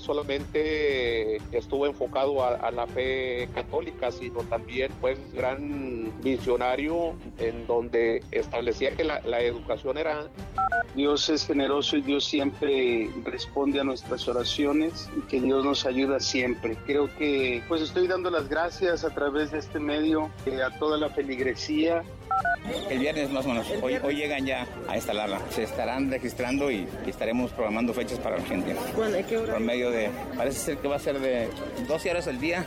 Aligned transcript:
Solamente 0.00 1.36
estuvo 1.52 1.86
enfocado 1.86 2.44
a, 2.44 2.70
la 2.70 2.86
fe 2.86 3.48
católica, 3.54 4.10
sino 4.10 4.40
también 4.44 4.90
fue 5.00 5.14
un 5.14 5.34
gran 5.34 6.12
visionario 6.22 7.14
en 7.38 7.66
donde 7.66 8.22
establecía 8.30 8.92
que 8.92 9.04
la, 9.04 9.20
la 9.22 9.40
educación 9.40 9.98
era... 9.98 10.28
Dios 10.94 11.28
es 11.28 11.46
generoso 11.46 11.96
y 11.96 12.02
Dios 12.02 12.24
siempre 12.24 13.08
responde 13.24 13.78
a 13.80 13.84
nuestras 13.84 14.26
oraciones 14.26 15.08
y 15.16 15.20
que 15.28 15.40
Dios 15.40 15.64
nos 15.64 15.86
ayuda 15.86 16.18
siempre. 16.18 16.76
Creo 16.84 17.08
que 17.16 17.62
pues 17.68 17.80
estoy 17.82 18.08
dando 18.08 18.28
las 18.28 18.48
gracias 18.48 19.04
a 19.04 19.10
través 19.10 19.52
de 19.52 19.58
este 19.58 19.78
medio 19.78 20.30
eh, 20.46 20.60
a 20.62 20.76
toda 20.78 20.98
la 20.98 21.08
feligresía 21.10 22.02
el 22.88 22.98
viernes 22.98 23.30
más 23.30 23.44
o 23.46 23.48
menos. 23.48 23.66
Hoy, 23.82 23.96
hoy 24.02 24.16
llegan 24.16 24.44
ya 24.46 24.66
a 24.88 24.96
instalarla. 24.96 25.40
Se 25.50 25.62
estarán 25.62 26.10
registrando 26.10 26.70
y, 26.70 26.86
estaremos 27.06 27.50
programando 27.52 27.92
fechas 27.92 28.18
para 28.18 28.38
la 28.38 28.44
gente. 28.44 28.74
¿Cuándo? 28.94 29.18
¿Qué 29.28 29.36
hora? 29.36 29.54
Por 29.54 29.62
medio 29.62 29.89
parece 30.36 30.58
ser 30.58 30.78
que 30.78 30.88
va 30.88 30.96
a 30.96 30.98
ser 30.98 31.18
de 31.18 31.48
12 31.86 32.10
horas 32.10 32.28
al 32.28 32.40
día. 32.40 32.66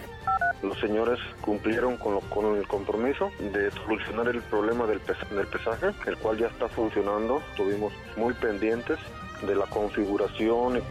Los 0.61 0.79
señores 0.79 1.19
cumplieron 1.41 1.97
con, 1.97 2.21
con 2.21 2.55
el 2.55 2.67
compromiso 2.67 3.31
de 3.39 3.69
solucionar 3.71 4.29
el 4.29 4.41
problema 4.43 4.85
del, 4.85 5.01
del 5.31 5.47
pesaje, 5.47 5.87
el 6.05 6.17
cual 6.17 6.37
ya 6.37 6.47
está 6.47 6.69
funcionando. 6.69 7.41
Estuvimos 7.51 7.91
muy 8.15 8.33
pendientes 8.33 8.97
de 9.45 9.55
la 9.55 9.65
configuración. 9.65 10.81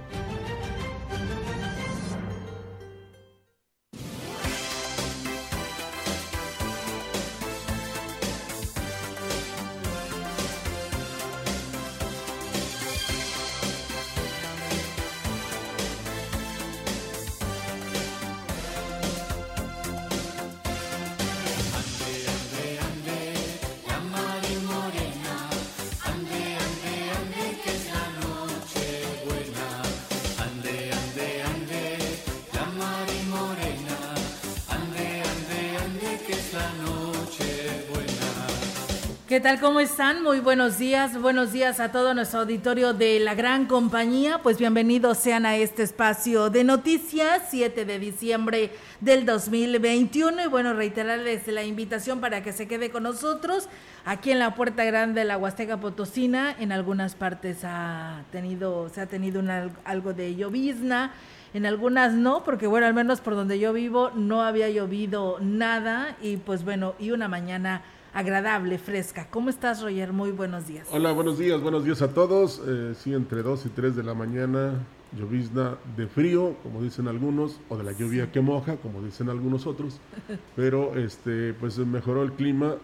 ¿Qué 39.32 39.40
tal? 39.40 39.60
¿Cómo 39.60 39.80
están? 39.80 40.22
Muy 40.22 40.40
buenos 40.40 40.76
días. 40.76 41.18
Buenos 41.18 41.52
días 41.52 41.80
a 41.80 41.90
todo 41.90 42.12
nuestro 42.12 42.40
auditorio 42.40 42.92
de 42.92 43.18
la 43.18 43.34
gran 43.34 43.64
compañía. 43.64 44.40
Pues 44.42 44.58
bienvenidos 44.58 45.16
sean 45.16 45.46
a 45.46 45.56
este 45.56 45.84
espacio 45.84 46.50
de 46.50 46.64
noticias, 46.64 47.44
7 47.48 47.86
de 47.86 47.98
diciembre 47.98 48.72
del 49.00 49.24
2021. 49.24 50.44
Y 50.44 50.48
bueno, 50.48 50.74
reiterarles 50.74 51.46
la 51.46 51.64
invitación 51.64 52.20
para 52.20 52.42
que 52.42 52.52
se 52.52 52.68
quede 52.68 52.90
con 52.90 53.04
nosotros 53.04 53.70
aquí 54.04 54.32
en 54.32 54.38
la 54.38 54.54
Puerta 54.54 54.84
Grande 54.84 55.22
de 55.22 55.26
la 55.26 55.38
Huasteca 55.38 55.78
Potosina. 55.78 56.54
En 56.58 56.70
algunas 56.70 57.14
partes 57.14 57.60
ha 57.64 58.24
tenido, 58.32 58.90
se 58.90 59.00
ha 59.00 59.06
tenido 59.06 59.42
algo 59.86 60.12
de 60.12 60.36
llovizna. 60.36 61.14
En 61.54 61.64
algunas 61.64 62.12
no, 62.12 62.44
porque 62.44 62.66
bueno, 62.66 62.86
al 62.86 62.92
menos 62.92 63.22
por 63.22 63.34
donde 63.34 63.58
yo 63.58 63.72
vivo 63.72 64.10
no 64.14 64.42
había 64.42 64.68
llovido 64.68 65.38
nada. 65.40 66.16
Y 66.20 66.36
pues 66.36 66.64
bueno, 66.64 66.94
y 66.98 67.12
una 67.12 67.28
mañana 67.28 67.80
agradable, 68.14 68.78
fresca. 68.78 69.26
¿Cómo 69.30 69.50
estás, 69.50 69.82
Roger? 69.82 70.12
Muy 70.12 70.30
buenos 70.30 70.66
días. 70.66 70.88
Hola, 70.90 71.12
buenos 71.12 71.38
días, 71.38 71.60
buenos 71.60 71.84
días 71.84 72.02
a 72.02 72.12
todos. 72.12 72.62
Eh, 72.66 72.94
sí, 72.96 73.14
entre 73.14 73.42
2 73.42 73.66
y 73.66 73.68
3 73.70 73.96
de 73.96 74.02
la 74.02 74.14
mañana, 74.14 74.74
llovizna 75.18 75.76
de 75.96 76.06
frío, 76.06 76.54
como 76.62 76.82
dicen 76.82 77.08
algunos, 77.08 77.58
o 77.68 77.76
de 77.76 77.84
la 77.84 77.92
lluvia 77.92 78.30
que 78.30 78.40
moja, 78.40 78.76
como 78.76 79.02
dicen 79.02 79.28
algunos 79.28 79.66
otros. 79.66 80.00
Pero 80.56 80.94
este, 80.96 81.54
pues 81.54 81.78
mejoró 81.78 82.22
el 82.22 82.32
clima. 82.32 82.76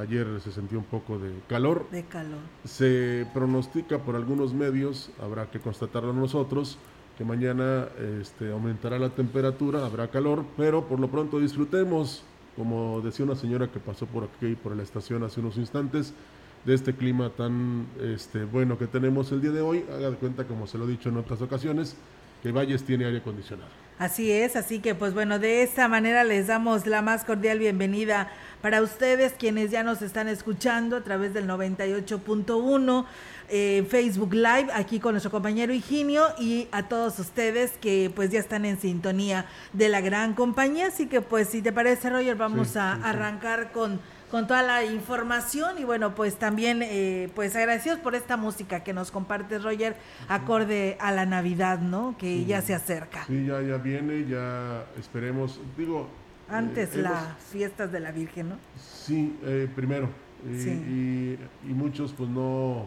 Ayer 0.00 0.26
se 0.40 0.50
sintió 0.50 0.78
un 0.78 0.84
poco 0.84 1.18
de 1.18 1.30
calor. 1.46 1.86
De 1.90 2.04
calor. 2.04 2.38
Se 2.64 3.26
pronostica 3.34 3.98
por 3.98 4.16
algunos 4.16 4.54
medios, 4.54 5.10
habrá 5.20 5.50
que 5.50 5.60
constatarlo 5.60 6.14
nosotros, 6.14 6.78
que 7.18 7.24
mañana 7.24 7.88
este, 8.18 8.50
aumentará 8.50 8.98
la 8.98 9.10
temperatura, 9.10 9.84
habrá 9.84 10.08
calor, 10.08 10.44
pero 10.56 10.86
por 10.86 11.00
lo 11.00 11.08
pronto 11.08 11.38
disfrutemos 11.38 12.24
como 12.58 13.00
decía 13.00 13.24
una 13.24 13.36
señora 13.36 13.68
que 13.68 13.78
pasó 13.78 14.04
por 14.06 14.24
aquí, 14.24 14.56
por 14.56 14.76
la 14.76 14.82
estación 14.82 15.22
hace 15.22 15.40
unos 15.40 15.56
instantes, 15.56 16.12
de 16.64 16.74
este 16.74 16.92
clima 16.92 17.30
tan 17.30 17.86
este, 18.02 18.44
bueno 18.44 18.76
que 18.76 18.88
tenemos 18.88 19.30
el 19.30 19.40
día 19.40 19.52
de 19.52 19.60
hoy. 19.60 19.84
Haga 19.90 20.10
de 20.10 20.16
cuenta, 20.16 20.44
como 20.44 20.66
se 20.66 20.76
lo 20.76 20.84
he 20.84 20.90
dicho 20.90 21.08
en 21.08 21.16
otras 21.16 21.40
ocasiones, 21.40 21.96
que 22.42 22.50
Valles 22.50 22.82
tiene 22.84 23.04
aire 23.06 23.18
acondicionado. 23.18 23.70
Así 23.98 24.30
es, 24.30 24.54
así 24.54 24.80
que 24.80 24.94
pues 24.94 25.14
bueno, 25.14 25.38
de 25.38 25.62
esta 25.62 25.88
manera 25.88 26.22
les 26.24 26.46
damos 26.46 26.86
la 26.86 27.02
más 27.02 27.24
cordial 27.24 27.58
bienvenida 27.58 28.30
para 28.60 28.82
ustedes 28.82 29.32
quienes 29.32 29.70
ya 29.70 29.82
nos 29.82 30.02
están 30.02 30.28
escuchando 30.28 30.96
a 30.96 31.00
través 31.00 31.34
del 31.34 31.48
98.1 31.48 33.06
eh, 33.48 33.86
Facebook 33.88 34.34
Live 34.34 34.68
aquí 34.74 35.00
con 35.00 35.12
nuestro 35.12 35.30
compañero 35.30 35.72
Higinio 35.72 36.26
y 36.38 36.68
a 36.72 36.88
todos 36.88 37.18
ustedes 37.18 37.72
que 37.80 38.10
pues 38.14 38.30
ya 38.30 38.40
están 38.40 38.64
en 38.64 38.80
sintonía 38.80 39.46
de 39.72 39.88
la 39.88 40.00
gran 40.00 40.34
compañía. 40.34 40.88
Así 40.88 41.06
que 41.06 41.20
pues 41.20 41.48
si 41.48 41.62
te 41.62 41.72
parece 41.72 42.10
Roger 42.10 42.36
vamos 42.36 42.76
a 42.76 42.94
arrancar 42.94 43.72
con 43.72 44.00
con 44.30 44.46
toda 44.46 44.62
la 44.62 44.84
información. 44.84 45.78
Y 45.78 45.84
bueno 45.84 46.14
pues 46.14 46.36
también 46.36 46.82
eh, 46.82 47.30
pues 47.34 47.56
agradecidos 47.56 47.98
por 47.98 48.14
esta 48.14 48.36
música 48.36 48.84
que 48.84 48.92
nos 48.92 49.10
comparte 49.10 49.58
Roger 49.58 49.96
acorde 50.28 50.96
a 51.00 51.12
la 51.12 51.26
Navidad 51.26 51.80
no 51.80 52.16
que 52.18 52.44
ya 52.44 52.62
se 52.62 52.74
acerca. 52.74 53.24
Sí 53.26 53.46
ya 53.46 53.60
ya 53.62 53.76
viene 53.78 54.26
ya 54.28 54.84
esperemos. 54.98 55.60
Digo 55.76 56.08
antes 56.48 56.94
eh, 56.94 57.02
las 57.02 57.36
fiestas 57.50 57.92
de 57.92 58.00
la 58.00 58.10
Virgen 58.10 58.50
no 58.50 58.56
sí 58.76 59.36
eh, 59.44 59.68
primero. 59.74 60.08
Y, 60.46 61.36
muchos 61.64 62.12
pues 62.12 62.30
no 62.30 62.86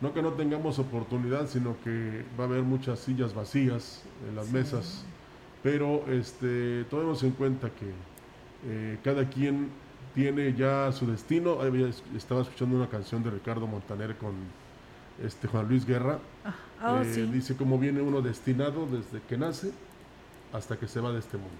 no 0.00 0.14
que 0.14 0.22
no 0.22 0.32
tengamos 0.32 0.78
oportunidad, 0.78 1.46
sino 1.46 1.76
que 1.84 2.24
va 2.38 2.44
a 2.44 2.46
haber 2.46 2.62
muchas 2.62 3.00
sillas 3.00 3.34
vacías 3.34 4.02
en 4.28 4.36
las 4.36 4.50
mesas, 4.50 5.04
pero 5.62 6.04
este, 6.08 6.84
tomemos 6.84 7.22
en 7.22 7.32
cuenta 7.32 7.68
que 7.70 7.92
eh, 8.66 8.98
cada 9.02 9.28
quien 9.28 9.68
tiene 10.14 10.54
ya 10.54 10.90
su 10.92 11.06
destino. 11.06 11.58
Estaba 12.16 12.42
escuchando 12.42 12.76
una 12.76 12.88
canción 12.88 13.22
de 13.22 13.30
Ricardo 13.30 13.66
Montaner 13.66 14.16
con 14.16 14.34
este 15.22 15.48
Juan 15.48 15.68
Luis 15.68 15.86
Guerra. 15.86 16.18
Ah, 16.80 17.00
oh, 17.00 17.02
eh, 17.02 17.28
dice 17.30 17.56
cómo 17.56 17.78
viene 17.78 18.00
uno 18.00 18.22
destinado 18.22 18.86
desde 18.86 19.24
que 19.26 19.36
nace 19.36 19.70
hasta 20.52 20.78
que 20.78 20.88
se 20.88 21.00
va 21.00 21.12
de 21.12 21.18
este 21.20 21.36
mundo, 21.36 21.52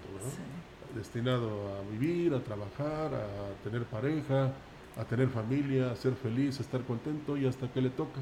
destinado 0.95 1.49
a 1.77 1.91
vivir, 1.91 2.33
a 2.33 2.39
trabajar, 2.39 3.13
a 3.13 3.63
tener 3.63 3.83
pareja, 3.85 4.51
a 4.97 5.05
tener 5.05 5.29
familia, 5.29 5.91
a 5.91 5.95
ser 5.95 6.13
feliz, 6.13 6.59
a 6.59 6.63
estar 6.63 6.81
contento 6.81 7.37
y 7.37 7.45
hasta 7.45 7.71
que 7.71 7.81
le 7.81 7.89
toca 7.89 8.19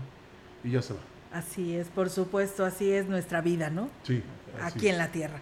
y 0.63 0.71
ya 0.71 0.81
se 0.81 0.93
va. 0.93 0.99
Así 1.31 1.75
es, 1.75 1.87
por 1.87 2.09
supuesto, 2.09 2.65
así 2.65 2.91
es 2.91 3.07
nuestra 3.07 3.41
vida, 3.41 3.69
¿no? 3.69 3.89
Sí. 4.03 4.23
Aquí 4.61 4.87
en 4.87 4.97
la 4.97 5.11
tierra. 5.11 5.41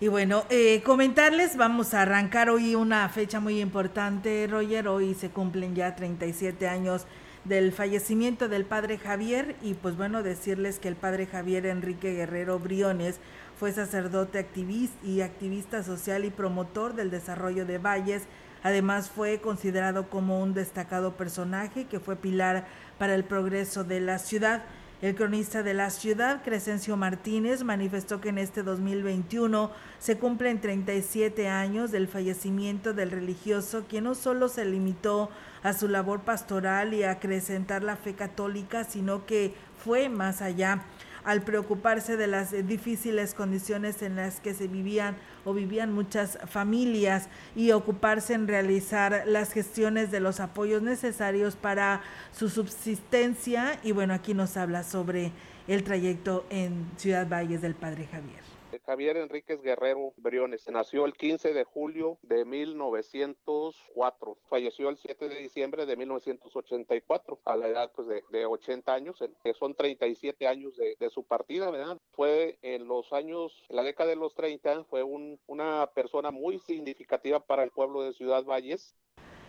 Y 0.00 0.08
bueno, 0.08 0.44
eh, 0.50 0.82
comentarles, 0.84 1.56
vamos 1.56 1.94
a 1.94 2.02
arrancar 2.02 2.50
hoy 2.50 2.74
una 2.74 3.08
fecha 3.08 3.40
muy 3.40 3.60
importante, 3.60 4.46
Roger. 4.48 4.88
Hoy 4.88 5.14
se 5.14 5.30
cumplen 5.30 5.74
ya 5.74 5.96
37 5.96 6.68
años 6.68 7.06
del 7.44 7.72
fallecimiento 7.72 8.48
del 8.48 8.64
padre 8.64 8.98
Javier 8.98 9.56
y 9.62 9.74
pues 9.74 9.96
bueno, 9.96 10.22
decirles 10.22 10.78
que 10.78 10.88
el 10.88 10.96
padre 10.96 11.26
Javier 11.26 11.66
Enrique 11.66 12.14
Guerrero 12.14 12.58
Briones 12.58 13.20
fue 13.58 13.72
sacerdote 13.72 14.38
activista 14.38 15.04
y 15.04 15.20
activista 15.20 15.82
social 15.82 16.24
y 16.24 16.30
promotor 16.30 16.94
del 16.94 17.10
desarrollo 17.10 17.64
de 17.64 17.78
valles 17.78 18.22
Además 18.62 19.08
fue 19.08 19.40
considerado 19.40 20.10
como 20.10 20.40
un 20.40 20.54
destacado 20.54 21.16
personaje 21.16 21.84
que 21.84 22.00
fue 22.00 22.16
pilar 22.16 22.66
para 22.98 23.14
el 23.14 23.24
progreso 23.24 23.84
de 23.84 24.00
la 24.00 24.18
ciudad. 24.18 24.64
El 25.00 25.14
cronista 25.14 25.62
de 25.62 25.74
la 25.74 25.90
ciudad, 25.90 26.42
Crescencio 26.42 26.96
Martínez, 26.96 27.62
manifestó 27.62 28.20
que 28.20 28.30
en 28.30 28.38
este 28.38 28.64
2021 28.64 29.70
se 30.00 30.18
cumplen 30.18 30.60
37 30.60 31.48
años 31.48 31.92
del 31.92 32.08
fallecimiento 32.08 32.92
del 32.94 33.12
religioso, 33.12 33.84
quien 33.88 34.04
no 34.04 34.16
solo 34.16 34.48
se 34.48 34.64
limitó 34.64 35.30
a 35.62 35.72
su 35.72 35.86
labor 35.86 36.22
pastoral 36.22 36.94
y 36.94 37.04
a 37.04 37.12
acrecentar 37.12 37.84
la 37.84 37.94
fe 37.94 38.14
católica, 38.14 38.82
sino 38.82 39.24
que 39.24 39.54
fue 39.84 40.08
más 40.08 40.42
allá 40.42 40.82
al 41.28 41.42
preocuparse 41.42 42.16
de 42.16 42.26
las 42.26 42.52
difíciles 42.66 43.34
condiciones 43.34 44.00
en 44.00 44.16
las 44.16 44.40
que 44.40 44.54
se 44.54 44.66
vivían 44.66 45.14
o 45.44 45.52
vivían 45.52 45.92
muchas 45.92 46.38
familias 46.48 47.28
y 47.54 47.72
ocuparse 47.72 48.32
en 48.32 48.48
realizar 48.48 49.24
las 49.26 49.52
gestiones 49.52 50.10
de 50.10 50.20
los 50.20 50.40
apoyos 50.40 50.80
necesarios 50.80 51.54
para 51.54 52.00
su 52.32 52.48
subsistencia. 52.48 53.78
Y 53.82 53.92
bueno, 53.92 54.14
aquí 54.14 54.32
nos 54.32 54.56
habla 54.56 54.84
sobre 54.84 55.32
el 55.66 55.84
trayecto 55.84 56.46
en 56.48 56.86
Ciudad 56.96 57.28
Valles 57.28 57.60
del 57.60 57.74
Padre 57.74 58.08
Javier. 58.10 58.47
Javier 58.86 59.16
Enríquez 59.16 59.60
Guerrero 59.62 60.12
Briones. 60.16 60.68
Nació 60.68 61.04
el 61.04 61.14
15 61.14 61.52
de 61.52 61.64
julio 61.64 62.18
de 62.22 62.44
1904. 62.44 64.38
Falleció 64.48 64.88
el 64.88 64.96
7 64.96 65.28
de 65.28 65.36
diciembre 65.36 65.86
de 65.86 65.96
1984 65.96 67.40
a 67.44 67.56
la 67.56 67.68
edad 67.68 67.92
pues, 67.94 68.08
de, 68.08 68.46
80 68.46 68.92
años, 68.92 69.18
que 69.42 69.54
son 69.54 69.74
37 69.74 70.46
años 70.46 70.76
de, 70.76 71.10
su 71.10 71.24
partida, 71.24 71.70
¿verdad? 71.70 71.98
Fue 72.12 72.58
en 72.62 72.86
los 72.86 73.12
años, 73.12 73.64
en 73.68 73.76
la 73.76 73.82
década 73.82 74.10
de 74.10 74.16
los 74.16 74.34
30, 74.34 74.84
fue 74.84 75.02
una 75.02 75.90
persona 75.94 76.30
muy 76.30 76.58
significativa 76.58 77.40
para 77.40 77.62
el 77.62 77.70
pueblo 77.70 78.02
de 78.02 78.12
Ciudad 78.12 78.44
Valles. 78.44 78.94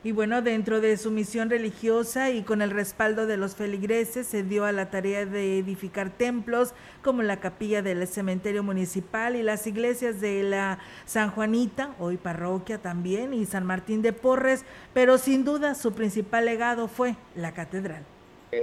Y 0.02 0.14
bueno, 0.14 0.42
dentro 0.42 0.80
de 0.80 0.96
su 0.96 1.12
misión 1.12 1.50
religiosa 1.50 2.30
y 2.30 2.44
con 2.44 2.62
el 2.62 2.72
respaldo 2.72 3.28
de 3.28 3.36
los 3.36 3.56
feligreses, 3.56 4.28
se 4.28 4.44
dio 4.44 4.64
a 4.64 4.72
la 4.72 4.90
tarea 4.90 5.26
de 5.26 5.60
edificar 5.60 6.10
templos 6.10 6.74
como 7.04 7.22
la 7.22 7.42
capilla 7.42 7.82
del 7.82 8.08
cementerio 8.08 8.64
municipal 8.64 9.36
y 9.36 9.44
las 9.44 9.68
iglesias 9.68 10.22
de 10.22 10.44
la 10.44 10.80
San 11.06 11.32
Juanita, 11.32 11.96
hoy 12.00 12.16
parroquia 12.16 12.78
también, 12.78 13.34
y 13.34 13.46
San 13.46 13.66
Martín 13.66 14.02
de 14.02 14.14
Porres, 14.14 14.64
pero 14.94 15.18
sin 15.18 15.44
duda 15.44 15.76
su 15.76 15.92
principal 15.92 16.46
legado 16.46 16.88
fue 16.88 17.18
la 17.36 17.54
catedral 17.54 18.06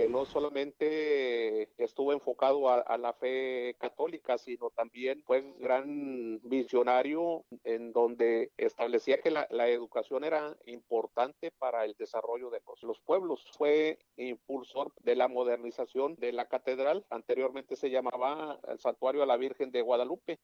no 0.09 0.25
solamente 0.25 1.69
estuvo 1.79 2.13
enfocado 2.13 2.69
a, 2.69 2.99
la 2.99 3.13
fe 3.13 3.77
católica, 3.79 4.37
sino 4.39 4.71
también 4.71 5.23
fue 5.25 5.41
un 5.41 5.61
gran 5.61 6.41
visionario 6.43 7.45
en 7.65 7.93
donde 7.93 8.51
establecía 8.57 9.21
que 9.21 9.31
la, 9.31 9.47
educación 9.69 10.25
era 10.25 10.57
importante 10.67 11.51
para 11.59 11.85
el 11.85 11.95
desarrollo 11.99 12.51
de 12.51 12.61
los, 12.83 13.01
pueblos. 13.01 13.45
Fue 13.57 13.99
impulsor 14.17 14.93
de 15.03 15.17
la 15.17 15.29
modernización 15.29 16.17
de 16.17 16.33
la 16.33 16.47
catedral, 16.47 17.05
anteriormente 17.11 17.77
se 17.77 17.91
llamaba 17.91 18.59
el 18.69 18.79
Santuario 18.79 19.23
a 19.23 19.27
la 19.27 19.37
Virgen 19.37 19.71
de 19.71 19.83
Guadalupe. 19.83 20.39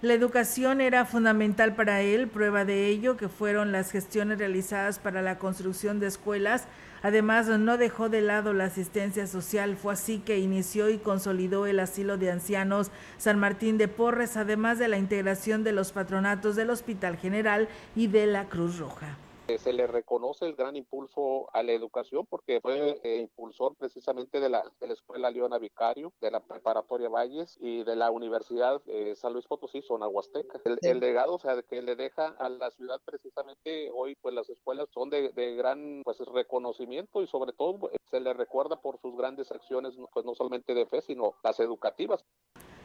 La 0.00 0.14
educación 0.14 0.80
era 0.80 1.04
fundamental 1.04 1.76
para 1.76 2.02
él, 2.02 2.28
prueba 2.28 2.64
de 2.64 2.88
ello 2.88 3.16
que 3.16 3.28
fueron 3.28 3.70
las 3.70 3.92
gestiones 3.92 4.38
realizadas 4.38 4.98
para 4.98 5.22
la 5.22 5.38
construcción 5.38 6.00
de 6.00 6.08
escuelas 6.08 6.66
Además, 7.02 7.48
no 7.48 7.78
dejó 7.78 8.08
de 8.08 8.20
lado 8.20 8.52
la 8.52 8.64
asistencia 8.64 9.26
social, 9.26 9.76
fue 9.76 9.94
así 9.94 10.18
que 10.18 10.38
inició 10.38 10.88
y 10.88 10.98
consolidó 10.98 11.66
el 11.66 11.80
asilo 11.80 12.16
de 12.16 12.30
ancianos 12.30 12.90
San 13.18 13.38
Martín 13.38 13.78
de 13.78 13.88
Porres, 13.88 14.36
además 14.36 14.78
de 14.78 14.88
la 14.88 14.98
integración 14.98 15.64
de 15.64 15.72
los 15.72 15.92
patronatos 15.92 16.56
del 16.56 16.70
Hospital 16.70 17.16
General 17.16 17.68
y 17.96 18.06
de 18.06 18.26
la 18.26 18.44
Cruz 18.48 18.78
Roja 18.78 19.18
se 19.58 19.72
le 19.72 19.86
reconoce 19.86 20.46
el 20.46 20.54
gran 20.54 20.76
impulso 20.76 21.48
a 21.52 21.62
la 21.62 21.72
educación 21.72 22.26
porque 22.26 22.60
fue 22.60 23.00
eh, 23.02 23.18
impulsor 23.18 23.76
precisamente 23.76 24.40
de 24.40 24.48
la, 24.48 24.62
de 24.80 24.86
la 24.86 24.92
Escuela 24.92 25.30
Leona 25.30 25.58
Vicario, 25.58 26.12
de 26.20 26.30
la 26.30 26.40
Preparatoria 26.40 27.08
Valles 27.08 27.58
y 27.60 27.84
de 27.84 27.96
la 27.96 28.10
Universidad 28.10 28.82
de 28.84 29.14
San 29.14 29.32
Luis 29.32 29.46
Potosí, 29.46 29.82
zona 29.82 30.08
Huasteca. 30.08 30.60
El, 30.82 31.00
legado, 31.00 31.34
o 31.34 31.38
sea, 31.38 31.60
que 31.62 31.82
le 31.82 31.96
deja 31.96 32.28
a 32.38 32.48
la 32.48 32.70
ciudad 32.70 33.00
precisamente 33.04 33.90
hoy, 33.94 34.16
pues 34.20 34.34
las 34.34 34.48
escuelas 34.48 34.88
son 34.90 35.10
de, 35.10 35.30
de 35.30 35.54
gran 35.54 36.02
pues 36.04 36.18
reconocimiento 36.20 37.22
y 37.22 37.26
sobre 37.26 37.52
todo 37.52 37.90
se 38.10 38.20
le 38.20 38.32
recuerda 38.34 38.80
por 38.80 38.98
sus 39.00 39.16
grandes 39.16 39.50
acciones, 39.50 39.94
pues 40.12 40.24
no 40.24 40.34
solamente 40.34 40.74
de 40.74 40.86
fe, 40.86 41.02
sino 41.02 41.34
las 41.42 41.60
educativas. 41.60 42.24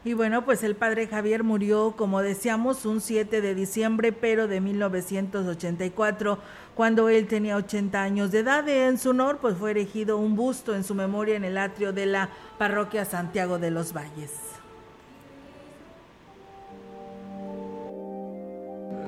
Y 0.04 0.12
bueno, 0.12 0.44
pues 0.44 0.62
el 0.62 0.76
padre 0.76 1.08
Javier 1.08 1.42
murió, 1.42 1.94
como 1.96 2.22
decíamos, 2.22 2.86
un 2.86 3.00
7 3.00 3.40
de 3.40 3.54
diciembre, 3.54 4.12
pero 4.12 4.46
de 4.46 4.60
1984, 4.60 6.38
cuando 6.76 7.08
él 7.08 7.26
tenía 7.26 7.56
80 7.56 8.00
años 8.00 8.30
de 8.30 8.38
edad. 8.40 8.68
En 8.68 8.96
su 8.98 9.10
honor, 9.10 9.38
pues 9.38 9.56
fue 9.56 9.72
erigido 9.72 10.16
un 10.16 10.36
busto 10.36 10.74
en 10.74 10.84
su 10.84 10.94
memoria 10.94 11.34
en 11.34 11.44
el 11.44 11.58
atrio 11.58 11.92
de 11.92 12.06
la 12.06 12.30
parroquia 12.58 13.04
Santiago 13.04 13.58
de 13.58 13.72
los 13.72 13.92
Valles. 13.92 14.32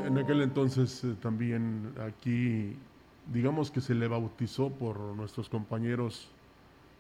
En 0.07 0.19
aquel 0.19 0.43
entonces 0.43 1.05
eh, 1.05 1.15
también 1.23 1.95
aquí, 2.05 2.77
digamos 3.33 3.71
que 3.71 3.81
se 3.81 3.95
le 3.95 4.09
bautizó 4.09 4.69
por 4.71 4.99
nuestros 4.99 5.49
compañeros 5.49 6.29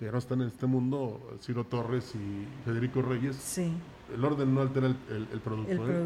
que 0.01 0.07
ya 0.07 0.13
no 0.13 0.19
están 0.19 0.41
en 0.41 0.49
este 0.49 0.67
mundo, 0.67 1.21
Ciro 1.43 1.65
Torres 1.65 2.15
y 2.15 2.65
Federico 2.65 3.03
Reyes. 3.03 3.37
Sí. 3.37 3.71
El 4.15 4.25
orden 4.25 4.55
no 4.55 4.63
altera 4.63 4.87
el, 4.87 5.41
producto, 5.45 5.91
¿eh? 5.91 6.05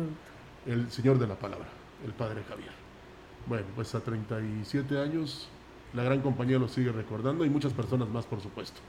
el 0.66 0.90
señor 0.90 1.20
de 1.20 1.28
la 1.28 1.36
palabra, 1.36 1.68
el 2.04 2.12
padre 2.12 2.42
Javier. 2.42 2.72
Bueno, 3.46 3.66
pues 3.76 3.94
a 3.94 4.00
37 4.00 4.98
años 4.98 5.48
la 5.92 6.02
gran 6.02 6.22
compañía 6.22 6.58
lo 6.58 6.66
sigue 6.66 6.90
recordando 6.90 7.44
y 7.44 7.50
muchas 7.50 7.72
personas 7.72 8.08
más, 8.08 8.26
por 8.26 8.40
supuesto. 8.40 8.80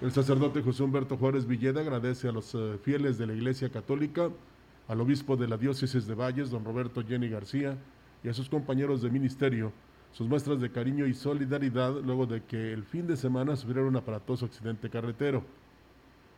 El 0.00 0.12
sacerdote 0.12 0.62
José 0.62 0.82
Humberto 0.82 1.18
Juárez 1.18 1.46
Villeda 1.46 1.82
agradece 1.82 2.28
a 2.28 2.32
los 2.32 2.54
eh, 2.54 2.78
fieles 2.82 3.18
de 3.18 3.26
la 3.26 3.34
Iglesia 3.34 3.68
Católica, 3.68 4.30
al 4.88 4.98
obispo 4.98 5.36
de 5.36 5.46
la 5.46 5.58
diócesis 5.58 6.06
de 6.06 6.14
Valles, 6.14 6.48
don 6.48 6.64
Roberto 6.64 7.04
Jenny 7.06 7.28
García, 7.28 7.76
y 8.22 8.30
a 8.30 8.34
sus 8.34 8.48
compañeros 8.48 9.02
de 9.02 9.10
ministerio 9.10 9.72
sus 10.14 10.28
muestras 10.28 10.60
de 10.60 10.70
cariño 10.70 11.06
y 11.06 11.14
solidaridad 11.14 11.92
luego 11.92 12.26
de 12.26 12.44
que 12.44 12.72
el 12.72 12.84
fin 12.84 13.06
de 13.06 13.16
semana 13.16 13.56
sufriera 13.56 13.86
un 13.86 13.96
aparatoso 13.96 14.46
accidente 14.46 14.88
carretero. 14.88 15.42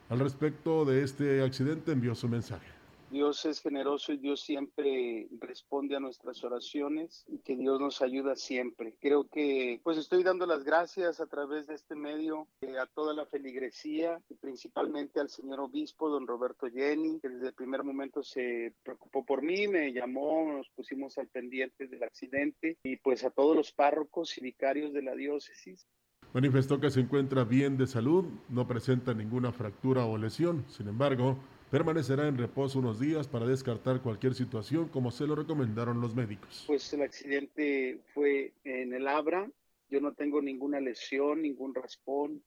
Al 0.09 0.19
respecto 0.19 0.87
de 0.87 1.03
este 1.03 1.43
accidente 1.43 1.93
envió 1.93 2.15
su 2.15 2.27
mensaje. 2.27 2.76
Dios 3.11 3.45
es 3.45 3.61
generoso 3.61 4.13
y 4.13 4.19
Dios 4.19 4.41
siempre 4.41 5.29
responde 5.41 5.97
a 5.97 6.01
nuestras 6.01 6.43
oraciones 6.43 7.25
y 7.29 7.39
que 7.39 7.57
Dios 7.57 7.81
nos 7.81 8.03
ayuda 8.03 8.35
siempre. 8.35 8.97
Creo 9.01 9.29
que 9.29 9.81
pues 9.85 9.97
estoy 9.99 10.23
dando 10.23 10.45
las 10.47 10.65
gracias 10.65 11.21
a 11.21 11.27
través 11.27 11.67
de 11.67 11.75
este 11.75 11.95
medio 11.95 12.49
eh, 12.61 12.79
a 12.79 12.87
toda 12.87 13.15
la 13.15 13.27
feligresía 13.27 14.21
y 14.29 14.35
principalmente 14.35 15.21
al 15.21 15.29
señor 15.29 15.61
obispo, 15.61 16.09
don 16.09 16.27
Roberto 16.27 16.67
Jenny, 16.69 17.21
que 17.21 17.29
desde 17.29 17.49
el 17.49 17.55
primer 17.55 17.85
momento 17.85 18.23
se 18.23 18.75
preocupó 18.83 19.25
por 19.25 19.43
mí, 19.43 19.69
me 19.69 19.93
llamó, 19.93 20.53
nos 20.53 20.69
pusimos 20.71 21.17
al 21.19 21.29
pendiente 21.29 21.87
del 21.87 22.03
accidente 22.03 22.79
y 22.83 22.97
pues 22.97 23.25
a 23.25 23.31
todos 23.31 23.57
los 23.57 23.73
párrocos 23.73 24.37
y 24.39 24.41
vicarios 24.41 24.93
de 24.93 25.03
la 25.03 25.15
diócesis. 25.15 25.87
Manifestó 26.33 26.81
que 26.81 26.91
se 26.91 27.01
encuentra 27.01 27.45
bien 27.45 27.79
de 27.79 27.87
salud, 27.87 28.25
no 28.49 28.67
presenta 28.67 29.15
ninguna 29.15 29.53
fractura 29.53 30.05
o 30.05 30.19
lesión. 30.19 30.65
Sin 30.69 30.89
embargo, 30.89 31.39
Permanecerá 31.71 32.29
en 32.29 32.39
reposo 32.39 32.79
unos 32.79 33.01
días 33.01 33.27
para 33.27 33.45
descartar 33.45 34.01
cualquier 34.01 34.35
situación 34.35 34.89
como 34.89 35.11
se 35.11 35.27
lo 35.27 35.35
recomendaron 35.35 36.01
los 36.01 36.15
médicos. 36.15 36.63
Pues 36.69 36.93
el 36.93 37.03
accidente 37.03 37.99
fue 38.15 38.53
en 38.63 38.95
el 38.95 39.09
Abra. 39.09 39.51
Yo 39.89 40.01
no 40.01 40.15
tengo 40.15 40.41
ninguna 40.41 40.79
lesión, 40.79 41.43
ningún 41.43 41.75
raspón, 41.75 42.41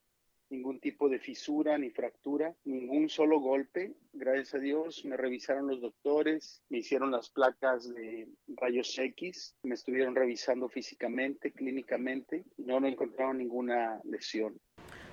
ningún 0.50 0.80
tipo 0.80 1.10
de 1.10 1.20
fisura 1.20 1.78
ni 1.78 1.90
fractura, 1.90 2.56
ningún 2.64 3.10
solo 3.10 3.42
golpe. 3.42 3.94
Gracias 4.14 4.56
a 4.56 4.60
Dios 4.60 5.04
me 5.04 5.18
revisaron 5.18 5.68
los 5.68 5.82
doctores, 5.82 6.64
me 6.70 6.78
hicieron 6.78 7.12
las 7.12 7.30
placas 7.30 7.94
de 7.94 8.30
rayos 8.48 8.98
X, 8.98 9.54
me 9.64 9.76
estuvieron 9.76 10.16
revisando 10.16 10.70
físicamente, 10.70 11.52
clínicamente, 11.52 12.46
no, 12.58 12.80
no 12.80 12.88
encontraron 12.88 13.38
ninguna 13.38 14.00
lesión 14.06 14.58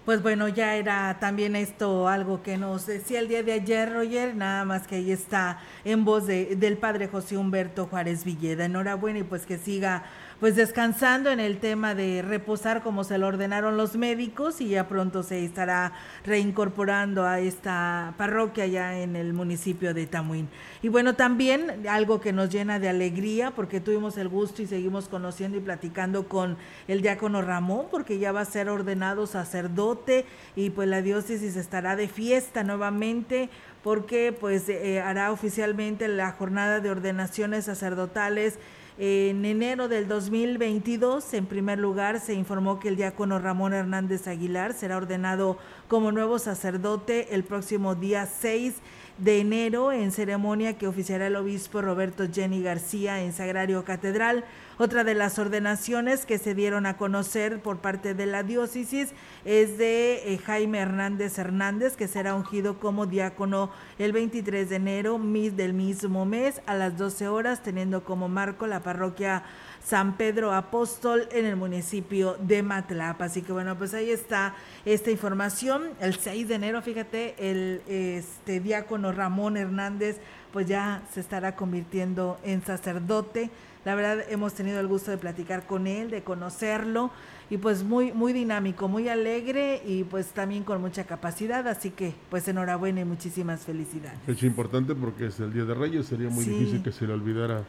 pues 0.06 0.22
bueno, 0.22 0.46
ya 0.46 0.76
era 0.76 1.18
también 1.18 1.56
esto 1.56 2.06
algo 2.06 2.40
que 2.40 2.56
nos 2.56 2.86
decía 2.86 3.18
el 3.18 3.26
día 3.26 3.42
de 3.42 3.54
ayer, 3.54 3.92
Roger, 3.92 4.36
nada 4.36 4.64
más 4.64 4.86
que 4.86 4.94
ahí 4.94 5.10
está 5.10 5.58
en 5.84 6.04
voz 6.04 6.28
de, 6.28 6.54
del 6.54 6.78
padre 6.78 7.08
José 7.08 7.36
Humberto 7.36 7.86
Juárez 7.86 8.24
Villeda. 8.24 8.66
Enhorabuena 8.66 9.18
y 9.18 9.24
pues 9.24 9.44
que 9.46 9.58
siga 9.58 10.04
pues 10.40 10.54
descansando 10.54 11.30
en 11.30 11.40
el 11.40 11.58
tema 11.58 11.94
de 11.94 12.22
reposar 12.22 12.82
como 12.82 13.04
se 13.04 13.16
lo 13.16 13.26
ordenaron 13.26 13.76
los 13.76 13.96
médicos 13.96 14.60
y 14.60 14.68
ya 14.68 14.86
pronto 14.86 15.22
se 15.22 15.44
estará 15.44 15.92
reincorporando 16.24 17.24
a 17.24 17.40
esta 17.40 18.14
parroquia 18.18 18.66
ya 18.66 18.98
en 18.98 19.16
el 19.16 19.32
municipio 19.32 19.94
de 19.94 20.06
Tamuín. 20.06 20.48
Y 20.82 20.88
bueno, 20.88 21.14
también 21.14 21.86
algo 21.88 22.20
que 22.20 22.34
nos 22.34 22.50
llena 22.50 22.78
de 22.78 22.90
alegría 22.90 23.52
porque 23.52 23.80
tuvimos 23.80 24.18
el 24.18 24.28
gusto 24.28 24.60
y 24.60 24.66
seguimos 24.66 25.08
conociendo 25.08 25.56
y 25.56 25.60
platicando 25.60 26.28
con 26.28 26.58
el 26.86 27.00
diácono 27.00 27.40
Ramón 27.40 27.86
porque 27.90 28.18
ya 28.18 28.32
va 28.32 28.42
a 28.42 28.44
ser 28.44 28.68
ordenado 28.68 29.26
sacerdote 29.26 30.26
y 30.54 30.70
pues 30.70 30.86
la 30.88 31.00
diócesis 31.00 31.56
estará 31.56 31.96
de 31.96 32.08
fiesta 32.08 32.62
nuevamente 32.62 33.48
porque 33.82 34.36
pues 34.38 34.68
eh, 34.68 35.00
hará 35.00 35.30
oficialmente 35.30 36.08
la 36.08 36.32
jornada 36.32 36.80
de 36.80 36.90
ordenaciones 36.90 37.66
sacerdotales 37.66 38.58
En 38.98 39.44
enero 39.44 39.88
del 39.88 40.08
2022, 40.08 41.34
en 41.34 41.44
primer 41.44 41.78
lugar, 41.78 42.18
se 42.18 42.32
informó 42.32 42.80
que 42.80 42.88
el 42.88 42.96
diácono 42.96 43.38
Ramón 43.38 43.74
Hernández 43.74 44.26
Aguilar 44.26 44.72
será 44.72 44.96
ordenado 44.96 45.58
como 45.86 46.12
nuevo 46.12 46.38
sacerdote 46.38 47.34
el 47.34 47.44
próximo 47.44 47.94
día 47.94 48.24
6 48.24 48.72
de 49.18 49.40
enero 49.40 49.92
en 49.92 50.12
ceremonia 50.12 50.78
que 50.78 50.86
oficiará 50.86 51.26
el 51.26 51.36
obispo 51.36 51.82
Roberto 51.82 52.24
Jenny 52.32 52.62
García 52.62 53.22
en 53.22 53.34
Sagrario 53.34 53.84
Catedral. 53.84 54.44
Otra 54.78 55.04
de 55.04 55.14
las 55.14 55.38
ordenaciones 55.38 56.26
que 56.26 56.36
se 56.36 56.54
dieron 56.54 56.84
a 56.84 56.98
conocer 56.98 57.62
por 57.62 57.78
parte 57.78 58.12
de 58.12 58.26
la 58.26 58.42
diócesis 58.42 59.14
es 59.46 59.78
de 59.78 60.34
eh, 60.34 60.38
Jaime 60.38 60.80
Hernández 60.80 61.38
Hernández, 61.38 61.96
que 61.96 62.08
será 62.08 62.34
ungido 62.34 62.78
como 62.78 63.06
diácono 63.06 63.70
el 63.98 64.12
23 64.12 64.68
de 64.68 64.76
enero 64.76 65.18
del 65.18 65.72
mismo 65.72 66.26
mes 66.26 66.60
a 66.66 66.74
las 66.74 66.98
12 66.98 67.26
horas, 67.26 67.62
teniendo 67.62 68.04
como 68.04 68.28
marco 68.28 68.66
la 68.66 68.80
parroquia 68.80 69.44
San 69.82 70.18
Pedro 70.18 70.52
Apóstol 70.52 71.26
en 71.32 71.46
el 71.46 71.56
municipio 71.56 72.36
de 72.40 72.62
Matlapa. 72.62 73.24
Así 73.24 73.40
que 73.40 73.52
bueno, 73.52 73.78
pues 73.78 73.94
ahí 73.94 74.10
está 74.10 74.56
esta 74.84 75.10
información. 75.10 75.84
El 76.00 76.16
6 76.16 76.48
de 76.48 76.54
enero, 76.54 76.82
fíjate, 76.82 77.34
el 77.38 77.80
este 77.86 78.60
diácono 78.60 79.12
Ramón 79.12 79.56
Hernández 79.56 80.18
pues 80.52 80.66
ya 80.66 81.02
se 81.12 81.20
estará 81.20 81.54
convirtiendo 81.54 82.38
en 82.42 82.62
sacerdote. 82.62 83.50
La 83.86 83.94
verdad 83.94 84.24
hemos 84.30 84.52
tenido 84.52 84.80
el 84.80 84.88
gusto 84.88 85.12
de 85.12 85.16
platicar 85.16 85.64
con 85.64 85.86
él, 85.86 86.10
de 86.10 86.24
conocerlo 86.24 87.12
y 87.48 87.56
pues 87.58 87.84
muy 87.84 88.10
muy 88.12 88.32
dinámico, 88.32 88.88
muy 88.88 89.08
alegre 89.08 89.80
y 89.86 90.02
pues 90.02 90.30
también 90.30 90.64
con 90.64 90.80
mucha 90.80 91.04
capacidad, 91.04 91.68
así 91.68 91.90
que 91.90 92.12
pues 92.28 92.48
enhorabuena 92.48 93.02
y 93.02 93.04
muchísimas 93.04 93.60
felicidades. 93.60 94.18
Es 94.26 94.42
importante 94.42 94.96
porque 94.96 95.26
es 95.26 95.38
el 95.38 95.52
Día 95.52 95.64
de 95.64 95.74
Reyes, 95.74 96.06
sería 96.06 96.28
muy 96.28 96.44
difícil 96.44 96.82
que 96.82 96.90
se 96.90 97.06
le 97.06 97.12
olvidara 97.12 97.62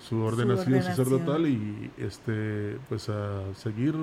su 0.00 0.20
ordenación, 0.20 0.82
sacerdotal 0.82 1.46
y 1.46 1.92
este 1.98 2.76
pues 2.88 3.08
a 3.08 3.54
seguir 3.54 3.94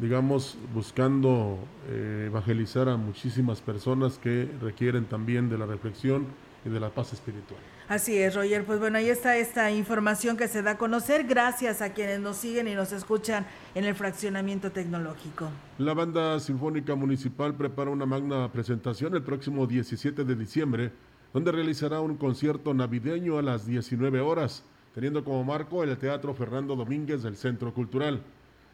digamos 0.00 0.58
buscando 0.74 1.56
eh, 1.88 2.24
evangelizar 2.26 2.88
a 2.88 2.96
muchísimas 2.96 3.60
personas 3.60 4.18
que 4.18 4.50
requieren 4.60 5.04
también 5.04 5.48
de 5.48 5.56
la 5.56 5.66
reflexión 5.66 6.26
y 6.64 6.68
de 6.68 6.80
la 6.80 6.90
paz 6.90 7.12
espiritual. 7.12 7.60
Así 7.88 8.16
es, 8.16 8.34
Roger. 8.34 8.64
Pues 8.64 8.78
bueno, 8.78 8.98
ahí 8.98 9.08
está 9.08 9.36
esta 9.36 9.70
información 9.70 10.36
que 10.36 10.48
se 10.48 10.62
da 10.62 10.72
a 10.72 10.78
conocer 10.78 11.24
gracias 11.24 11.82
a 11.82 11.92
quienes 11.92 12.20
nos 12.20 12.36
siguen 12.36 12.68
y 12.68 12.74
nos 12.74 12.92
escuchan 12.92 13.46
en 13.74 13.84
el 13.84 13.94
fraccionamiento 13.94 14.72
tecnológico. 14.72 15.48
La 15.78 15.94
Banda 15.94 16.40
Sinfónica 16.40 16.94
Municipal 16.94 17.54
prepara 17.54 17.90
una 17.90 18.06
magna 18.06 18.50
presentación 18.50 19.14
el 19.14 19.22
próximo 19.22 19.66
17 19.66 20.24
de 20.24 20.34
diciembre, 20.34 20.92
donde 21.32 21.52
realizará 21.52 22.00
un 22.00 22.16
concierto 22.16 22.72
navideño 22.72 23.38
a 23.38 23.42
las 23.42 23.66
19 23.66 24.20
horas 24.20 24.64
teniendo 24.94 25.24
como 25.24 25.42
marco 25.42 25.82
el 25.82 25.96
Teatro 25.98 26.32
Fernando 26.34 26.76
Domínguez 26.76 27.22
del 27.24 27.36
Centro 27.36 27.74
Cultural. 27.74 28.22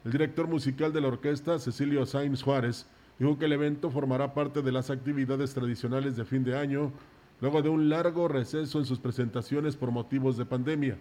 El 0.05 0.11
director 0.11 0.47
musical 0.47 0.93
de 0.93 1.01
la 1.01 1.07
orquesta, 1.07 1.57
Cecilio 1.57 2.05
Sainz 2.05 2.43
Juárez, 2.43 2.85
dijo 3.17 3.39
que 3.39 3.45
el 3.45 3.53
evento 3.53 3.89
formará 3.89 4.33
parte 4.33 4.61
de 4.61 4.71
las 4.71 4.91
actividades 4.91 5.53
tradicionales 5.53 6.15
de 6.15 6.25
fin 6.25 6.43
de 6.43 6.57
año, 6.57 6.91
luego 7.41 7.61
de 7.61 7.69
un 7.69 7.89
largo 7.89 8.27
receso 8.27 8.79
en 8.79 8.85
sus 8.85 8.99
presentaciones 8.99 9.75
por 9.75 9.91
motivos 9.91 10.37
de 10.37 10.45
pandemia. 10.45 10.97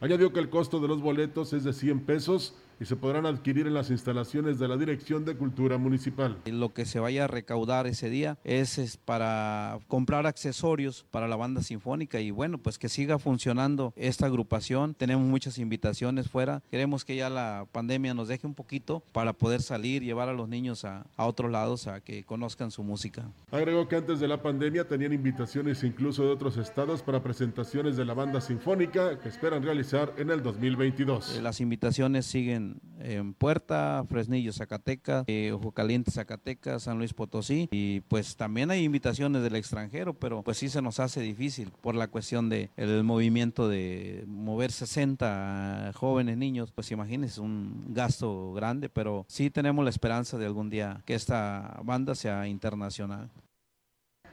Añadió 0.00 0.32
que 0.32 0.40
el 0.40 0.50
costo 0.50 0.80
de 0.80 0.88
los 0.88 1.00
boletos 1.00 1.52
es 1.52 1.64
de 1.64 1.72
100 1.72 2.00
pesos 2.00 2.54
y 2.80 2.84
se 2.84 2.96
podrán 2.96 3.26
adquirir 3.26 3.66
en 3.66 3.74
las 3.74 3.90
instalaciones 3.90 4.58
de 4.58 4.68
la 4.68 4.76
Dirección 4.76 5.24
de 5.24 5.36
Cultura 5.36 5.78
Municipal. 5.78 6.38
Lo 6.46 6.72
que 6.72 6.84
se 6.84 7.00
vaya 7.00 7.24
a 7.24 7.26
recaudar 7.26 7.86
ese 7.86 8.10
día 8.10 8.38
es, 8.44 8.98
para 9.04 9.78
comprar 9.88 10.26
accesorios 10.26 11.04
para 11.10 11.28
la 11.28 11.36
banda 11.36 11.62
sinfónica 11.62 12.20
y 12.20 12.30
bueno, 12.30 12.58
pues 12.58 12.78
que 12.78 12.88
siga 12.88 13.18
funcionando 13.18 13.92
esta 13.96 14.26
agrupación. 14.26 14.94
Tenemos 14.94 15.26
muchas 15.26 15.58
invitaciones 15.58 16.28
fuera. 16.28 16.62
Queremos 16.70 17.04
que 17.04 17.16
ya 17.16 17.30
la 17.30 17.66
pandemia 17.72 18.14
nos 18.14 18.28
deje 18.28 18.46
un 18.46 18.54
poquito 18.54 19.02
para 19.12 19.32
poder 19.32 19.62
salir, 19.62 20.02
llevar 20.02 20.28
a 20.28 20.32
los 20.32 20.48
niños 20.48 20.84
a, 20.84 21.06
a 21.16 21.26
otros 21.26 21.50
lados 21.50 21.86
a 21.86 22.00
que 22.00 22.24
conozcan 22.24 22.70
su 22.70 22.82
música. 22.82 23.30
Agregó 23.50 23.88
que 23.88 23.96
antes 23.96 24.20
de 24.20 24.28
la 24.28 24.42
pandemia 24.42 24.86
tenían 24.86 25.12
invitaciones 25.12 25.82
incluso 25.84 26.24
de 26.24 26.30
otros 26.30 26.56
estados 26.56 27.02
para 27.02 27.22
presentaciones 27.22 27.96
de 27.96 28.04
la 28.04 28.14
banda 28.14 28.40
sinfónica 28.40 29.18
que 29.20 29.28
esperan 29.28 29.62
realizar 29.62 30.14
en 30.18 30.30
el 30.30 30.42
2022. 30.42 31.40
Las 31.42 31.60
invitaciones 31.60 32.26
siguen 32.26 32.65
en, 33.00 33.34
Puerta, 33.34 34.04
Fresnillo, 34.08 34.52
Zacatecas, 34.52 35.24
eh, 35.26 35.52
Ojo 35.52 35.72
Caliente, 35.72 36.10
Zacatecas, 36.10 36.84
San 36.84 36.98
Luis 36.98 37.12
Potosí. 37.12 37.68
Y 37.70 38.00
pues 38.02 38.36
también 38.36 38.70
hay 38.70 38.84
invitaciones 38.84 39.42
del 39.42 39.56
extranjero, 39.56 40.14
pero 40.14 40.42
pues 40.42 40.58
sí 40.58 40.68
se 40.68 40.82
nos 40.82 41.00
hace 41.00 41.20
difícil 41.20 41.72
por 41.80 41.94
la 41.94 42.08
cuestión 42.08 42.48
del 42.48 42.70
el 42.76 43.04
movimiento 43.04 43.68
de 43.68 44.24
mover 44.26 44.72
60 44.72 45.92
jóvenes 45.94 46.36
niños. 46.36 46.72
Pues 46.72 46.90
imagínense, 46.90 47.40
un 47.40 47.86
gasto 47.88 48.52
grande, 48.52 48.88
pero 48.88 49.24
sí 49.28 49.50
tenemos 49.50 49.84
la 49.84 49.90
esperanza 49.90 50.38
de 50.38 50.46
algún 50.46 50.70
día 50.70 51.02
que 51.04 51.14
esta 51.14 51.80
banda 51.84 52.14
sea 52.14 52.46
internacional. 52.48 53.30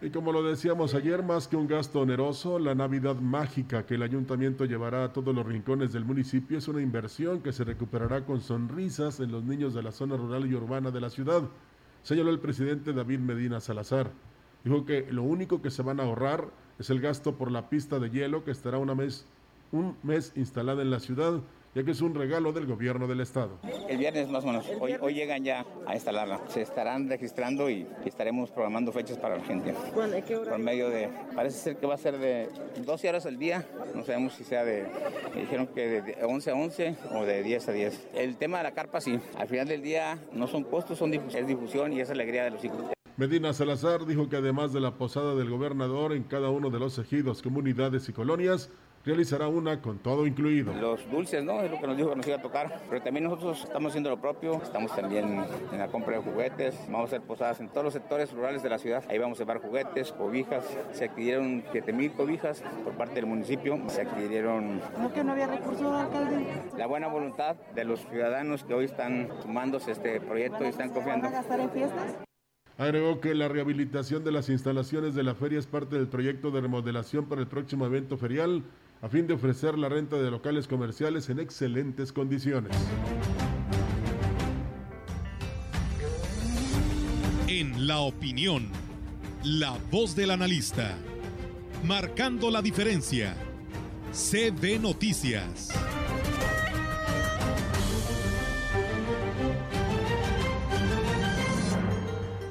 Y 0.03 0.09
como 0.09 0.33
lo 0.33 0.43
decíamos 0.43 0.95
ayer, 0.95 1.23
más 1.23 1.47
que 1.47 1.55
un 1.55 1.65
gasto 1.65 2.01
oneroso, 2.01 2.59
la 2.59 2.75
Navidad 2.75 3.15
mágica 3.21 3.85
que 3.85 3.95
el 3.95 4.03
ayuntamiento 4.03 4.65
llevará 4.65 5.05
a 5.05 5.13
todos 5.13 5.33
los 5.33 5.45
rincones 5.45 5.93
del 5.93 6.03
municipio 6.03 6.57
es 6.57 6.67
una 6.67 6.81
inversión 6.81 7.39
que 7.39 7.53
se 7.53 7.63
recuperará 7.63 8.25
con 8.25 8.41
sonrisas 8.41 9.21
en 9.21 9.31
los 9.31 9.45
niños 9.45 9.73
de 9.73 9.81
la 9.81 9.93
zona 9.93 10.17
rural 10.17 10.45
y 10.45 10.55
urbana 10.55 10.91
de 10.91 10.99
la 10.99 11.09
ciudad, 11.09 11.43
señaló 12.01 12.31
el 12.31 12.39
presidente 12.39 12.91
David 12.91 13.19
Medina 13.19 13.61
Salazar. 13.61 14.11
Dijo 14.65 14.85
que 14.85 15.07
lo 15.09 15.23
único 15.23 15.61
que 15.61 15.71
se 15.71 15.83
van 15.83 16.01
a 16.01 16.03
ahorrar 16.03 16.49
es 16.79 16.89
el 16.89 16.99
gasto 16.99 17.37
por 17.37 17.49
la 17.49 17.69
pista 17.69 17.97
de 17.97 18.09
hielo 18.09 18.43
que 18.43 18.51
estará 18.51 18.79
un 18.79 19.95
mes 20.03 20.33
instalada 20.35 20.81
en 20.81 20.91
la 20.91 20.99
ciudad 20.99 21.39
ya 21.75 21.83
que 21.83 21.91
es 21.91 22.01
un 22.01 22.13
regalo 22.13 22.51
del 22.53 22.65
gobierno 22.65 23.07
del 23.07 23.21
estado. 23.21 23.59
El 23.87 23.97
viernes 23.97 24.29
más 24.29 24.43
o 24.43 24.47
menos, 24.47 24.65
hoy, 24.79 24.95
hoy 24.99 25.13
llegan 25.13 25.43
ya 25.43 25.65
a 25.85 25.95
instalarla. 25.95 26.41
Se 26.47 26.61
estarán 26.61 27.09
registrando 27.09 27.69
y 27.69 27.87
estaremos 28.05 28.51
programando 28.51 28.91
fechas 28.91 29.17
para 29.17 29.37
la 29.37 29.43
gente. 29.43 29.73
qué 30.27 30.35
hora? 30.35 30.51
Por 30.51 30.59
medio 30.59 30.89
de, 30.89 31.09
parece 31.35 31.57
ser 31.57 31.77
que 31.77 31.87
va 31.87 31.95
a 31.95 31.97
ser 31.97 32.17
de 32.17 32.49
12 32.85 33.09
horas 33.09 33.25
al 33.25 33.37
día, 33.37 33.65
no 33.95 34.03
sabemos 34.03 34.33
si 34.33 34.43
sea 34.43 34.63
de, 34.63 34.85
dijeron 35.35 35.67
que 35.67 36.01
de 36.01 36.17
11 36.23 36.51
a 36.51 36.55
11 36.55 36.95
o 37.13 37.25
de 37.25 37.43
10 37.43 37.69
a 37.69 37.71
10. 37.71 38.07
El 38.15 38.37
tema 38.37 38.57
de 38.57 38.63
la 38.63 38.73
carpa 38.73 39.01
sí, 39.01 39.19
al 39.37 39.47
final 39.47 39.67
del 39.67 39.81
día 39.81 40.19
no 40.31 40.47
son 40.47 40.63
costos, 40.63 40.97
son 40.97 41.13
es 41.13 41.47
difusión 41.47 41.93
y 41.93 42.01
es 42.01 42.09
alegría 42.09 42.43
de 42.43 42.51
los 42.51 42.63
hijos. 42.63 42.93
Medina 43.15 43.53
Salazar 43.53 44.05
dijo 44.07 44.27
que 44.27 44.37
además 44.37 44.73
de 44.73 44.79
la 44.79 44.95
posada 44.95 45.35
del 45.35 45.49
gobernador 45.49 46.13
en 46.13 46.23
cada 46.23 46.49
uno 46.49 46.71
de 46.71 46.79
los 46.79 46.97
ejidos, 46.97 47.43
comunidades 47.43 48.09
y 48.09 48.13
colonias, 48.13 48.71
realizará 49.05 49.47
una 49.47 49.81
con 49.81 49.99
todo 49.99 50.25
incluido. 50.25 50.73
Los 50.73 51.09
dulces, 51.09 51.43
¿no? 51.43 51.61
Es 51.61 51.69
lo 51.69 51.79
que 51.79 51.87
nos 51.87 51.97
dijo 51.97 52.09
que 52.09 52.15
nos 52.15 52.27
iba 52.27 52.37
a 52.37 52.41
tocar, 52.41 52.81
pero 52.89 53.01
también 53.01 53.25
nosotros 53.25 53.63
estamos 53.63 53.89
haciendo 53.89 54.09
lo 54.09 54.19
propio, 54.19 54.61
estamos 54.63 54.95
también 54.95 55.43
en 55.71 55.79
la 55.79 55.87
compra 55.87 56.17
de 56.17 56.23
juguetes, 56.23 56.75
vamos 56.85 57.01
a 57.01 57.05
hacer 57.05 57.21
posadas 57.21 57.59
en 57.59 57.69
todos 57.69 57.83
los 57.83 57.93
sectores 57.93 58.31
rurales 58.31 58.63
de 58.63 58.69
la 58.69 58.77
ciudad, 58.77 59.03
ahí 59.09 59.17
vamos 59.17 59.39
a 59.39 59.43
llevar 59.43 59.61
juguetes, 59.61 60.11
cobijas, 60.13 60.65
se 60.93 61.05
adquirieron 61.05 61.63
7.000 61.65 62.13
cobijas 62.13 62.63
por 62.83 62.93
parte 62.93 63.15
del 63.15 63.25
municipio, 63.25 63.77
se 63.87 64.01
adquirieron... 64.01 64.81
¿Cómo 64.95 65.11
que 65.11 65.23
no 65.23 65.33
había 65.33 65.47
recursos, 65.47 65.91
alcalde? 65.93 66.45
La 66.77 66.87
buena 66.87 67.07
voluntad 67.07 67.55
de 67.75 67.83
los 67.83 67.99
ciudadanos 68.07 68.63
que 68.63 68.73
hoy 68.73 68.85
están 68.85 69.29
sumándose 69.41 69.89
a 69.89 69.93
este 69.93 70.21
proyecto 70.21 70.63
y 70.63 70.67
están 70.67 70.89
confiando. 70.89 71.25
¿Van 71.25 71.33
a 71.33 71.37
gastar 71.39 71.59
en 71.59 71.69
fiestas? 71.71 72.15
Agregó 72.77 73.21
que 73.21 73.35
la 73.35 73.47
rehabilitación 73.47 74.23
de 74.23 74.31
las 74.31 74.49
instalaciones 74.49 75.13
de 75.13 75.21
la 75.21 75.35
feria 75.35 75.59
es 75.59 75.67
parte 75.67 75.95
del 75.95 76.07
proyecto 76.07 76.49
de 76.49 76.61
remodelación 76.61 77.25
para 77.25 77.39
el 77.39 77.47
próximo 77.47 77.85
evento 77.85 78.17
ferial 78.17 78.63
a 79.03 79.09
fin 79.09 79.27
de 79.27 79.33
ofrecer 79.33 79.77
la 79.77 79.89
renta 79.89 80.15
de 80.15 80.31
locales 80.31 80.65
comerciales 80.65 81.29
en 81.29 81.39
excelentes 81.39 82.13
condiciones. 82.13 82.71
En 87.47 87.85
la 87.85 87.99
opinión, 87.99 88.69
la 89.43 89.77
voz 89.91 90.15
del 90.15 90.31
analista, 90.31 90.95
marcando 91.83 92.49
la 92.49 92.61
diferencia, 92.61 93.35
CB 94.13 94.79
Noticias. 94.79 95.67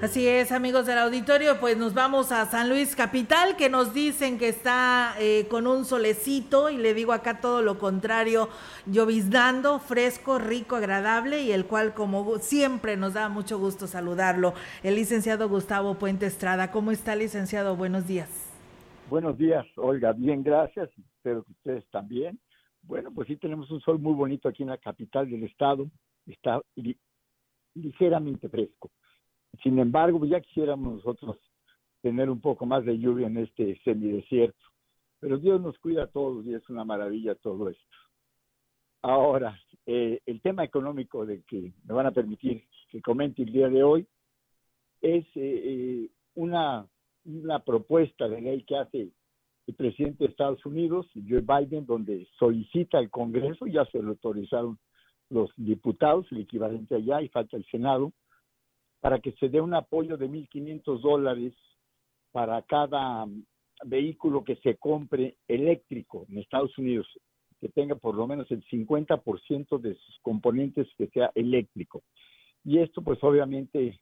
Así 0.03 0.27
es, 0.27 0.51
amigos 0.51 0.87
del 0.87 0.99
auditorio, 0.99 1.61
pues 1.61 1.79
nos 1.79 1.95
vamos 1.95 2.33
a 2.33 2.45
San 2.47 2.69
Luis 2.69 2.97
Capital, 2.97 3.57
que 3.57 3.71
nos 3.71 3.95
dicen 3.95 4.37
que 4.37 4.49
está 4.49 5.15
eh, 5.21 5.47
con 5.49 5.69
un 5.69 5.85
solecito, 5.85 6.71
y 6.71 6.77
le 6.77 6.93
digo 6.93 7.13
acá 7.13 7.41
todo 7.41 7.63
lo 7.63 7.79
contrario, 7.79 8.49
lloviznando, 8.87 9.79
fresco, 9.79 10.41
rico, 10.41 10.75
agradable, 10.75 11.43
y 11.43 11.53
el 11.53 11.67
cual, 11.67 11.95
como 11.95 12.39
siempre, 12.39 12.97
nos 12.97 13.15
da 13.15 13.29
mucho 13.29 13.61
gusto 13.61 13.87
saludarlo. 13.87 14.55
El 14.83 14.97
licenciado 14.97 15.49
Gustavo 15.49 15.95
Puente 15.95 16.27
Estrada. 16.27 16.73
¿Cómo 16.73 16.91
está, 16.91 17.15
licenciado? 17.15 17.77
Buenos 17.77 18.09
días. 18.09 18.51
Buenos 19.09 19.39
días, 19.39 19.65
Olga. 19.77 20.15
Bien, 20.15 20.43
gracias. 20.43 20.91
Espero 21.19 21.45
que 21.45 21.53
ustedes 21.53 21.87
también. 21.93 22.41
Bueno, 22.83 23.13
pues 23.15 23.29
sí 23.29 23.37
tenemos 23.37 23.71
un 23.71 23.81
sol 23.81 24.01
muy 24.01 24.15
bonito 24.15 24.49
aquí 24.49 24.65
en 24.65 24.71
la 24.71 24.79
capital 24.79 25.31
del 25.31 25.45
estado. 25.45 25.89
Está 26.27 26.61
ligeramente 27.77 28.49
fresco 28.49 28.91
sin 29.63 29.79
embargo, 29.79 30.19
pues, 30.19 30.31
ya 30.31 30.41
quisiéramos 30.41 30.95
nosotros 30.95 31.37
tener 32.01 32.31
un 32.31 32.41
poco 32.41 32.67
más 32.67 32.85
de 32.85 32.99
lluvia 32.99 33.27
en 33.27 33.39
este 33.39 33.81
semidesierto. 33.85 34.59
Pero 35.21 35.39
Dios 35.39 35.61
nos 35.61 35.79
cuida 35.79 36.05
a 36.05 36.09
todos 36.09 36.45
y 36.47 36.55
es 36.55 36.69
una 36.69 36.85
maravilla 36.85 37.35
todo 37.37 37.69
esto. 37.69 37.97
Ahora, 39.03 39.59
eh, 39.87 40.21
el 40.27 40.41
tema 40.41 40.65
económico 40.65 41.27
de 41.27 41.43
que 41.43 41.73
me 41.85 41.95
van 41.95 42.07
a 42.07 42.13
permitir 42.13 42.65
que 42.89 43.01
comente 43.01 43.43
el 43.43 43.53
día 43.53 43.69
de 43.69 43.83
hoy 43.83 44.07
es 45.01 45.25
eh, 45.35 46.09
una, 46.35 46.87
una 47.25 47.59
propuesta 47.61 48.29
de 48.29 48.41
ley 48.41 48.63
que 48.65 48.77
hace 48.77 49.09
el 49.67 49.75
presidente 49.75 50.25
de 50.25 50.31
Estados 50.31 50.65
Unidos, 50.67 51.07
Joe 51.15 51.41
Biden, 51.41 51.87
donde 51.87 52.27
solicita 52.39 52.99
al 52.99 53.11
Congreso, 53.11 53.67
ya 53.67 53.85
se 53.87 54.03
lo 54.03 54.11
autorizaron 54.11 54.79
los 55.31 55.51
diputados, 55.57 56.27
el 56.31 56.41
equivalente 56.41 56.97
allá, 56.97 57.23
y 57.23 57.29
falta 57.29 57.57
el 57.57 57.65
Senado, 57.67 58.13
para 59.03 59.19
que 59.19 59.33
se 59.33 59.49
dé 59.49 59.61
un 59.61 59.75
apoyo 59.75 60.17
de 60.17 60.31
1.500 60.31 61.01
dólares 61.01 61.53
para 62.31 62.63
cada 62.63 63.27
vehículo 63.85 64.45
que 64.45 64.55
se 64.57 64.77
compre 64.77 65.39
eléctrico 65.49 66.25
en 66.29 66.39
Estados 66.39 66.79
Unidos, 66.79 67.09
que 67.61 67.69
tenga 67.69 67.97
por 67.97 68.15
lo 68.15 68.29
menos 68.29 68.49
el 68.53 68.65
50% 68.65 69.81
de 69.81 69.97
sus 69.97 70.21
componentes 70.23 70.87
que 70.97 71.09
sea 71.09 71.33
eléctrico. 71.35 72.05
Y 72.65 72.79
esto 72.79 73.03
pues 73.03 73.19
obviamente 73.25 74.01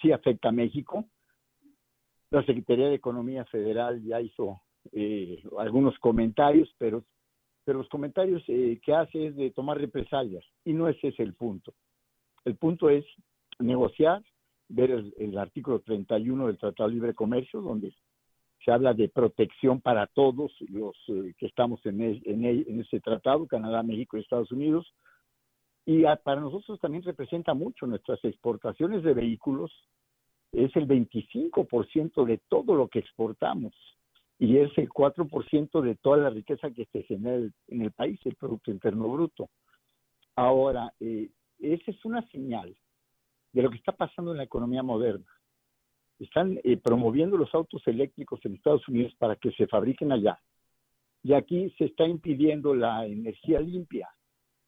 sí 0.00 0.10
afecta 0.10 0.48
a 0.48 0.52
México. 0.52 1.04
La 2.30 2.44
Secretaría 2.44 2.88
de 2.88 2.96
Economía 2.96 3.44
Federal 3.44 4.02
ya 4.02 4.20
hizo 4.20 4.60
eh, 4.90 5.40
algunos 5.56 5.96
comentarios, 6.00 6.68
pero, 6.78 7.04
pero 7.64 7.78
los 7.78 7.88
comentarios 7.88 8.42
eh, 8.48 8.80
que 8.84 8.92
hace 8.92 9.28
es 9.28 9.36
de 9.36 9.52
tomar 9.52 9.78
represalias 9.78 10.44
y 10.64 10.72
no 10.72 10.88
ese 10.88 11.08
es 11.08 11.20
el 11.20 11.34
punto. 11.34 11.74
El 12.44 12.56
punto 12.56 12.90
es 12.90 13.04
negociar, 13.60 14.22
ver 14.72 14.90
el, 14.90 15.38
artículo 15.38 15.80
31 15.80 16.46
del 16.46 16.58
Tratado 16.58 16.88
de 16.88 16.94
Libre 16.94 17.14
Comercio, 17.14 17.60
donde 17.60 17.94
se 18.64 18.70
habla 18.70 18.94
de 18.94 19.08
protección 19.08 19.80
para 19.80 20.06
todos 20.06 20.52
los 20.68 20.96
eh, 21.08 21.34
que 21.36 21.46
estamos 21.46 21.84
en, 21.84 22.00
en, 22.00 22.80
ese 22.80 23.00
tratado, 23.00 23.46
Canadá, 23.46 23.82
México 23.82 24.16
y 24.16 24.20
Estados 24.20 24.50
Unidos. 24.52 24.92
Y 25.84 26.04
para 26.24 26.40
nosotros 26.40 26.80
también 26.80 27.02
representa 27.02 27.54
mucho 27.54 27.86
nuestras 27.86 28.24
exportaciones 28.24 29.02
de 29.02 29.14
vehículos, 29.14 29.72
es 30.52 30.74
el 30.76 30.86
25% 30.86 32.24
de 32.24 32.40
todo 32.48 32.74
lo 32.76 32.88
que 32.88 33.00
exportamos 33.00 33.74
y 34.38 34.58
es 34.58 34.70
el 34.76 34.88
4% 34.88 35.80
de 35.80 35.94
toda 35.96 36.18
la 36.18 36.30
riqueza 36.30 36.70
que 36.70 36.86
se 36.86 37.02
genera 37.04 37.48
en 37.68 37.82
el 37.82 37.90
país, 37.92 38.20
el 38.24 38.36
Producto 38.36 38.70
Interno 38.70 39.08
Bruto. 39.08 39.48
Ahora, 40.36 40.92
eh, 41.00 41.30
esa 41.58 41.90
es 41.90 42.04
una 42.04 42.22
señal 42.28 42.74
de 43.52 43.62
lo 43.62 43.70
que 43.70 43.76
está 43.76 43.92
pasando 43.92 44.32
en 44.32 44.38
la 44.38 44.44
economía 44.44 44.82
moderna 44.82 45.26
están 46.24 46.58
eh, 46.62 46.76
promoviendo 46.76 47.36
los 47.36 47.52
autos 47.54 47.82
eléctricos 47.86 48.40
en 48.44 48.54
Estados 48.54 48.86
Unidos 48.88 49.14
para 49.18 49.36
que 49.36 49.50
se 49.52 49.66
fabriquen 49.66 50.12
allá. 50.12 50.40
Y 51.22 51.34
aquí 51.34 51.70
se 51.78 51.84
está 51.86 52.06
impidiendo 52.06 52.74
la 52.74 53.06
energía 53.06 53.60
limpia. 53.60 54.08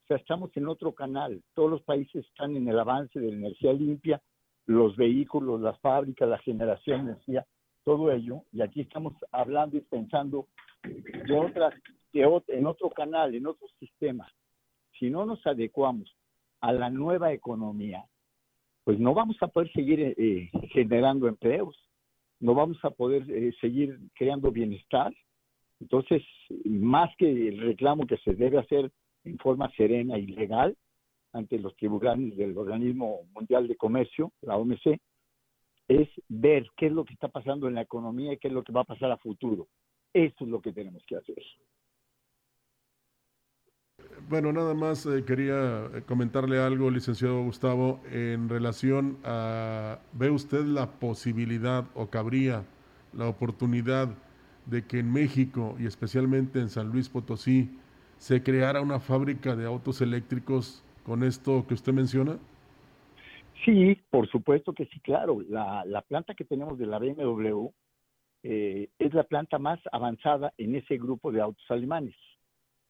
O 0.03 0.07
sea, 0.07 0.17
estamos 0.17 0.55
en 0.55 0.67
otro 0.67 0.93
canal. 0.93 1.41
Todos 1.53 1.71
los 1.71 1.81
países 1.83 2.25
están 2.25 2.55
en 2.55 2.67
el 2.67 2.79
avance 2.79 3.19
de 3.19 3.31
la 3.31 3.37
energía 3.37 3.73
limpia, 3.73 4.21
los 4.65 4.95
vehículos, 4.95 5.61
las 5.61 5.79
fábricas, 5.79 6.29
la 6.29 6.37
generación 6.39 7.05
de 7.05 7.11
energía, 7.11 7.45
todo 7.83 8.11
ello. 8.11 8.43
Y 8.51 8.61
aquí 8.61 8.81
estamos 8.81 9.13
hablando 9.31 9.77
y 9.77 9.81
pensando 9.81 10.47
de 11.23 12.43
en 12.47 12.65
otro 12.65 12.89
canal, 12.91 13.35
en 13.35 13.47
otro 13.47 13.67
sistema. 13.79 14.31
Si 14.97 15.09
no 15.09 15.25
nos 15.25 15.45
adecuamos 15.45 16.15
a 16.61 16.71
la 16.71 16.89
nueva 16.89 17.33
economía, 17.33 18.05
pues 18.85 18.99
no 18.99 19.13
vamos 19.15 19.35
a 19.41 19.47
poder 19.47 19.69
seguir 19.73 19.99
eh, 19.99 20.15
eh, 20.15 20.49
generando 20.71 21.27
empleos, 21.27 21.75
no 22.39 22.53
vamos 22.53 22.77
a 22.83 22.91
poder 22.91 23.29
eh, 23.29 23.51
seguir 23.59 23.99
creando 24.13 24.51
bienestar. 24.51 25.11
Entonces, 25.81 26.23
más 26.63 27.09
que 27.17 27.25
el 27.27 27.59
reclamo 27.59 28.05
que 28.05 28.17
se 28.17 28.33
debe 28.35 28.59
hacer 28.59 28.91
en 29.25 29.37
forma 29.39 29.71
serena 29.75 30.17
y 30.19 30.27
legal 30.27 30.77
ante 31.33 31.57
los 31.57 31.75
tribunales 31.75 32.37
del 32.37 32.55
Organismo 32.57 33.21
Mundial 33.33 33.67
de 33.67 33.75
Comercio, 33.75 34.31
la 34.41 34.55
OMC, 34.55 34.99
es 35.87 36.07
ver 36.29 36.67
qué 36.77 36.85
es 36.85 36.91
lo 36.91 37.05
que 37.05 37.13
está 37.13 37.27
pasando 37.27 37.67
en 37.67 37.73
la 37.73 37.81
economía 37.81 38.33
y 38.33 38.37
qué 38.37 38.47
es 38.49 38.53
lo 38.53 38.63
que 38.63 38.71
va 38.71 38.81
a 38.81 38.85
pasar 38.85 39.11
a 39.11 39.17
futuro. 39.17 39.67
Eso 40.13 40.45
es 40.45 40.47
lo 40.47 40.61
que 40.61 40.71
tenemos 40.71 41.03
que 41.07 41.17
hacer. 41.17 41.43
Bueno, 44.29 44.51
nada 44.51 44.73
más 44.73 45.05
eh, 45.05 45.23
quería 45.25 45.85
eh, 45.93 46.01
comentarle 46.05 46.59
algo, 46.59 46.89
licenciado 46.89 47.43
Gustavo, 47.43 47.99
en 48.11 48.49
relación 48.49 49.17
a, 49.23 49.99
¿ve 50.13 50.31
usted 50.31 50.65
la 50.65 50.89
posibilidad 50.91 51.85
o 51.93 52.07
cabría 52.09 52.63
la 53.13 53.27
oportunidad 53.27 54.09
de 54.65 54.85
que 54.85 54.99
en 54.99 55.11
México 55.11 55.75
y 55.79 55.85
especialmente 55.85 56.59
en 56.59 56.69
San 56.69 56.91
Luis 56.91 57.07
Potosí 57.07 57.69
se 58.17 58.41
creara 58.41 58.81
una 58.81 58.99
fábrica 58.99 59.55
de 59.55 59.65
autos 59.65 60.01
eléctricos 60.01 60.83
con 61.05 61.23
esto 61.23 61.65
que 61.67 61.75
usted 61.75 61.93
menciona? 61.93 62.39
Sí, 63.63 64.01
por 64.09 64.27
supuesto 64.29 64.73
que 64.73 64.85
sí, 64.87 64.99
claro. 65.01 65.39
La, 65.47 66.03
planta 66.07 66.33
que 66.33 66.45
tenemos 66.45 66.79
de 66.79 66.87
la 66.87 66.99
BMW 66.99 67.69
eh, 68.43 68.89
es 68.97 69.13
la 69.13 69.23
planta 69.23 69.59
más 69.59 69.79
avanzada 69.91 70.53
en 70.57 70.75
ese 70.75 70.97
grupo 70.97 71.31
de 71.31 71.41
autos 71.41 71.65
alemanes 71.69 72.15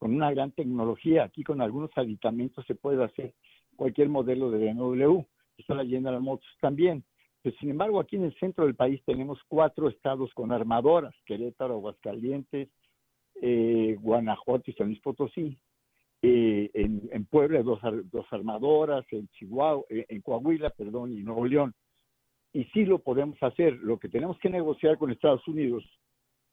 con 0.05 0.13
una 0.13 0.29
gran 0.29 0.51
tecnología. 0.51 1.23
Aquí 1.23 1.43
con 1.43 1.63
algunos 1.63 1.89
aditamentos 1.95 2.63
se 2.67 2.75
puede 2.75 3.03
hacer 3.03 3.33
cualquier 3.75 4.07
modelo 4.07 4.51
de 4.51 4.71
BMW. 4.71 5.23
Está 5.57 5.73
la 5.73 5.83
General 5.83 6.21
Motors 6.21 6.55
también. 6.61 7.03
Pues, 7.41 7.55
sin 7.59 7.71
embargo, 7.71 7.99
aquí 7.99 8.15
en 8.15 8.25
el 8.25 8.35
centro 8.35 8.65
del 8.65 8.75
país 8.75 9.01
tenemos 9.03 9.39
cuatro 9.47 9.89
estados 9.89 10.31
con 10.35 10.51
armadoras, 10.51 11.15
Querétaro, 11.25 11.73
Aguascalientes, 11.73 12.69
eh, 13.41 13.97
Guanajuato 13.99 14.69
y 14.69 14.73
San 14.73 14.89
Luis 14.89 14.99
Potosí. 14.99 15.57
Eh, 16.21 16.69
en, 16.75 17.09
en, 17.11 17.25
Puebla 17.25 17.63
dos, 17.63 17.79
dos 18.11 18.27
armadoras, 18.29 19.07
en 19.09 19.27
Chihuahua, 19.29 19.85
eh, 19.89 20.05
en 20.07 20.21
Coahuila, 20.21 20.69
perdón, 20.69 21.17
y 21.17 21.23
Nuevo 21.23 21.47
León. 21.47 21.73
Y 22.53 22.65
sí 22.65 22.85
lo 22.85 22.99
podemos 22.99 23.41
hacer. 23.41 23.73
Lo 23.81 23.97
que 23.97 24.09
tenemos 24.09 24.37
que 24.37 24.51
negociar 24.51 24.99
con 24.99 25.09
Estados 25.09 25.47
Unidos 25.47 25.83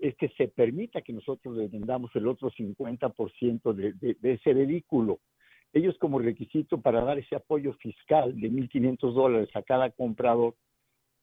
es 0.02 0.16
que 0.16 0.28
se 0.30 0.48
permita 0.48 1.00
que 1.00 1.12
nosotros 1.12 1.56
le 1.56 1.68
vendamos 1.68 2.10
el 2.16 2.26
otro 2.26 2.50
50% 2.50 3.72
de, 3.72 4.16
ese 4.20 4.52
vehículo. 4.52 5.20
Ellos 5.72 5.96
como 5.98 6.18
requisito 6.18 6.80
para 6.80 7.02
dar 7.02 7.20
ese 7.20 7.36
apoyo 7.36 7.72
fiscal 7.74 8.38
de 8.38 8.50
1.500 8.50 9.12
dólares 9.12 9.48
a 9.54 9.62
cada 9.62 9.90
comprador 9.90 10.56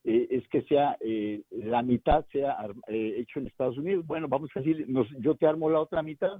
eh, 0.06 0.28
es 0.32 0.48
que 0.48 0.62
sea 0.62 0.98
eh, 1.02 1.44
la 1.52 1.82
mitad 1.82 2.26
sea 2.32 2.56
eh, 2.88 3.16
hecho 3.18 3.40
en 3.40 3.48
Estados 3.48 3.78
Unidos. 3.78 4.08
Bueno, 4.08 4.30
vamos 4.30 4.50
a 4.56 4.62
decir, 4.62 4.88
yo 5.20 5.36
te 5.36 5.46
armo 5.46 5.70
la 5.70 5.82
otra 5.82 6.02
mitad. 6.02 6.40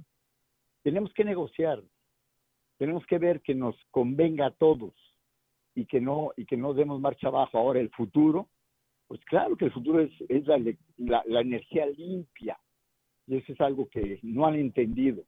Tenemos 0.82 1.12
que 1.12 1.24
negociar, 1.24 1.82
tenemos 2.78 3.04
que 3.04 3.18
ver 3.18 3.42
que 3.42 3.54
nos 3.54 3.76
convenga 3.90 4.46
a 4.46 4.50
todos 4.50 4.94
y 5.74 5.84
que 5.84 6.00
no 6.00 6.32
y 6.38 6.46
que 6.46 6.56
no 6.56 6.72
demos 6.72 7.02
marcha 7.02 7.28
abajo. 7.28 7.58
Ahora 7.58 7.80
el 7.80 7.90
futuro 7.90 8.48
pues 9.10 9.20
claro 9.24 9.56
que 9.56 9.64
el 9.64 9.72
futuro 9.72 9.98
es, 10.02 10.46
la, 10.46 11.40
energía 11.40 11.84
limpia 11.84 12.56
y 13.26 13.38
eso 13.38 13.52
es 13.52 13.60
algo 13.60 13.88
que 13.88 14.20
no 14.22 14.46
han 14.46 14.54
entendido. 14.54 15.24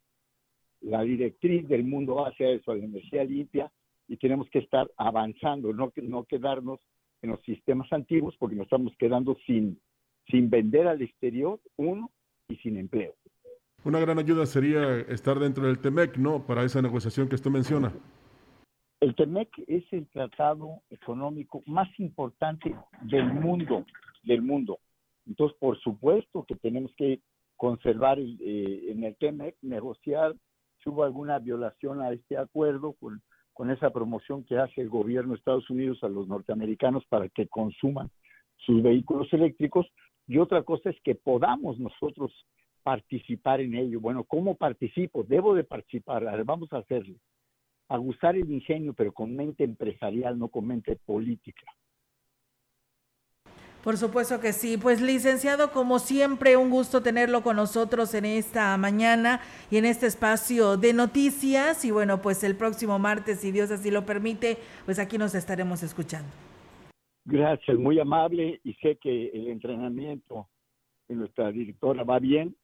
La 0.83 1.03
directriz 1.03 1.67
del 1.67 1.83
mundo 1.83 2.25
hacia 2.25 2.51
eso, 2.51 2.77
la 2.77 2.85
energía 2.85 3.25
limpia, 3.25 3.73
y 4.07 4.19
tenemos 4.19 4.49
que 4.51 4.61
estar 4.61 4.89
avanzando, 4.97 5.73
no, 5.73 5.93
no 5.97 6.25
quedarnos 6.27 6.79
en 7.23 7.31
los 7.31 7.43
sistemas 7.43 7.93
antiguos 7.93 8.37
porque 8.39 8.55
nos 8.55 8.67
estamos 8.67 8.93
quedando 9.01 9.37
sin, 9.47 9.81
sin 10.29 10.49
vender 10.49 10.87
al 10.87 11.03
exterior, 11.03 11.59
uno, 11.75 12.09
y 12.49 12.59
sin 12.59 12.77
empleo. 12.77 13.17
Una 13.83 13.99
gran 13.99 14.21
ayuda 14.21 14.47
sería 14.47 15.01
estar 15.01 15.41
dentro 15.41 15.67
del 15.67 15.81
TEMEC, 15.81 16.19
¿no? 16.19 16.47
Para 16.47 16.63
esa 16.63 16.83
negociación 16.83 17.29
que 17.29 17.35
usted 17.35 17.51
menciona. 17.51 17.93
El 19.03 19.17
TEMEC 19.17 19.49
es 19.67 19.83
el 19.93 20.07
tratado 20.11 20.83
económico 20.89 21.65
más 21.67 21.89
importante 21.99 22.73
del 23.01 23.35
mundo, 23.35 23.85
del 24.23 24.43
mundo. 24.43 24.79
Entonces, 25.27 25.59
por 25.59 25.77
supuesto 25.81 26.45
que 26.45 26.55
tenemos 26.55 26.95
que 26.97 27.19
conservar 27.57 28.21
eh, 28.21 28.93
en 28.93 29.03
el 29.03 29.17
TEMEC, 29.17 29.57
negociar 29.61 30.37
si 30.79 30.89
hubo 30.89 31.03
alguna 31.03 31.41
violación 31.41 32.01
a 32.01 32.13
este 32.13 32.37
acuerdo 32.37 32.95
con, 33.01 33.71
esa 33.73 33.91
promoción 33.91 34.45
que 34.45 34.57
hace 34.57 34.81
el 34.81 34.89
gobierno 34.89 35.33
de 35.33 35.39
Estados 35.39 35.69
Unidos 35.69 35.99
a 36.05 36.09
los 36.09 36.29
norteamericanos 36.29 37.05
para 37.07 37.29
que 37.29 37.49
consuman 37.49 38.09
sus 38.59 38.85
vehículos 38.85 39.27
eléctricos. 39.33 39.85
Y 40.29 40.39
otra 40.39 40.63
cosa 40.63 40.91
es 40.91 40.97
que 41.03 41.17
podamos 41.17 41.77
nosotros 41.81 42.33
participar 42.85 43.61
en 43.61 43.75
ello. 43.75 44.01
Bueno, 44.01 44.23
¿cómo 44.23 44.55
participo? 44.55 45.25
Debo 45.25 45.57
de 45.57 45.65
participar, 45.65 46.45
vamos 46.45 46.73
a 46.73 46.79
hacerlo 46.79 47.17
aguzar 47.95 48.37
el 48.37 48.51
ingenio, 48.51 48.95
pero 48.95 49.13
con 49.13 49.35
mente 49.37 49.65
empresarial, 49.65 50.39
no 50.39 50.49
con 50.49 50.67
mente 50.67 50.97
política. 50.97 51.67
Por 53.85 53.97
supuesto 53.97 54.41
que 54.41 54.53
sí. 54.53 54.79
Pues 54.79 55.03
licenciado, 55.03 55.73
como 55.73 55.99
siempre, 55.99 56.57
un 56.57 56.71
gusto 56.71 57.03
tenerlo 57.03 57.43
con 57.43 57.57
nosotros 57.57 58.15
en 58.15 58.25
esta 58.25 58.77
mañana 58.79 59.41
y 59.71 59.77
en 59.77 59.85
este 59.85 60.07
espacio 60.07 60.77
de 60.77 60.93
noticias. 60.93 61.85
Y 61.85 61.91
bueno, 61.91 62.23
pues 62.23 62.45
el 62.45 62.57
próximo 62.57 62.99
martes, 63.01 63.41
si 63.41 63.51
Dios 63.51 63.71
así 63.73 63.91
lo 63.91 64.07
permite, 64.07 64.57
pues 64.85 64.99
aquí 65.01 65.19
nos 65.19 65.35
estaremos 65.35 65.83
escuchando. 65.83 66.31
Gracias, 67.25 67.77
muy 67.77 67.99
amable 67.99 68.61
y 68.65 68.75
sé 68.75 68.97
que 68.97 69.29
el 69.29 69.49
entrenamiento 69.49 70.49
de 71.09 71.17
nuestra 71.17 71.51
directora 71.53 72.05
va 72.05 72.19
bien 72.19 72.57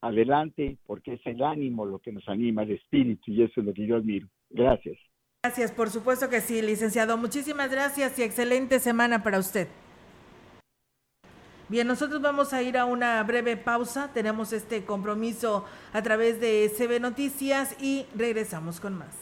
adelante, 0.00 0.76
porque 0.86 1.14
es 1.14 1.26
el 1.26 1.42
ánimo 1.42 1.84
lo 1.84 1.98
que 1.98 2.12
nos 2.12 2.28
anima, 2.28 2.62
el 2.62 2.72
espíritu, 2.72 3.30
y 3.30 3.42
eso 3.42 3.60
es 3.60 3.66
lo 3.66 3.72
que 3.72 3.86
yo 3.86 3.96
admiro. 3.96 4.28
Gracias. 4.50 4.96
Gracias, 5.42 5.70
por 5.70 5.90
supuesto 5.90 6.28
que 6.28 6.40
sí, 6.40 6.60
licenciado. 6.60 7.16
Muchísimas 7.16 7.70
gracias 7.70 8.18
y 8.18 8.22
excelente 8.22 8.80
semana 8.80 9.22
para 9.22 9.38
usted. 9.38 9.68
Bien, 11.68 11.86
nosotros 11.86 12.22
vamos 12.22 12.52
a 12.52 12.62
ir 12.62 12.78
a 12.78 12.84
una 12.84 13.22
breve 13.24 13.56
pausa. 13.56 14.10
Tenemos 14.12 14.52
este 14.52 14.84
compromiso 14.84 15.64
a 15.92 16.02
través 16.02 16.40
de 16.40 16.70
CB 16.76 17.00
Noticias 17.00 17.76
y 17.80 18.06
regresamos 18.14 18.80
con 18.80 18.96
más. 18.98 19.14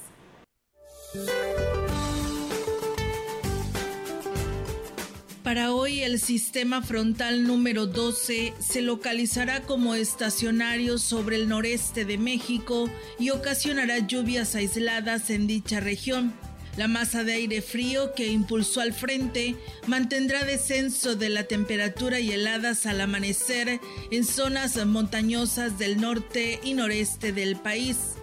Para 5.45 5.75
hoy 5.75 6.01
el 6.01 6.21
sistema 6.21 6.81
frontal 6.81 7.45
número 7.45 7.87
12 7.87 8.55
se 8.59 8.81
localizará 8.81 9.61
como 9.61 9.95
estacionario 9.95 10.97
sobre 10.97 11.37
el 11.37 11.51
noreste 11.51 12.07
de 12.07 12.17
México 12.17 12.89
y 13.19 13.29
ocasionará 13.29 13.99
lluvias 13.99 14.55
aisladas 14.55 15.29
en 15.29 15.47
dicha 15.47 15.81
región. 15.81 16.33
La 16.79 16.89
masa 16.89 17.25
de 17.25 17.35
aire 17.35 17.61
frío 17.61 18.15
que 18.15 18.29
impulsó 18.29 18.81
al 18.81 18.95
frente 18.95 19.55
mantendrá 19.87 20.45
descenso 20.45 21.15
de 21.15 21.29
la 21.29 21.45
temperatura 21.45 22.21
y 22.21 22.33
heladas 22.33 22.87
al 22.87 23.03
amanecer 23.03 23.81
en 24.11 24.25
zonas 24.25 24.83
montañosas 24.87 25.79
del 25.79 26.01
norte 26.01 26.59
y 26.65 26.73
noreste 26.73 27.33
del 27.33 27.57
país. 27.57 28.15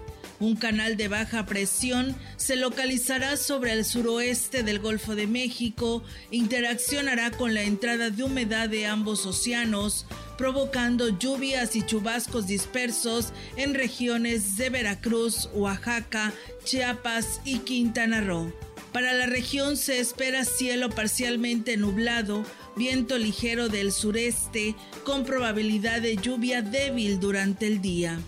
Un 0.42 0.56
canal 0.56 0.96
de 0.96 1.06
baja 1.06 1.46
presión 1.46 2.16
se 2.34 2.56
localizará 2.56 3.36
sobre 3.36 3.74
el 3.74 3.84
suroeste 3.84 4.64
del 4.64 4.80
Golfo 4.80 5.14
de 5.14 5.28
México, 5.28 6.02
interaccionará 6.32 7.30
con 7.30 7.54
la 7.54 7.62
entrada 7.62 8.10
de 8.10 8.24
humedad 8.24 8.68
de 8.68 8.86
ambos 8.86 9.24
océanos, 9.24 10.04
provocando 10.36 11.16
lluvias 11.16 11.76
y 11.76 11.86
chubascos 11.86 12.48
dispersos 12.48 13.32
en 13.56 13.74
regiones 13.74 14.56
de 14.56 14.70
Veracruz, 14.70 15.48
Oaxaca, 15.54 16.32
Chiapas 16.64 17.40
y 17.44 17.60
Quintana 17.60 18.20
Roo. 18.20 18.52
Para 18.92 19.12
la 19.12 19.26
región 19.26 19.76
se 19.76 20.00
espera 20.00 20.44
cielo 20.44 20.90
parcialmente 20.90 21.76
nublado, 21.76 22.44
viento 22.74 23.16
ligero 23.16 23.68
del 23.68 23.92
sureste, 23.92 24.74
con 25.04 25.24
probabilidad 25.24 26.02
de 26.02 26.16
lluvia 26.16 26.62
débil 26.62 27.20
durante 27.20 27.68
el 27.68 27.80
día. 27.80 28.18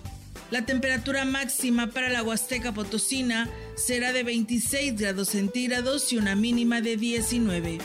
La 0.54 0.64
temperatura 0.64 1.24
máxima 1.24 1.88
para 1.88 2.08
la 2.10 2.22
Huasteca 2.22 2.70
Potosina 2.70 3.50
será 3.74 4.12
de 4.12 4.22
26 4.22 4.94
grados 4.94 5.30
centígrados 5.30 6.12
y 6.12 6.16
una 6.16 6.36
mínima 6.36 6.80
de 6.80 6.96
19. 6.96 7.78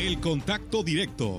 El 0.00 0.18
contacto 0.18 0.82
directo 0.82 1.38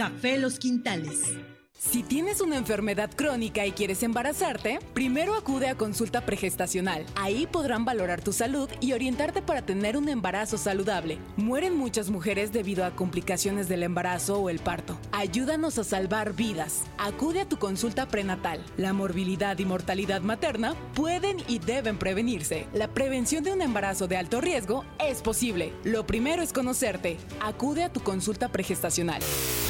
Café 0.01 0.39
Los 0.39 0.57
Quintales. 0.57 1.37
Si 1.83 2.03
tienes 2.03 2.41
una 2.41 2.57
enfermedad 2.57 3.09
crónica 3.09 3.65
y 3.65 3.71
quieres 3.71 4.03
embarazarte, 4.03 4.77
primero 4.93 5.33
acude 5.33 5.67
a 5.67 5.75
consulta 5.75 6.27
pregestacional. 6.27 7.07
Ahí 7.15 7.47
podrán 7.47 7.85
valorar 7.85 8.21
tu 8.21 8.33
salud 8.33 8.69
y 8.79 8.93
orientarte 8.93 9.41
para 9.41 9.63
tener 9.63 9.97
un 9.97 10.07
embarazo 10.07 10.59
saludable. 10.59 11.17
Mueren 11.37 11.75
muchas 11.75 12.11
mujeres 12.11 12.53
debido 12.53 12.85
a 12.85 12.95
complicaciones 12.95 13.67
del 13.67 13.81
embarazo 13.81 14.39
o 14.39 14.51
el 14.51 14.59
parto. 14.59 14.99
Ayúdanos 15.11 15.79
a 15.79 15.83
salvar 15.83 16.35
vidas. 16.35 16.83
Acude 16.99 17.41
a 17.41 17.49
tu 17.49 17.57
consulta 17.57 18.07
prenatal. 18.07 18.63
La 18.77 18.93
morbilidad 18.93 19.57
y 19.57 19.65
mortalidad 19.65 20.21
materna 20.21 20.75
pueden 20.93 21.37
y 21.47 21.57
deben 21.57 21.97
prevenirse. 21.97 22.67
La 22.73 22.89
prevención 22.89 23.43
de 23.43 23.53
un 23.53 23.61
embarazo 23.63 24.07
de 24.07 24.17
alto 24.17 24.39
riesgo 24.39 24.85
es 24.99 25.23
posible. 25.23 25.73
Lo 25.83 26.05
primero 26.05 26.43
es 26.43 26.53
conocerte. 26.53 27.17
Acude 27.41 27.83
a 27.83 27.91
tu 27.91 28.01
consulta 28.01 28.49
pregestacional. 28.49 29.23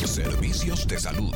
Servicios 0.06 0.86
de 0.86 1.00
salud. 1.00 1.36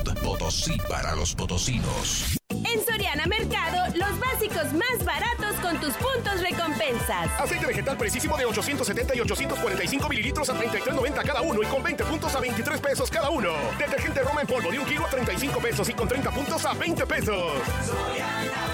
Potosí 0.65 0.77
para 0.89 1.15
los 1.15 1.35
potosinos. 1.35 2.37
En 2.49 2.83
Soriana 2.83 3.25
Mercado, 3.27 3.93
los 3.95 4.19
básicos 4.19 4.73
más 4.73 5.05
baratos 5.05 5.55
con 5.61 5.79
tus 5.79 5.93
puntos 5.93 6.41
recompensas. 6.41 7.29
Aceite 7.39 7.67
vegetal 7.67 7.95
precisísimo 7.97 8.35
de 8.35 8.45
870 8.45 9.15
y 9.15 9.19
845 9.19 10.09
mililitros 10.09 10.49
a 10.49 10.55
33.90 10.55 11.23
cada 11.23 11.41
uno 11.41 11.61
y 11.61 11.65
con 11.67 11.83
20 11.83 12.03
puntos 12.05 12.35
a 12.35 12.39
23 12.39 12.81
pesos 12.81 13.11
cada 13.11 13.29
uno. 13.29 13.53
Detergente 13.77 14.21
Roma 14.21 14.41
en 14.41 14.47
polvo 14.47 14.71
de 14.71 14.79
un 14.79 14.85
kilo 14.85 15.05
a 15.05 15.09
35 15.09 15.59
pesos 15.59 15.89
y 15.89 15.93
con 15.93 16.07
30 16.07 16.31
puntos 16.31 16.65
a 16.65 16.73
20 16.73 17.05
pesos. 17.05 17.53
Soriana 17.85 18.41
Mercado. 18.41 18.64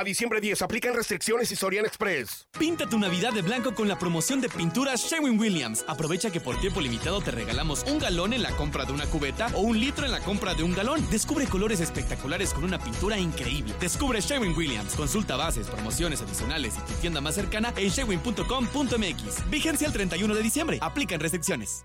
A 0.00 0.02
diciembre 0.02 0.40
10 0.40 0.62
aplican 0.62 0.94
restricciones 0.94 1.52
y 1.52 1.56
Sorian 1.56 1.84
Express. 1.84 2.46
Pinta 2.58 2.86
tu 2.88 2.98
Navidad 2.98 3.34
de 3.34 3.42
blanco 3.42 3.74
con 3.74 3.86
la 3.86 3.98
promoción 3.98 4.40
de 4.40 4.48
pintura 4.48 4.94
Sherwin 4.96 5.38
Williams. 5.38 5.84
Aprovecha 5.86 6.30
que 6.30 6.40
por 6.40 6.58
tiempo 6.58 6.80
limitado 6.80 7.20
te 7.20 7.30
regalamos 7.30 7.84
un 7.84 7.98
galón 7.98 8.32
en 8.32 8.42
la 8.42 8.50
compra 8.56 8.86
de 8.86 8.94
una 8.94 9.04
cubeta 9.04 9.48
o 9.52 9.60
un 9.60 9.78
litro 9.78 10.06
en 10.06 10.12
la 10.12 10.20
compra 10.20 10.54
de 10.54 10.62
un 10.62 10.72
galón. 10.72 11.06
Descubre 11.10 11.44
colores 11.44 11.80
espectaculares 11.80 12.54
con 12.54 12.64
una 12.64 12.78
pintura 12.78 13.18
increíble. 13.18 13.74
Descubre 13.78 14.22
Sherwin 14.22 14.56
Williams. 14.56 14.94
Consulta 14.94 15.36
bases, 15.36 15.66
promociones 15.66 16.22
adicionales 16.22 16.76
y 16.78 16.90
tu 16.90 16.98
tienda 16.98 17.20
más 17.20 17.34
cercana 17.34 17.74
en 17.76 17.90
sherwin.com.mx. 17.90 19.50
Vigencia 19.50 19.86
el 19.86 19.92
31 19.92 20.34
de 20.34 20.42
diciembre. 20.42 20.78
Aplican 20.80 21.20
restricciones. 21.20 21.84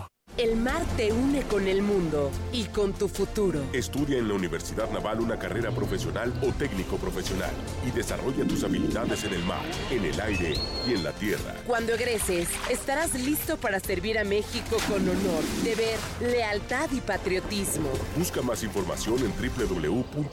El 0.41 0.55
mar 0.55 0.83
te 0.97 1.13
une 1.13 1.43
con 1.43 1.67
el 1.67 1.83
mundo 1.83 2.31
y 2.51 2.63
con 2.63 2.93
tu 2.93 3.07
futuro. 3.07 3.61
Estudia 3.73 4.17
en 4.17 4.27
la 4.27 4.33
Universidad 4.33 4.89
Naval 4.89 5.21
una 5.21 5.37
carrera 5.37 5.69
profesional 5.69 6.33
o 6.41 6.51
técnico 6.51 6.97
profesional 6.97 7.51
y 7.87 7.91
desarrolla 7.91 8.43
tus 8.47 8.63
habilidades 8.63 9.23
en 9.23 9.33
el 9.33 9.43
mar, 9.43 9.61
en 9.91 10.03
el 10.03 10.19
aire 10.19 10.55
y 10.87 10.95
en 10.95 11.03
la 11.03 11.11
tierra. 11.11 11.53
Cuando 11.67 11.93
egreses, 11.93 12.49
estarás 12.71 13.13
listo 13.13 13.57
para 13.57 13.79
servir 13.79 14.17
a 14.17 14.23
México 14.23 14.77
con 14.87 15.07
honor, 15.07 15.43
deber, 15.63 15.99
lealtad 16.19 16.89
y 16.91 17.01
patriotismo. 17.01 17.91
Busca 18.17 18.41
más 18.41 18.63
información 18.63 19.19
en 19.19 19.31
www.gov.mx, 19.37 20.31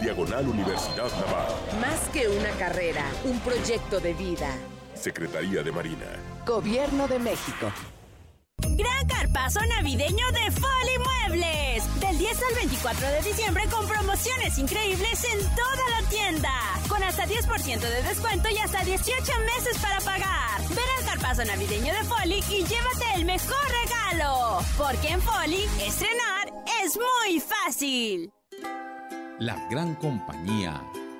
diagonal 0.00 0.46
Universidad 0.46 1.10
Naval. 1.26 1.48
Más 1.80 1.98
que 2.12 2.28
una 2.28 2.50
carrera, 2.60 3.04
un 3.24 3.40
proyecto 3.40 3.98
de 3.98 4.14
vida. 4.14 4.56
Secretaría 4.94 5.64
de 5.64 5.72
Marina. 5.72 6.06
Gobierno 6.46 7.08
de 7.08 7.18
México. 7.18 7.72
Gran 8.76 9.06
carpazo 9.06 9.60
navideño 9.76 10.26
de 10.32 10.50
Foli 10.50 11.28
Muebles. 11.28 12.00
Del 12.00 12.18
10 12.18 12.32
Hasta 12.32 12.48
el 12.48 12.54
24 12.54 13.06
de 13.08 13.22
diciembre 13.22 13.62
con 13.70 13.86
promociones 13.86 14.58
increíbles 14.58 15.24
en 15.24 15.40
toda 15.54 16.00
la 16.00 16.08
tienda. 16.08 16.50
Con 16.88 17.02
hasta 17.02 17.26
10% 17.26 17.80
de 17.80 18.02
descuento 18.02 18.48
y 18.48 18.56
hasta 18.56 18.82
18 18.82 19.32
meses 19.54 19.78
para 19.82 20.00
pagar. 20.00 20.60
Ven 20.70 20.78
al 20.98 21.04
carpazo 21.04 21.44
navideño 21.44 21.92
de 21.92 22.04
Foli 22.04 22.42
y 22.48 22.64
llévate 22.64 23.04
el 23.16 23.24
mejor 23.26 23.64
regalo. 23.84 24.60
Porque 24.78 25.08
en 25.08 25.20
Foli, 25.20 25.64
estrenar 25.86 26.48
es 26.82 26.96
muy 26.96 27.40
fácil. 27.40 28.32
La 29.38 29.56
gran 29.68 29.94
compañía 29.96 30.82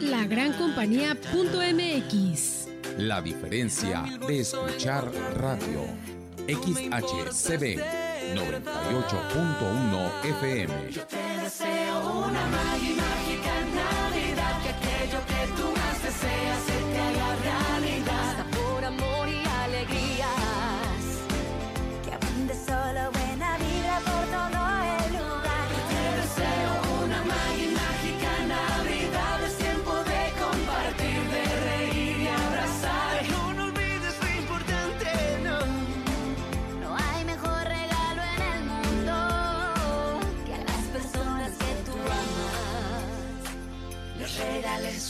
La 0.00 0.24
Gran 0.24 0.52
Compañía.mx. 0.54 2.68
la 2.98 3.20
diferencia 3.20 4.02
de 4.26 4.40
escuchar 4.40 5.04
radio. 5.36 5.84
XHCB 6.48 7.78
98.1 8.34 10.10
FM. 10.24 10.72
Te 11.08 11.38
deseo 11.42 12.24
una 12.26 12.46
magia 12.46 12.89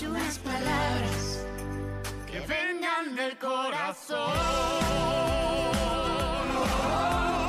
unas 0.08 0.38
palabras 0.38 1.46
que 2.26 2.40
vengan 2.40 3.14
del 3.14 3.36
corazón. 3.38 4.32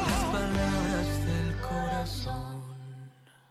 Las 0.07 0.23
palabras 0.31 1.25
del 1.25 1.55
corazón. 1.61 2.61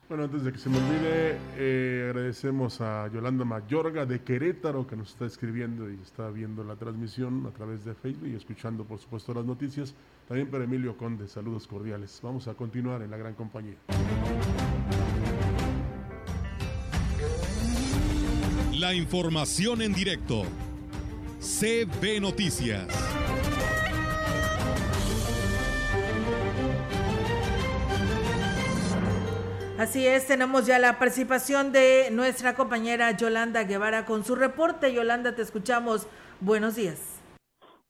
Bueno, 0.09 0.25
antes 0.25 0.45
de 0.45 0.53
que 0.53 0.59
se 0.59 0.69
me 0.69 0.79
olvide, 0.79 1.39
eh, 1.57 2.07
agradecemos 2.11 2.81
a 2.81 3.09
Yolanda 3.09 3.45
Mayorga 3.45 4.05
de 4.05 4.23
Querétaro 4.23 4.87
que 4.87 4.97
nos 4.97 5.11
está 5.11 5.27
escribiendo 5.27 5.89
y 5.91 5.95
está 6.03 6.29
viendo 6.31 6.65
la 6.65 6.77
transmisión 6.77 7.47
a 7.47 7.57
través 7.57 7.85
de 7.85 7.95
Facebook 7.95 8.29
y 8.29 8.35
escuchando, 8.35 8.85
por 8.85 8.99
supuesto, 8.99 9.33
las 9.33 9.45
noticias. 9.45 9.95
También 10.29 10.51
para 10.51 10.65
Emilio 10.65 10.97
Conde, 10.97 11.27
saludos 11.27 11.67
cordiales. 11.67 12.21
Vamos 12.23 12.49
a 12.49 12.55
continuar 12.55 13.03
en 13.03 13.11
la 13.11 13.17
gran 13.17 13.35
compañía. 13.35 13.77
La 18.91 18.97
información 18.97 19.83
en 19.83 19.93
directo. 19.93 20.43
CB 21.39 22.21
Noticias. 22.21 22.89
Así 29.79 30.05
es, 30.05 30.27
tenemos 30.27 30.67
ya 30.67 30.81
la 30.81 30.99
participación 30.99 31.71
de 31.71 32.09
nuestra 32.11 32.57
compañera 32.57 33.17
Yolanda 33.17 33.63
Guevara 33.63 34.07
con 34.07 34.25
su 34.25 34.35
reporte. 34.35 34.93
Yolanda, 34.93 35.37
te 35.37 35.43
escuchamos. 35.43 36.09
Buenos 36.41 36.75
días. 36.75 37.23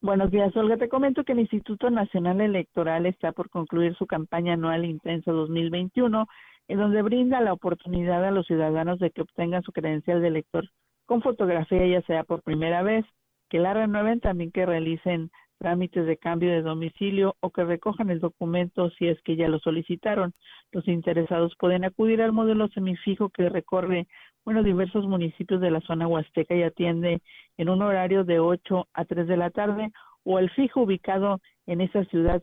Buenos 0.03 0.31
días, 0.31 0.55
Olga. 0.55 0.77
Te 0.77 0.91
comento 0.91 1.25
que 1.25 1.33
el 1.33 1.41
Instituto 1.41 1.89
Nacional 1.89 2.43
Electoral 2.43 3.07
está 3.07 3.33
por 3.33 3.49
concluir 3.49 3.97
su 3.97 4.07
campaña 4.07 4.53
anual 4.53 4.85
intensa 4.85 5.33
2021, 5.33 6.29
en 6.69 6.79
donde 6.79 7.01
brinda 7.01 7.41
la 7.41 7.55
oportunidad 7.55 8.23
a 8.23 8.31
los 8.31 8.47
ciudadanos 8.47 8.99
de 8.99 9.11
que 9.11 9.23
obtengan 9.23 9.63
su 9.63 9.73
credencial 9.73 10.21
de 10.21 10.29
elector 10.29 10.69
con 11.11 11.23
fotografía, 11.23 11.85
ya 11.89 12.03
sea 12.03 12.23
por 12.23 12.45
primera 12.45 12.85
vez, 12.85 13.05
que 13.49 13.59
la 13.59 13.75
renueven, 13.75 14.21
también 14.21 14.53
que 14.53 14.65
realicen 14.65 15.33
trámites 15.59 16.07
de 16.07 16.17
cambio 16.17 16.53
de 16.53 16.63
domicilio 16.63 17.35
o 17.41 17.51
que 17.51 17.65
recojan 17.65 18.11
el 18.11 18.21
documento 18.21 18.91
si 18.91 19.09
es 19.09 19.21
que 19.23 19.35
ya 19.35 19.49
lo 19.49 19.59
solicitaron. 19.59 20.35
Los 20.71 20.87
interesados 20.87 21.57
pueden 21.59 21.85
acudir 21.85 22.23
al 22.23 22.31
módulo 22.31 22.69
semifijo 22.69 23.29
que 23.29 23.49
recorre, 23.49 24.07
bueno, 24.45 24.63
diversos 24.63 25.05
municipios 25.09 25.61
de 25.61 25.73
la 25.73 25.81
zona 25.81 26.07
huasteca 26.07 26.55
y 26.55 26.63
atiende 26.63 27.21
en 27.57 27.69
un 27.69 27.83
horario 27.83 28.23
de 28.23 28.39
8 28.39 28.87
a 28.95 29.05
3 29.05 29.27
de 29.27 29.37
la 29.37 29.51
tarde 29.51 29.91
o 30.23 30.39
el 30.39 30.49
fijo 30.51 30.83
ubicado 30.83 31.41
en 31.67 31.81
esa 31.81 32.05
ciudad 32.05 32.41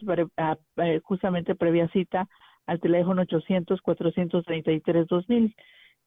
eh, 0.75 0.99
justamente 1.03 1.55
previa 1.55 1.87
cita 1.93 2.27
al 2.65 2.81
teléfono 2.81 3.23
800-433-2000. 3.23 5.55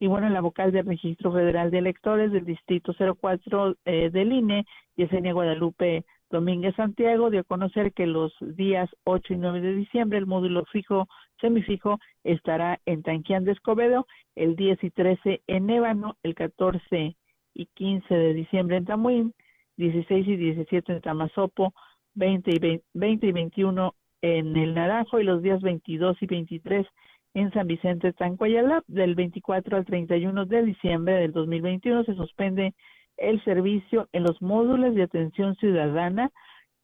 Y 0.02 0.06
bueno, 0.06 0.30
la 0.30 0.40
vocal 0.40 0.72
del 0.72 0.86
Registro 0.86 1.30
Federal 1.30 1.70
de 1.70 1.76
Electores 1.76 2.32
del 2.32 2.46
Distrito 2.46 2.94
04 2.94 3.76
eh, 3.84 4.08
del 4.10 4.32
INE, 4.32 4.64
Yesenia 4.96 5.34
Guadalupe 5.34 6.06
Domínguez 6.30 6.74
Santiago, 6.74 7.28
dio 7.28 7.40
a 7.40 7.44
conocer 7.44 7.92
que 7.92 8.06
los 8.06 8.32
días 8.40 8.88
8 9.04 9.34
y 9.34 9.36
9 9.36 9.60
de 9.60 9.74
diciembre 9.74 10.18
el 10.18 10.26
módulo 10.26 10.64
fijo, 10.72 11.06
semifijo, 11.38 11.98
estará 12.24 12.80
en 12.86 13.02
Tanquián 13.02 13.44
de 13.44 13.52
Escobedo, 13.52 14.06
el 14.36 14.56
10 14.56 14.82
y 14.84 14.90
13 14.90 15.42
en 15.46 15.68
Ébano, 15.68 16.16
el 16.22 16.34
14 16.34 17.16
y 17.52 17.66
15 17.66 18.14
de 18.14 18.32
diciembre 18.32 18.78
en 18.78 18.86
Tamuín, 18.86 19.34
16 19.76 20.28
y 20.28 20.36
17 20.36 20.92
en 20.94 21.00
Tamazopo, 21.02 21.74
20 22.14 22.50
y 22.50 22.58
20, 22.58 22.84
20 22.94 23.26
y 23.26 23.32
21 23.32 23.94
en 24.22 24.56
el 24.56 24.72
Naranjo 24.72 25.20
y 25.20 25.24
los 25.24 25.42
días 25.42 25.60
22 25.60 26.16
y 26.22 26.26
23 26.26 26.86
en 27.35 27.53
San 27.53 27.66
Vicente 27.66 28.12
Tancuayalap. 28.12 28.85
Del 28.87 29.14
24 29.14 29.77
al 29.77 29.85
31 29.85 30.47
de 30.47 30.62
diciembre 30.62 31.14
del 31.14 31.33
2021 31.33 32.05
se 32.05 32.14
suspende 32.14 32.75
el 33.16 33.43
servicio 33.45 34.09
en 34.12 34.25
los 34.25 34.40
módulos 34.40 34.95
de 34.95 35.03
atención 35.03 35.55
ciudadana 35.57 36.31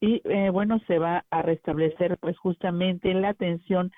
y 0.01 0.21
eh, 0.25 0.51
bueno, 0.51 0.79
se 0.87 0.99
va 0.99 1.25
a 1.31 1.43
restablecer 1.43 2.19
pues 2.19 2.37
justamente 2.39 3.13
la 3.15 3.31
atención 3.31 3.93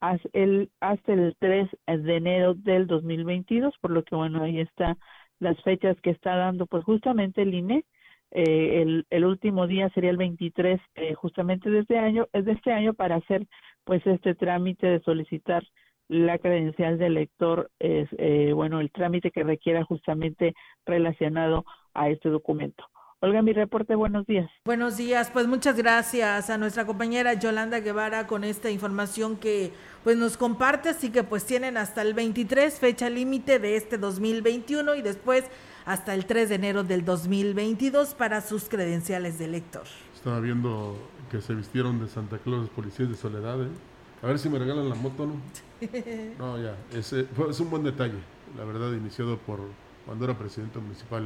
hasta 0.00 0.28
el, 0.32 0.70
hasta 0.80 1.12
el 1.12 1.36
3 1.38 1.68
de 1.86 2.16
enero 2.16 2.54
del 2.54 2.86
2022, 2.86 3.74
por 3.80 3.90
lo 3.90 4.04
que 4.04 4.14
bueno, 4.14 4.42
ahí 4.42 4.60
está 4.60 4.96
las 5.40 5.60
fechas 5.62 6.00
que 6.00 6.10
está 6.10 6.36
dando 6.36 6.66
pues 6.66 6.84
justamente 6.84 7.42
el 7.42 7.54
INE. 7.54 7.84
Eh, 8.30 8.82
el, 8.82 9.06
el 9.10 9.24
último 9.26 9.66
día 9.66 9.90
sería 9.90 10.10
el 10.10 10.16
23 10.16 10.80
eh, 10.94 11.14
justamente 11.14 11.68
de 11.68 11.80
este 11.80 11.98
año, 11.98 12.28
es 12.32 12.44
de 12.46 12.52
este 12.52 12.72
año 12.72 12.94
para 12.94 13.16
hacer 13.16 13.46
pues 13.84 14.06
este 14.06 14.34
trámite 14.34 14.86
de 14.86 15.00
solicitar 15.00 15.64
la 16.12 16.38
credencial 16.38 16.98
del 16.98 17.14
lector 17.14 17.70
es 17.78 18.06
eh, 18.18 18.52
bueno 18.54 18.80
el 18.80 18.92
trámite 18.92 19.30
que 19.30 19.44
requiera 19.44 19.82
justamente 19.82 20.54
relacionado 20.84 21.64
a 21.94 22.10
este 22.10 22.28
documento. 22.28 22.84
Olga, 23.20 23.40
mi 23.40 23.52
reporte, 23.52 23.94
buenos 23.94 24.26
días. 24.26 24.50
Buenos 24.64 24.96
días, 24.98 25.30
pues 25.32 25.46
muchas 25.46 25.76
gracias 25.76 26.50
a 26.50 26.58
nuestra 26.58 26.84
compañera 26.84 27.32
Yolanda 27.34 27.80
Guevara 27.80 28.26
con 28.26 28.44
esta 28.44 28.70
información 28.70 29.36
que 29.36 29.72
pues 30.04 30.18
nos 30.18 30.36
comparte, 30.36 30.90
así 30.90 31.10
que 31.10 31.22
pues 31.22 31.46
tienen 31.46 31.78
hasta 31.78 32.02
el 32.02 32.12
23 32.12 32.78
fecha 32.78 33.08
límite 33.08 33.58
de 33.58 33.76
este 33.76 33.96
2021 33.96 34.96
y 34.96 35.02
después 35.02 35.44
hasta 35.86 36.14
el 36.14 36.26
3 36.26 36.50
de 36.50 36.54
enero 36.56 36.84
del 36.84 37.06
2022 37.06 38.14
para 38.14 38.42
sus 38.42 38.68
credenciales 38.68 39.38
de 39.38 39.48
lector. 39.48 39.84
Estaba 40.14 40.40
viendo 40.40 40.98
que 41.30 41.40
se 41.40 41.54
vistieron 41.54 42.00
de 42.00 42.08
Santa 42.08 42.36
Claus 42.38 42.68
policías 42.68 43.08
de 43.08 43.14
Soledad. 43.14 43.62
¿eh? 43.62 43.91
A 44.22 44.26
ver 44.26 44.38
si 44.38 44.48
me 44.48 44.58
regalan 44.58 44.88
la 44.88 44.94
moto, 44.94 45.26
¿no? 45.26 45.34
No, 46.38 46.62
ya. 46.62 46.76
Es, 46.92 47.12
eh, 47.12 47.26
fue- 47.34 47.50
es 47.50 47.58
un 47.60 47.70
buen 47.70 47.82
detalle, 47.82 48.18
la 48.56 48.64
verdad, 48.64 48.92
iniciado 48.92 49.36
por 49.38 49.60
cuando 50.06 50.24
era 50.24 50.38
presidente 50.38 50.78
municipal 50.78 51.24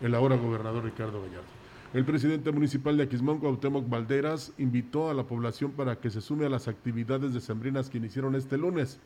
el 0.00 0.14
ahora 0.14 0.36
gobernador 0.36 0.84
Ricardo 0.84 1.20
Gallardo. 1.22 1.46
El 1.94 2.04
presidente 2.06 2.50
municipal 2.52 2.96
de 2.96 3.02
Aquismón, 3.02 3.38
Cuauhtémoc 3.38 3.88
Valderas, 3.88 4.52
invitó 4.56 5.10
a 5.10 5.14
la 5.14 5.24
población 5.24 5.72
para 5.72 5.96
que 5.96 6.10
se 6.10 6.22
sume 6.22 6.46
a 6.46 6.48
las 6.48 6.66
actividades 6.68 7.34
decembrinas 7.34 7.90
que 7.90 7.98
iniciaron 7.98 8.34
este 8.34 8.56
lunes. 8.56 8.98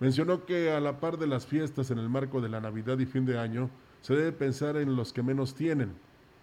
Mencionó 0.00 0.44
que 0.44 0.72
a 0.72 0.80
la 0.80 0.98
par 0.98 1.18
de 1.18 1.28
las 1.28 1.46
fiestas 1.46 1.90
en 1.92 1.98
el 1.98 2.08
marco 2.08 2.40
de 2.40 2.48
la 2.48 2.60
Navidad 2.60 2.98
y 2.98 3.06
fin 3.06 3.26
de 3.26 3.38
año, 3.38 3.70
se 4.00 4.14
debe 4.16 4.32
pensar 4.32 4.76
en 4.76 4.96
los 4.96 5.12
que 5.12 5.22
menos 5.22 5.54
tienen, 5.54 5.92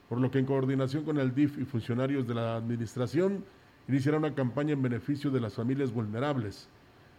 por 0.08 0.20
lo 0.22 0.32
que 0.32 0.40
en 0.40 0.46
coordinación 0.46 1.04
con 1.04 1.18
el 1.20 1.36
DIF 1.36 1.58
y 1.58 1.66
funcionarios 1.66 2.26
de 2.28 2.36
la 2.36 2.56
administración, 2.56 3.44
iniciará 3.88 4.18
una 4.18 4.36
campaña 4.36 4.74
en 4.74 4.82
beneficio 4.82 5.32
de 5.32 5.40
las 5.40 5.56
familias 5.56 5.92
vulnerables. 5.92 6.70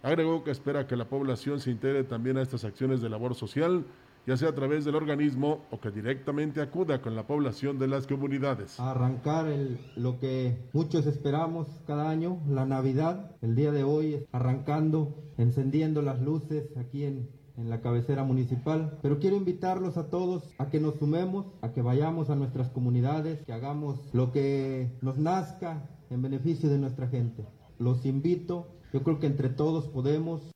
Agregó 0.03 0.45
que 0.45 0.51
espera 0.51 0.87
que 0.87 0.97
la 0.97 1.09
población 1.09 1.61
se 1.61 1.71
integre 1.71 2.05
también 2.05 2.37
a 2.39 2.43
estas 2.43 2.65
acciones 2.65 3.01
de 3.01 3.09
labor 3.09 3.35
social, 3.35 3.85
ya 4.27 4.37
sea 4.37 4.51
a 4.51 4.55
través 4.55 4.85
del 4.85 4.95
organismo 4.95 5.65
o 5.71 5.81
que 5.81 5.91
directamente 5.91 6.61
acuda 6.61 7.01
con 7.01 7.17
la 7.17 7.27
población 7.27 7.79
de 7.79 7.89
las 7.89 8.07
comunidades. 8.07 8.79
arrancar 8.79 9.49
el, 9.49 9.79
lo 9.97 10.19
que 10.19 10.69
muchos 10.73 11.07
esperamos 11.07 11.67
cada 11.87 12.11
año, 12.11 12.39
la 12.47 12.67
Navidad, 12.67 13.37
el 13.41 13.57
día 13.57 13.73
de 13.73 13.85
hoy, 13.85 14.27
arrancando, 14.31 15.17
encendiendo 15.39 16.03
las 16.03 16.21
luces 16.21 16.77
aquí 16.77 17.05
en, 17.05 17.31
en 17.57 17.71
la 17.71 17.81
cabecera 17.81 18.23
municipal. 18.23 18.99
Pero 19.03 19.19
quiero 19.19 19.37
invitarlos 19.37 19.97
a 19.97 20.11
todos 20.11 20.55
a 20.59 20.69
que 20.69 20.79
nos 20.79 20.97
sumemos, 20.97 21.47
a 21.63 21.73
que 21.73 21.83
vayamos 21.83 22.29
a 22.29 22.37
nuestras 22.37 22.69
comunidades, 22.69 23.45
que 23.47 23.53
hagamos 23.53 23.99
lo 24.13 24.31
que 24.31 24.93
nos 25.01 25.17
nazca 25.17 25.89
en 26.11 26.23
beneficio 26.23 26.69
de 26.69 26.79
nuestra 26.79 27.09
gente. 27.09 27.47
Los 27.79 28.05
invito, 28.07 28.67
yo 28.93 29.03
creo 29.03 29.19
que 29.21 29.27
entre 29.27 29.49
todos 29.49 29.89
podemos. 29.89 30.51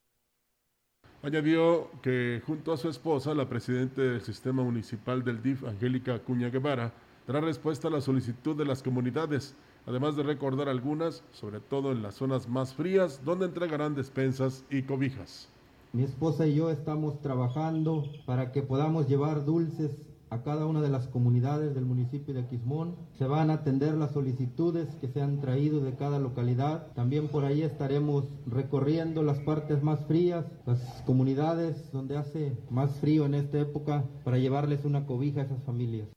Añadió 1.22 1.88
que 2.02 2.42
junto 2.44 2.72
a 2.72 2.76
su 2.76 2.88
esposa, 2.88 3.34
la 3.34 3.48
presidenta 3.48 4.02
del 4.02 4.22
sistema 4.22 4.62
municipal 4.62 5.22
del 5.22 5.42
DIF, 5.42 5.64
Angélica 5.64 6.14
Acuña 6.14 6.50
Guevara, 6.50 6.92
dará 7.26 7.40
respuesta 7.40 7.88
a 7.88 7.90
la 7.92 8.00
solicitud 8.00 8.56
de 8.56 8.64
las 8.64 8.82
comunidades, 8.82 9.54
además 9.86 10.16
de 10.16 10.24
recordar 10.24 10.68
algunas, 10.68 11.22
sobre 11.30 11.60
todo 11.60 11.92
en 11.92 12.02
las 12.02 12.16
zonas 12.16 12.48
más 12.48 12.74
frías, 12.74 13.24
donde 13.24 13.46
entregarán 13.46 13.94
despensas 13.94 14.64
y 14.70 14.82
cobijas. 14.82 15.48
Mi 15.92 16.02
esposa 16.02 16.46
y 16.46 16.54
yo 16.54 16.70
estamos 16.70 17.20
trabajando 17.20 18.04
para 18.24 18.50
que 18.50 18.62
podamos 18.62 19.06
llevar 19.08 19.44
dulces 19.44 19.94
a 20.32 20.42
cada 20.42 20.64
una 20.64 20.80
de 20.80 20.88
las 20.88 21.08
comunidades 21.08 21.74
del 21.74 21.84
municipio 21.84 22.32
de 22.32 22.46
Quismón. 22.46 22.96
Se 23.18 23.26
van 23.26 23.50
a 23.50 23.54
atender 23.54 23.92
las 23.92 24.12
solicitudes 24.12 24.88
que 24.94 25.08
se 25.08 25.20
han 25.20 25.42
traído 25.42 25.80
de 25.80 25.94
cada 25.94 26.18
localidad. 26.18 26.86
También 26.94 27.28
por 27.28 27.44
ahí 27.44 27.60
estaremos 27.60 28.24
recorriendo 28.46 29.22
las 29.22 29.38
partes 29.40 29.82
más 29.82 30.06
frías, 30.06 30.46
las 30.64 30.80
comunidades 31.04 31.92
donde 31.92 32.16
hace 32.16 32.56
más 32.70 32.92
frío 32.96 33.26
en 33.26 33.34
esta 33.34 33.60
época, 33.60 34.04
para 34.24 34.38
llevarles 34.38 34.86
una 34.86 35.04
cobija 35.04 35.42
a 35.42 35.44
esas 35.44 35.62
familias. 35.64 36.08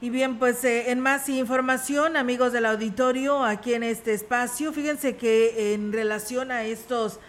Y 0.00 0.08
bien, 0.08 0.38
pues 0.38 0.64
eh, 0.64 0.90
en 0.90 1.00
más 1.00 1.28
información, 1.28 2.16
amigos 2.16 2.54
del 2.54 2.64
auditorio, 2.64 3.44
aquí 3.44 3.74
en 3.74 3.82
este 3.82 4.14
espacio, 4.14 4.72
fíjense 4.72 5.16
que 5.16 5.74
en 5.74 5.92
relación 5.92 6.50
a 6.50 6.64
estos 6.64 7.20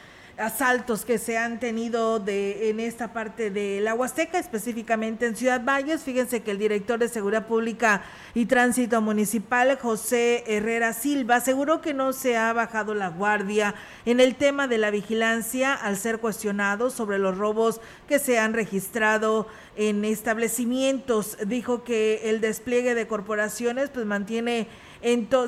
asaltos 0.42 1.06
que 1.06 1.18
se 1.18 1.38
han 1.38 1.60
tenido 1.60 2.20
de, 2.20 2.70
en 2.70 2.80
esta 2.80 3.14
parte 3.14 3.52
de 3.52 3.80
la 3.82 3.94
Huasteca, 3.94 4.40
específicamente 4.40 5.26
en 5.26 5.36
Ciudad 5.36 5.64
Valles. 5.64 6.02
Fíjense 6.02 6.42
que 6.42 6.52
el 6.52 6.58
director 6.58 7.00
de 7.00 7.08
Seguridad 7.08 7.48
Pública 7.48 8.02
y 8.34 8.46
Tránsito 8.46 9.02
Municipal, 9.02 9.78
José 9.80 10.44
Herrera 10.48 10.94
Silva, 10.94 11.38
aseguró 11.38 11.82
que 11.82 11.94
no 11.94 12.14
se 12.14 12.38
ha 12.38 12.52
bajado 12.54 12.94
la 12.94 13.10
guardia 13.10 13.76
en 14.06 14.20
el 14.20 14.36
tema 14.36 14.68
de 14.68 14.78
la 14.78 14.90
vigilancia 14.90 15.74
al 15.74 15.98
ser 15.98 16.20
cuestionado 16.20 16.90
sobre 16.90 17.20
los 17.20 17.38
robos 17.38 17.80
que 18.08 18.20
se 18.20 18.40
han 18.40 18.54
registrado 18.54 19.48
en 19.76 20.04
establecimientos. 20.04 21.38
Dijo 21.46 21.84
que 21.84 22.30
el 22.30 22.42
despliegue 22.42 22.96
de 22.96 23.08
corporaciones 23.08 23.90
pues 23.90 24.06
mantiene 24.06 24.68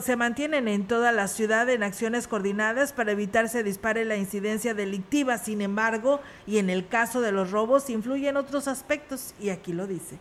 se 0.02 0.16
mantienen 0.16 0.68
en 0.68 0.88
toda 0.88 1.12
la 1.12 1.28
ciudad 1.28 1.70
en 1.70 1.84
acciones 1.84 2.28
coordinadas 2.28 2.92
para 2.92 3.12
evitar 3.12 3.50
se 3.50 3.64
dispare 3.64 4.04
la 4.04 4.18
incidencia 4.18 4.74
delictiva. 4.74 5.38
Sin 5.38 5.62
embargo, 5.62 6.22
y 6.48 6.58
en 6.58 6.70
el 6.70 6.88
caso 6.88 7.22
de 7.22 7.32
los 7.32 7.52
robos, 7.52 7.90
influyen 7.90 8.38
otros 8.38 8.68
aspectos, 8.68 9.36
y 9.40 9.50
aquí 9.50 9.74
lo 9.74 9.86
dice. 9.88 10.18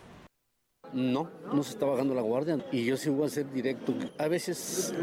No, 0.92 1.30
no 1.52 1.62
se 1.62 1.70
está 1.70 1.86
bajando 1.86 2.14
la 2.14 2.22
guardia 2.22 2.64
y 2.70 2.84
yo 2.84 2.96
sí 2.96 3.08
voy 3.08 3.26
a 3.26 3.30
ser 3.30 3.50
directo. 3.50 3.94
A 4.18 4.28
veces 4.28 4.94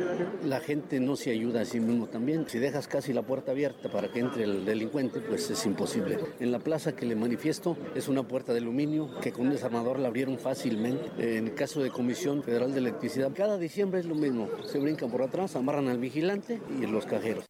la 0.43 0.59
gente 0.59 0.99
no 0.99 1.15
se 1.15 1.31
ayuda 1.31 1.61
a 1.61 1.65
sí 1.65 1.79
mismo 1.79 2.07
también. 2.07 2.47
Si 2.47 2.59
dejas 2.59 2.87
casi 2.87 3.13
la 3.13 3.23
puerta 3.23 3.51
abierta 3.51 3.89
para 3.91 4.11
que 4.11 4.19
entre 4.19 4.43
el 4.43 4.65
delincuente, 4.65 5.19
pues 5.19 5.49
es 5.49 5.65
imposible. 5.65 6.19
En 6.39 6.51
la 6.51 6.59
plaza 6.59 6.95
que 6.95 7.05
le 7.05 7.15
manifiesto 7.15 7.77
es 7.95 8.07
una 8.07 8.23
puerta 8.23 8.53
de 8.53 8.59
aluminio 8.59 9.09
que 9.21 9.31
con 9.31 9.47
un 9.47 9.53
desarmador 9.53 9.99
la 9.99 10.07
abrieron 10.09 10.37
fácilmente. 10.37 11.09
En 11.17 11.47
el 11.47 11.55
caso 11.55 11.81
de 11.81 11.89
Comisión 11.89 12.43
Federal 12.43 12.71
de 12.71 12.79
Electricidad, 12.79 13.31
cada 13.33 13.57
diciembre 13.57 13.99
es 13.99 14.05
lo 14.05 14.15
mismo. 14.15 14.49
Se 14.65 14.79
brincan 14.79 15.09
por 15.09 15.21
atrás, 15.21 15.55
amarran 15.55 15.87
al 15.87 15.97
vigilante 15.97 16.61
y 16.79 16.85
los 16.85 17.05
cajeros. 17.05 17.45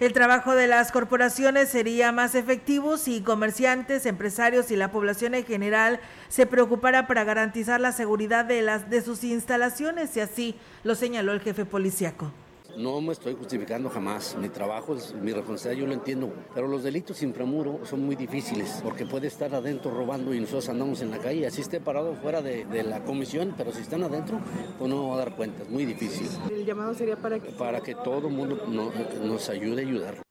El 0.00 0.14
trabajo 0.14 0.54
de 0.54 0.66
las 0.66 0.92
corporaciones 0.92 1.68
sería 1.68 2.10
más 2.10 2.34
efectivo 2.34 2.96
si 2.96 3.20
comerciantes, 3.20 4.06
empresarios 4.06 4.70
y 4.70 4.76
la 4.76 4.90
población 4.90 5.34
en 5.34 5.44
general 5.44 6.00
se 6.30 6.46
preocupara 6.46 7.06
para 7.06 7.24
garantizar 7.24 7.82
la 7.82 7.92
seguridad 7.92 8.46
de, 8.46 8.62
las, 8.62 8.88
de 8.88 9.02
sus 9.02 9.22
instalaciones 9.24 10.16
y 10.16 10.20
así 10.20 10.54
lo 10.84 10.94
señaló 10.94 11.32
el 11.32 11.40
jefe 11.40 11.66
policíaco. 11.66 12.32
No 12.80 12.98
me 13.02 13.12
estoy 13.12 13.34
justificando 13.34 13.90
jamás. 13.90 14.34
Mi 14.40 14.48
trabajo 14.48 14.94
es 14.96 15.14
mi 15.14 15.32
responsabilidad, 15.32 15.82
yo 15.82 15.86
lo 15.86 15.92
entiendo. 15.92 16.32
Pero 16.54 16.66
los 16.66 16.82
delitos 16.82 17.22
inframuro 17.22 17.80
son 17.84 18.06
muy 18.06 18.16
difíciles 18.16 18.80
porque 18.82 19.04
puede 19.04 19.26
estar 19.26 19.54
adentro 19.54 19.90
robando 19.90 20.32
y 20.32 20.40
nosotros 20.40 20.70
andamos 20.70 21.02
en 21.02 21.10
la 21.10 21.18
calle. 21.18 21.46
Así 21.46 21.60
esté 21.60 21.78
parado 21.78 22.14
fuera 22.14 22.40
de, 22.40 22.64
la 22.82 23.04
comisión, 23.04 23.54
pero 23.54 23.70
si 23.70 23.82
están 23.82 24.02
adentro, 24.02 24.40
pues 24.78 24.90
no 24.90 25.08
va 25.08 25.16
a 25.16 25.18
dar 25.18 25.36
cuenta. 25.36 25.62
Es 25.62 25.68
muy 25.68 25.84
difícil. 25.84 26.26
El 26.50 26.64
llamado 26.64 26.94
sería 26.94 27.16
para 27.16 27.38
que. 27.38 27.50
Para 27.50 27.82
que 27.82 27.94
todo 27.96 28.28
el 28.28 28.34
mundo 28.34 28.56
nos 28.66 29.50
ayude 29.50 29.82
a 29.82 29.86
ayudar. 29.86 30.29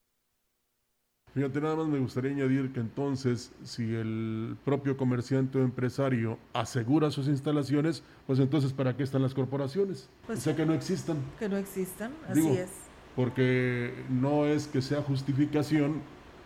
Fíjate, 1.34 1.62
nada 1.62 1.76
más 1.76 1.88
me 1.88 2.00
gustaría 2.00 2.32
añadir 2.32 2.72
que 2.72 2.80
entonces, 2.80 3.52
si 3.64 3.94
el 3.94 4.58
propio 4.66 4.98
comerciante 4.98 5.60
o 5.60 5.64
empresario 5.64 6.40
asegura 6.54 7.12
sus 7.12 7.28
instalaciones, 7.28 8.04
pues 8.26 8.40
entonces, 8.40 8.74
¿para 8.74 8.98
qué 8.98 9.04
están 9.04 9.22
las 9.22 9.34
corporaciones? 9.34 10.10
Pues 10.26 10.40
o 10.40 10.42
sea, 10.42 10.56
que 10.56 10.66
no 10.66 10.74
existan. 10.74 11.18
Que 11.38 11.48
no 11.48 11.58
existan, 11.58 12.12
así 12.28 12.48
es. 12.50 12.70
Porque 13.16 13.94
no 14.10 14.46
es 14.46 14.68
que 14.68 14.82
sea 14.82 15.02
justificación, 15.02 16.02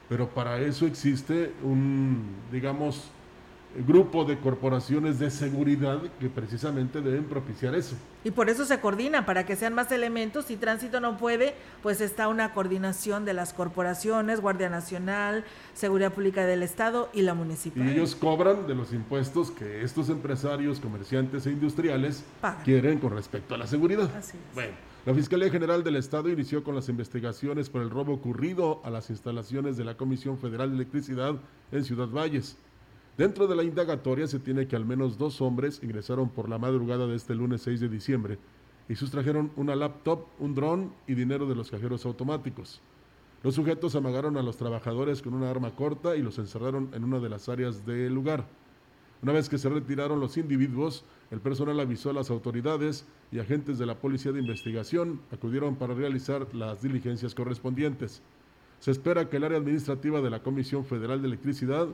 pero 0.10 0.30
para 0.30 0.60
eso 0.60 0.86
existe 0.86 1.54
un, 1.64 2.36
digamos, 2.52 3.10
grupo 3.88 4.24
de 4.26 4.38
corporaciones 4.40 5.20
de 5.20 5.32
seguridad 5.32 6.00
que 6.20 6.30
precisamente 6.30 7.02
deben 7.02 7.26
propiciar 7.26 7.76
eso. 7.76 7.96
Y 8.24 8.32
por 8.32 8.50
eso 8.50 8.66
se 8.66 8.80
coordina, 8.80 9.26
para 9.26 9.46
que 9.46 9.56
sean 9.56 9.74
más 9.74 9.92
elementos. 9.92 10.46
Si 10.46 10.56
tránsito 10.56 11.00
no 11.00 11.18
puede, 11.18 11.56
pues 11.82 12.00
está 12.00 12.28
una 12.28 12.54
coordinación 12.54 13.26
de 13.26 13.34
las 13.34 13.54
corporaciones, 13.54 14.40
Guardia 14.40 14.70
Nacional, 14.70 15.44
Seguridad 15.74 16.14
Pública 16.14 16.46
del 16.46 16.64
Estado 16.64 17.10
y 17.14 17.24
la 17.24 17.34
municipal. 17.34 17.86
Y 17.88 17.92
ellos 17.92 18.16
cobran 18.16 18.68
de 18.68 18.76
los 18.76 18.94
impuestos 18.94 19.52
que 19.52 19.84
estos 19.84 20.10
empresarios, 20.10 20.80
comerciantes 20.80 21.46
e 21.48 21.52
industriales 21.52 22.24
quieren 22.64 23.00
con 23.00 23.12
respecto 23.14 23.56
a 23.56 23.58
la 23.58 23.68
seguridad. 23.68 24.10
Bueno, 24.54 24.74
la 25.06 25.14
Fiscalía 25.14 25.50
General 25.50 25.84
del 25.84 25.98
Estado 25.98 26.30
inició 26.30 26.64
con 26.64 26.76
las 26.76 26.88
investigaciones 26.88 27.70
por 27.70 27.82
el 27.82 27.90
robo 27.90 28.14
ocurrido 28.14 28.82
a 28.86 28.90
las 28.90 29.10
instalaciones 29.10 29.76
de 29.76 29.84
la 29.84 29.98
Comisión 29.98 30.38
Federal 30.38 30.70
de 30.70 30.76
Electricidad 30.76 31.36
en 31.74 31.84
Ciudad 31.84 32.08
Valles. 32.08 32.56
Dentro 33.18 33.46
de 33.46 33.56
la 33.56 33.64
indagatoria 33.64 34.26
se 34.26 34.40
tiene 34.40 34.68
que 34.68 34.76
al 34.76 34.86
menos 34.86 35.20
dos 35.20 35.40
hombres 35.40 35.80
ingresaron 35.84 36.30
por 36.30 36.50
la 36.50 36.58
madrugada 36.58 37.06
de 37.06 37.16
este 37.16 37.36
lunes 37.36 37.62
6 37.62 37.80
de 37.80 37.90
diciembre 37.90 38.40
y 38.90 38.96
sustrajeron 38.96 39.52
una 39.56 39.76
laptop, 39.76 40.26
un 40.40 40.56
dron 40.56 40.92
y 41.06 41.14
dinero 41.14 41.48
de 41.48 41.54
los 41.54 41.70
cajeros 41.70 42.08
automáticos. 42.08 42.82
Los 43.44 43.54
sujetos 43.54 43.96
amagaron 43.96 44.36
a 44.38 44.42
los 44.42 44.58
trabajadores 44.58 45.22
con 45.22 45.36
una 45.36 45.52
arma 45.52 45.76
corta 45.76 46.16
y 46.16 46.24
los 46.24 46.40
encerraron 46.40 46.90
en 46.94 47.04
una 47.04 47.20
de 47.20 47.30
las 47.30 47.50
áreas 47.50 47.86
del 47.86 48.16
lugar. 48.16 48.48
Una 49.22 49.32
vez 49.32 49.48
que 49.48 49.60
se 49.60 49.70
retiraron 49.70 50.20
los 50.20 50.36
individuos, 50.38 51.06
el 51.30 51.40
personal 51.40 51.80
avisó 51.80 52.10
a 52.10 52.14
las 52.14 52.32
autoridades 52.32 53.06
y 53.32 53.40
agentes 53.40 53.78
de 53.78 53.86
la 53.86 54.00
Policía 54.00 54.32
de 54.32 54.40
Investigación 54.40 55.22
acudieron 55.32 55.76
para 55.76 55.94
realizar 55.94 56.48
las 56.56 56.82
diligencias 56.82 57.36
correspondientes. 57.36 58.24
Se 58.84 58.92
espera 58.92 59.30
que 59.30 59.38
el 59.38 59.46
área 59.46 59.58
administrativa 59.58 60.20
de 60.20 60.30
la 60.30 60.40
Comisión 60.44 60.84
Federal 60.84 61.22
de 61.22 61.30
Electricidad 61.30 61.88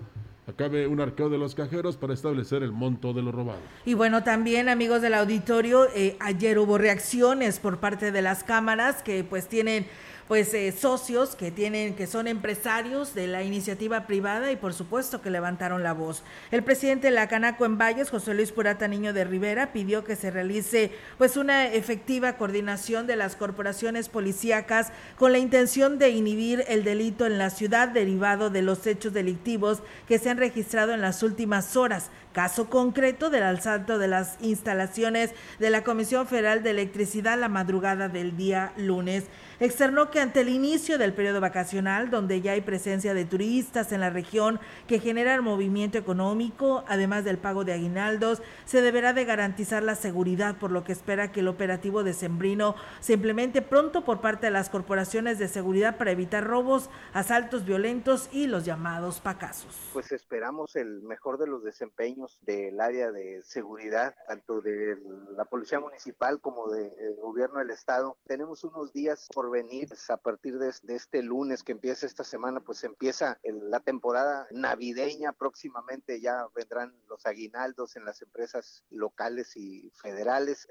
acabe 0.48 0.88
un 0.88 1.00
arqueo 1.00 1.30
de 1.30 1.38
los 1.38 1.54
cajeros 1.54 1.98
para 1.98 2.16
establecer 2.16 2.64
el 2.64 2.72
monto 2.72 3.14
de 3.14 3.22
lo 3.22 3.32
robado. 3.32 3.60
Y 3.86 3.94
bueno, 3.94 4.24
también 4.24 4.70
amigos 4.70 5.00
del 5.04 5.14
auditorio, 5.14 5.86
eh, 5.94 6.18
ayer 6.20 6.58
hubo 6.58 6.80
reacciones 6.80 7.60
por 7.60 7.80
parte 7.80 8.12
de 8.12 8.24
las 8.24 8.44
cámaras 8.44 9.04
que 9.04 9.24
pues 9.24 9.48
tienen 9.48 9.86
pues 10.30 10.54
eh, 10.54 10.72
socios 10.72 11.36
que 11.36 11.50
tienen 11.50 11.96
que 11.96 12.06
son 12.06 12.28
empresarios 12.28 13.16
de 13.16 13.26
la 13.26 13.42
iniciativa 13.42 14.06
privada 14.06 14.52
y 14.52 14.58
por 14.58 14.76
supuesto 14.76 15.24
que 15.24 15.32
levantaron 15.32 15.82
la 15.82 15.94
voz. 15.94 16.22
El 16.52 16.64
presidente 16.64 17.08
de 17.08 17.16
la 17.16 17.28
Canaco 17.28 17.66
en 17.66 17.80
Valles, 17.80 18.12
José 18.12 18.36
Luis 18.36 18.52
Purata 18.52 18.88
Niño 18.88 19.12
de 19.12 19.24
Rivera, 19.24 19.74
pidió 19.74 20.04
que 20.04 20.16
se 20.16 20.30
realice 20.30 20.92
pues 21.18 21.36
una 21.36 21.66
efectiva 21.66 22.38
coordinación 22.38 23.08
de 23.08 23.16
las 23.16 23.36
corporaciones 23.36 24.08
policíacas 24.08 24.92
con 25.18 25.32
la 25.32 25.40
intención 25.40 25.98
de 25.98 26.12
inhibir 26.12 26.64
el 26.68 26.84
delito 26.84 27.26
en 27.26 27.40
la 27.40 27.50
ciudad 27.50 27.88
derivado 27.88 28.52
de 28.52 28.62
los 28.62 28.86
hechos 28.86 29.14
delictivos 29.14 29.80
que 30.08 30.20
se 30.20 30.30
han 30.30 30.38
registrado 30.38 30.94
en 30.94 31.02
las 31.02 31.24
últimas 31.24 31.76
horas 31.76 32.12
caso 32.34 32.70
concreto 32.70 33.30
del 33.30 33.44
asalto 33.44 33.98
de 33.98 34.08
las 34.08 34.38
instalaciones 34.42 35.34
de 35.60 35.70
la 35.70 35.84
Comisión 35.84 36.28
Federal 36.28 36.64
de 36.64 36.72
Electricidad 36.72 37.40
la 37.40 37.50
madrugada 37.50 38.10
del 38.10 38.38
día 38.38 38.74
lunes. 38.78 39.26
Externó 39.60 40.10
que 40.10 40.22
ante 40.22 40.42
el 40.42 40.50
inicio 40.50 40.98
del 40.98 41.14
periodo 41.14 41.42
vacacional, 41.42 42.10
donde 42.10 42.40
ya 42.40 42.54
hay 42.54 42.62
presencia 42.62 43.14
de 43.14 43.26
turistas 43.26 43.92
en 43.92 44.00
la 44.00 44.10
región 44.10 44.60
que 44.88 45.00
generan 45.00 45.44
movimiento 45.44 45.98
económico, 45.98 46.86
además 46.88 47.26
del 47.26 47.38
pago 47.38 47.66
de 47.66 47.74
aguinaldos, 47.74 48.42
se 48.64 48.82
deberá 48.82 49.12
de 49.12 49.26
garantizar 49.26 49.84
la 49.84 49.96
seguridad, 49.96 50.58
por 50.58 50.72
lo 50.72 50.86
que 50.86 50.94
espera 50.94 51.34
que 51.34 51.42
el 51.42 51.50
operativo 51.50 52.04
de 52.04 52.14
Sembrino 52.14 52.76
se 53.02 53.14
implemente 53.14 53.62
pronto 53.62 54.06
por 54.06 54.22
parte 54.22 54.48
de 54.48 54.52
las 54.52 54.70
corporaciones 54.70 55.40
de 55.40 55.50
seguridad 55.50 55.98
para 55.98 56.12
evitar 56.12 56.46
robos, 56.46 56.90
asaltos 57.14 57.66
violentos 57.66 58.30
y 58.32 58.48
los 58.48 58.64
llamados 58.64 59.20
pacasos. 59.20 59.76
Pues 59.92 60.12
esperamos 60.12 60.76
el 60.76 61.02
mejor 61.02 61.38
de 61.38 61.48
los 61.48 61.64
desempeños 61.64 62.19
del 62.42 62.80
área 62.80 63.12
de 63.12 63.42
seguridad, 63.44 64.16
tanto 64.28 64.62
de 64.62 64.98
la 65.36 65.46
Policía 65.46 65.80
Municipal 65.80 66.40
como 66.42 66.70
del 66.70 67.16
Gobierno 67.16 67.60
del 67.60 67.72
Estado. 67.72 68.18
Tenemos 68.26 68.64
unos 68.64 68.94
días 68.94 69.28
por 69.34 69.50
venir 69.50 69.88
pues, 69.88 70.10
a 70.10 70.18
partir 70.18 70.58
de, 70.58 70.74
de, 70.84 70.96
este 70.96 71.22
lunes 71.24 71.64
que 71.64 71.72
empieza 71.72 72.06
esta 72.06 72.24
semana, 72.24 72.60
pues 72.62 72.84
empieza 72.84 73.40
el, 73.44 73.70
la 73.70 73.80
temporada 73.80 74.48
navideña. 74.52 75.34
Próximamente 75.34 76.20
ya 76.22 76.46
vendrán 76.56 76.96
los 77.08 77.26
aguinaldos 77.26 77.96
en 77.96 78.06
las 78.06 78.22
empresas 78.22 78.84
locales 78.90 79.56
y 79.56 79.90
federales. 79.92 80.68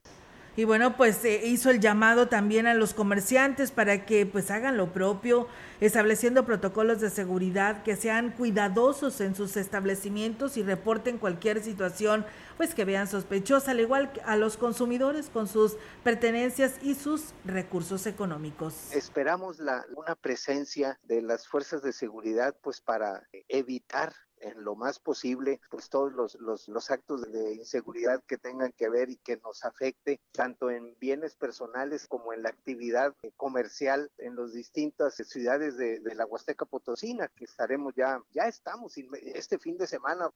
Y 0.58 0.64
bueno, 0.64 0.96
pues 0.96 1.24
eh, 1.24 1.46
hizo 1.46 1.70
el 1.70 1.78
llamado 1.78 2.26
también 2.26 2.66
a 2.66 2.74
los 2.74 2.92
comerciantes 2.92 3.70
para 3.70 4.04
que 4.04 4.26
pues 4.26 4.50
hagan 4.50 4.76
lo 4.76 4.92
propio, 4.92 5.46
estableciendo 5.80 6.44
protocolos 6.44 7.00
de 7.00 7.10
seguridad, 7.10 7.84
que 7.84 7.94
sean 7.94 8.32
cuidadosos 8.32 9.20
en 9.20 9.36
sus 9.36 9.56
establecimientos 9.56 10.56
y 10.56 10.64
reporten 10.64 11.18
cualquier 11.18 11.62
situación 11.62 12.26
pues 12.56 12.74
que 12.74 12.84
vean 12.84 13.06
sospechosa, 13.06 13.70
al 13.70 13.78
igual 13.78 14.10
que 14.10 14.20
a 14.22 14.34
los 14.34 14.56
consumidores 14.56 15.30
con 15.30 15.46
sus 15.46 15.76
pertenencias 16.02 16.74
y 16.82 16.96
sus 16.96 17.34
recursos 17.44 18.08
económicos. 18.08 18.92
Esperamos 18.92 19.60
la, 19.60 19.86
una 19.94 20.16
presencia 20.16 20.98
de 21.04 21.22
las 21.22 21.46
fuerzas 21.46 21.84
de 21.84 21.92
seguridad 21.92 22.56
pues 22.60 22.80
para 22.80 23.22
evitar 23.46 24.12
en 24.40 24.64
lo 24.64 24.74
más 24.74 24.98
posible 24.98 25.60
pues 25.70 25.88
todos 25.88 26.12
los, 26.12 26.34
los, 26.36 26.68
los, 26.68 26.90
actos 26.90 27.30
de 27.30 27.54
inseguridad 27.54 28.22
que 28.24 28.38
tengan 28.38 28.72
que 28.72 28.88
ver 28.88 29.10
y 29.10 29.16
que 29.16 29.36
nos 29.38 29.64
afecte 29.64 30.20
tanto 30.32 30.70
en 30.70 30.96
bienes 30.98 31.36
personales 31.36 32.06
como 32.06 32.32
en 32.32 32.42
la 32.42 32.50
actividad 32.50 33.14
comercial 33.36 34.10
en 34.18 34.36
las 34.36 34.52
distintas 34.52 35.14
ciudades 35.14 35.76
de, 35.76 36.00
de 36.00 36.14
la 36.14 36.26
Huasteca 36.26 36.64
Potosina 36.64 37.28
que 37.28 37.44
estaremos 37.44 37.94
ya 37.94 38.22
ya 38.30 38.48
estamos 38.48 38.94
este 39.22 39.58
fin 39.58 39.76
de 39.76 39.86
semana 39.86 40.30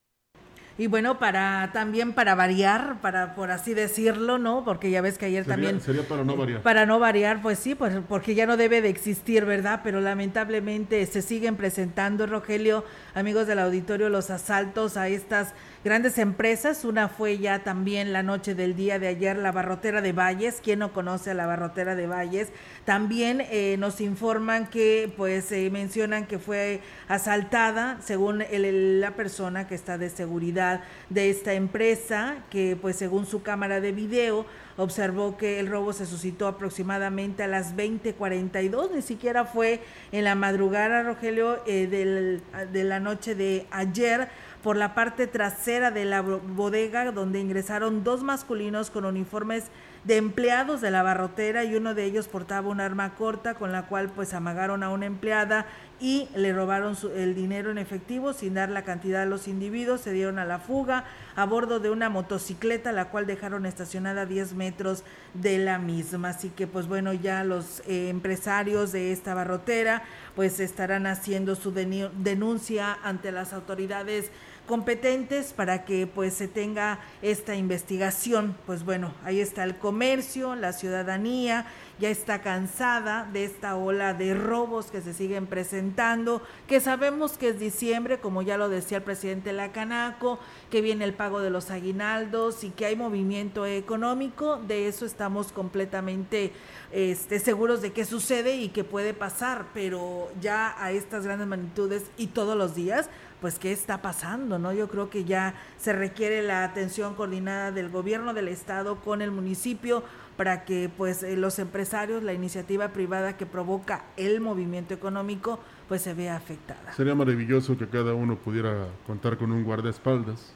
y 0.79 0.87
bueno, 0.87 1.19
para 1.19 1.71
también 1.73 2.13
para 2.13 2.35
variar, 2.35 3.01
para 3.01 3.35
por 3.35 3.51
así 3.51 3.75
decirlo, 3.75 4.39
¿no? 4.39 4.65
Porque 4.65 4.91
ya 4.91 5.01
ves 5.03 5.19
que 5.19 5.27
ayer 5.27 5.45
sería, 5.45 5.55
también 5.55 5.81
sería 5.81 6.03
para 6.03 6.25
no 6.25 6.37
variar. 6.37 6.63
Para 6.63 6.87
no 6.87 6.99
variar, 6.99 7.43
pues 7.43 7.59
sí, 7.59 7.75
pues 7.75 7.95
porque 8.09 8.35
ya 8.35 8.47
no 8.47 8.57
debe 8.57 8.81
de 8.81 8.89
existir, 8.89 9.45
¿verdad? 9.45 9.81
Pero 9.85 10.01
lamentablemente 10.01 11.05
se 11.07 11.21
siguen 11.21 11.57
presentando, 11.57 12.27
Rogelio, 12.27 12.85
amigos 13.15 13.47
del 13.47 13.59
auditorio, 13.59 14.09
los 14.09 14.31
asaltos 14.31 14.97
a 14.97 15.09
estas 15.09 15.53
grandes 15.85 16.17
empresas. 16.19 16.85
Una 16.85 17.09
fue 17.09 17.39
ya 17.39 17.65
también 17.65 18.13
la 18.13 18.23
noche 18.23 18.55
del 18.55 18.75
día 18.75 18.99
de 18.99 19.09
ayer, 19.09 19.37
la 19.37 19.53
barrotera 19.53 20.01
de 20.01 20.13
Valles. 20.13 20.61
¿Quién 20.63 20.79
no 20.79 20.93
conoce 20.93 21.33
a 21.33 21.35
la 21.35 21.47
barrotera 21.47 21.95
de 21.95 22.07
Valles? 22.07 22.49
También 22.85 23.43
eh, 23.51 23.77
nos 23.79 24.01
informan 24.01 24.69
que, 24.69 25.13
pues, 25.17 25.53
eh, 25.53 25.69
mencionan 25.71 26.27
que 26.27 26.39
fue 26.39 26.81
asaltada, 27.09 27.99
según 28.01 28.43
el, 28.43 29.01
la 29.01 29.13
persona 29.13 29.67
que 29.67 29.75
está 29.75 29.99
de 29.99 30.09
seguridad 30.09 30.72
de 31.11 31.31
esta 31.31 31.53
empresa, 31.53 32.37
que, 32.51 32.77
pues, 32.81 32.97
según 32.97 33.27
su 33.27 33.43
cámara 33.43 33.81
de 33.81 33.93
video, 33.93 34.47
observó 34.77 35.37
que 35.37 35.61
el 35.61 35.67
robo 35.67 35.93
se 35.93 36.07
suscitó 36.07 36.47
aproximadamente 36.47 37.43
a 37.43 37.49
las 37.49 37.77
20:42, 37.77 38.91
ni 38.95 39.03
siquiera 39.03 39.45
fue 39.45 39.81
en 40.13 40.25
la 40.25 40.35
madrugada, 40.35 41.03
Rogelio, 41.03 41.63
eh, 41.67 41.87
del, 41.87 42.43
de 42.73 42.85
la 42.85 43.01
noche 43.01 43.35
de 43.35 43.67
ayer 43.71 44.29
por 44.63 44.77
la 44.77 44.95
parte 44.95 45.27
trasera 45.27 45.91
de 45.91 46.05
la 46.05 46.23
bodega 46.23 47.11
donde 47.11 47.41
ingresaron 47.41 48.05
dos 48.05 48.23
masculinos 48.23 48.91
con 48.91 49.05
uniformes 49.05 49.65
de 50.05 50.17
empleados 50.17 50.81
de 50.81 50.91
la 50.91 51.03
barrotera 51.03 51.65
y 51.65 51.77
uno 51.77 51.95
de 51.95 52.05
ellos 52.05 52.27
portaba 52.27 52.69
un 52.69 52.81
arma 52.81 53.15
corta 53.15 53.55
con 53.55 53.71
la 53.71 53.87
cual 53.87 54.09
pues 54.09 54.35
amagaron 54.35 54.83
a 54.83 54.91
una 54.91 55.07
empleada 55.07 55.67
y 56.01 56.29
le 56.35 56.53
robaron 56.53 56.97
su, 56.97 57.11
el 57.11 57.37
dinero 57.37 57.71
en 57.71 57.79
efectivo 57.79 58.33
sin 58.33 58.55
dar 58.55 58.69
la 58.69 58.83
cantidad 58.83 59.23
a 59.23 59.27
los 59.27 59.47
individuos, 59.47 60.01
se 60.01 60.13
dieron 60.13 60.41
a 60.41 60.45
la 60.45 60.59
fuga 60.59 61.05
a 61.37 61.47
bordo 61.47 61.79
de 61.79 61.91
una 61.91 62.09
motocicleta 62.09 62.91
la 62.91 63.11
cual 63.11 63.27
dejaron 63.27 63.65
estacionada 63.65 64.23
a 64.23 64.27
10 64.27 64.55
metros 64.55 65.05
de 65.35 65.59
la 65.59 65.79
misma. 65.79 66.31
Así 66.31 66.51
que 66.51 66.67
pues 66.67 66.89
bueno, 66.89 67.13
ya 67.13 67.45
los 67.45 67.81
eh, 67.87 68.09
empresarios 68.09 68.91
de 68.91 69.13
esta 69.13 69.35
barrotera 69.35 70.03
pues 70.35 70.59
estarán 70.59 71.07
haciendo 71.07 71.55
su 71.55 71.71
denuncia 71.71 72.99
ante 73.05 73.31
las 73.31 73.53
autoridades 73.53 74.33
competentes 74.67 75.53
para 75.53 75.85
que 75.85 76.07
pues 76.07 76.35
se 76.35 76.49
tenga 76.49 77.01
esta 77.21 77.55
investigación. 77.55 78.57
Pues 78.67 78.85
bueno, 78.85 79.13
ahí 79.25 79.41
está 79.41 79.65
el 79.65 79.77
comercio, 79.77 80.55
la 80.55 80.73
ciudadanía 80.73 81.67
ya 82.03 82.11
está 82.11 82.43
cansada 82.43 83.29
de 83.33 83.45
esta 83.45 83.77
ola 83.77 84.13
de 84.13 84.35
robos 84.35 84.87
que 84.87 85.01
se 85.01 85.15
siguen 85.15 85.47
presentando, 85.47 86.43
que 86.67 86.81
sabemos 86.81 87.39
que 87.39 87.51
es 87.51 87.61
diciembre, 87.61 88.19
como 88.19 88.43
ya 88.43 88.57
lo 88.57 88.69
decía 88.69 88.99
el 88.99 89.05
presidente 89.05 89.53
Lacanaco, 89.53 90.41
que 90.69 90.81
viene 90.81 91.05
el 91.05 91.15
pago 91.15 91.41
de 91.41 91.51
los 91.51 91.71
aguinaldos 91.71 92.65
y 92.65 92.71
que 92.71 92.87
hay 92.87 92.97
movimiento 92.97 93.67
económico, 93.67 94.57
de 94.57 94.89
eso 94.89 95.07
estamos 95.07 95.53
completamente 95.53 96.53
este, 96.91 97.39
seguros 97.39 97.83
de 97.83 97.93
que 97.93 98.05
sucede 98.05 98.57
y 98.57 98.71
que 98.71 98.83
puede 98.83 99.15
pasar, 99.15 99.67
pero 99.73 100.29
ya 100.41 100.75
a 100.83 100.91
estas 100.91 101.25
grandes 101.25 101.47
magnitudes 101.47 102.03
y 102.17 102.29
todos 102.29 102.57
los 102.57 102.75
días, 102.75 103.09
pues 103.43 103.59
qué 103.59 103.73
está 103.73 104.01
pasando, 104.01 104.61
¿no? 104.61 104.73
Yo 104.73 104.89
creo 104.89 105.11
que 105.11 105.25
ya 105.25 105.55
se 105.77 105.93
requiere 105.93 106.43
la 106.43 106.63
atención 106.63 107.17
coordinada 107.17 107.73
del 107.73 107.91
gobierno 107.91 108.35
del 108.35 108.47
estado 108.47 109.01
con 109.01 109.21
el 109.21 109.33
municipio 109.33 110.05
para 110.37 110.65
que 110.65 110.89
pues 110.97 111.25
eh, 111.25 111.37
los 111.37 111.59
empresarios, 111.59 112.23
la 112.23 112.35
iniciativa 112.35 112.91
privada 112.91 113.37
que 113.37 113.45
provoca 113.45 114.05
el 114.17 114.41
movimiento 114.41 114.95
económico, 114.95 115.59
pues 115.89 116.03
se 116.03 116.15
vea 116.15 116.37
afectada. 116.37 116.93
Sería 116.93 117.17
maravilloso 117.17 117.77
que 117.77 117.89
cada 117.89 118.15
uno 118.15 118.37
pudiera 118.37 118.87
contar 119.09 119.37
con 119.37 119.51
un 119.51 119.65
guardaespaldas, 119.65 120.55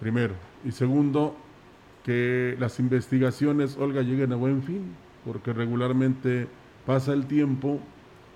primero. 0.00 0.32
Y 0.64 0.72
segundo, 0.72 1.36
que 2.04 2.56
las 2.58 2.80
investigaciones, 2.80 3.76
Olga, 3.76 4.00
lleguen 4.00 4.32
a 4.32 4.36
buen 4.36 4.62
fin, 4.62 4.96
porque 5.26 5.52
regularmente 5.52 6.48
pasa 6.86 7.12
el 7.12 7.26
tiempo, 7.26 7.80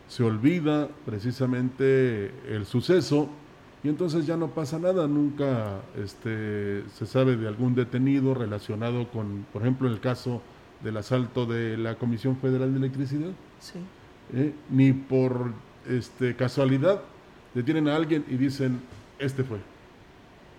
se 0.08 0.24
olvida 0.24 0.90
precisamente 1.06 2.34
el 2.54 2.66
suceso 2.66 3.30
y 3.84 3.88
entonces 3.88 4.26
ya 4.26 4.36
no 4.36 4.48
pasa 4.48 4.78
nada, 4.78 5.08
nunca 5.08 5.80
este, 5.96 6.84
se 6.94 7.06
sabe 7.06 7.36
de 7.36 7.48
algún 7.48 7.74
detenido 7.74 8.32
relacionado 8.32 9.08
con, 9.10 9.44
por 9.52 9.62
ejemplo, 9.62 9.88
el 9.88 9.98
caso 9.98 10.40
del 10.84 10.96
asalto 10.96 11.46
de 11.46 11.76
la 11.76 11.96
Comisión 11.96 12.36
Federal 12.36 12.72
de 12.72 12.78
Electricidad. 12.78 13.30
Sí. 13.58 13.80
¿Eh? 14.34 14.54
Ni 14.70 14.92
por 14.92 15.52
este, 15.88 16.36
casualidad 16.36 17.02
detienen 17.54 17.88
a 17.88 17.96
alguien 17.96 18.24
y 18.28 18.36
dicen, 18.36 18.80
este 19.18 19.42
fue. 19.42 19.58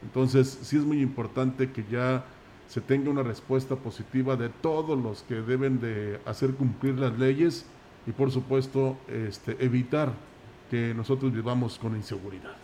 Entonces, 0.03 0.59
sí 0.61 0.78
es 0.78 0.84
muy 0.84 1.01
importante 1.01 1.71
que 1.71 1.86
ya 1.89 2.26
se 2.67 2.82
tenga 2.82 3.09
una 3.09 3.24
respuesta 3.24 3.78
positiva 3.78 4.36
de 4.36 4.49
todos 4.49 5.01
los 5.01 5.24
que 5.24 5.36
deben 5.36 5.80
de 5.80 6.19
hacer 6.26 6.55
cumplir 6.55 6.99
las 6.99 7.17
leyes 7.17 7.65
y, 8.05 8.11
por 8.11 8.32
supuesto, 8.32 8.97
este, 9.07 9.63
evitar 9.63 10.11
que 10.69 10.93
nosotros 10.93 11.32
vivamos 11.32 11.80
con 11.80 11.95
inseguridad. 11.95 12.62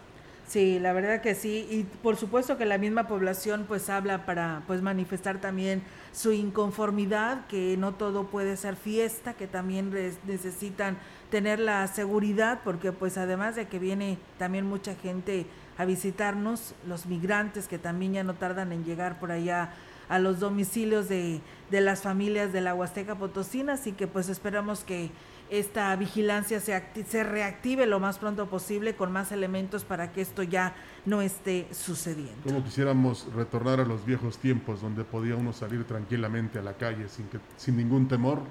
Sí, 0.50 0.80
la 0.80 0.93
verdad 0.93 1.22
que 1.22 1.36
sí, 1.36 1.68
y 1.70 1.84
por 1.84 2.16
supuesto 2.18 2.58
que 2.58 2.66
la 2.66 2.80
misma 2.80 3.08
población 3.08 3.66
pues 3.68 3.88
habla 3.88 4.26
para 4.26 4.64
pues 4.66 4.82
manifestar 4.82 5.39
también 5.39 5.84
su 6.12 6.32
inconformidad, 6.32 7.45
que 7.45 7.78
no 7.78 7.93
todo 7.93 8.24
puede 8.26 8.58
ser 8.58 8.76
fiesta, 8.76 9.36
que 9.36 9.45
también 9.45 9.93
necesitan 10.26 10.97
tener 11.30 11.60
la 11.60 11.86
seguridad, 11.86 12.62
porque 12.64 12.91
pues 12.91 13.20
además 13.20 13.56
de 13.56 13.68
que 13.68 13.78
viene 13.78 14.18
también 14.39 14.66
mucha 14.66 14.95
gente 14.95 15.45
a 15.78 15.86
visitarnos, 15.86 16.74
los 16.88 17.06
migrantes 17.06 17.68
que 17.68 17.78
también 17.78 18.14
ya 18.14 18.24
no 18.24 18.34
tardan 18.34 18.72
en 18.72 18.84
llegar 18.84 19.20
por 19.20 19.32
allá 19.32 19.76
a 20.10 20.18
los 20.18 20.39
domicilios 20.39 21.08
de, 21.08 21.41
de 21.70 21.82
las 21.82 22.02
familias 22.02 22.52
de 22.52 22.62
la 22.62 22.74
Huasteca 22.74 23.14
Potosina, 23.14 23.74
así 23.74 23.91
que 23.91 24.08
pues 24.08 24.30
esperamos 24.30 24.84
que 24.84 25.12
esta 25.50 25.95
vigilancia 25.95 26.60
se, 26.60 26.84
se 27.08 27.24
reactive 27.24 27.86
lo 27.86 28.00
más 28.00 28.18
pronto 28.20 28.47
posible 28.50 28.95
con 28.95 29.12
más 29.12 29.32
elementos 29.32 29.84
para 29.84 30.12
que 30.12 30.22
esto 30.22 30.43
ya 30.43 30.76
no 31.06 31.22
esté 31.22 31.68
sucediendo. 31.72 32.41
Como 32.43 32.64
quisiéramos 32.64 33.28
retornar 33.34 33.80
a 33.80 33.86
los 33.86 34.06
viejos 34.06 34.38
tiempos 34.38 34.82
donde 34.82 35.04
podía 35.04 35.36
uno 35.36 35.54
salir 35.54 35.86
tranquilamente 35.86 36.60
a 36.60 36.62
la 36.62 36.74
calle 36.74 37.10
sin, 37.10 37.28
que, 37.28 37.39
sin 37.58 37.78
ningún 37.78 38.08
temor 38.08 38.41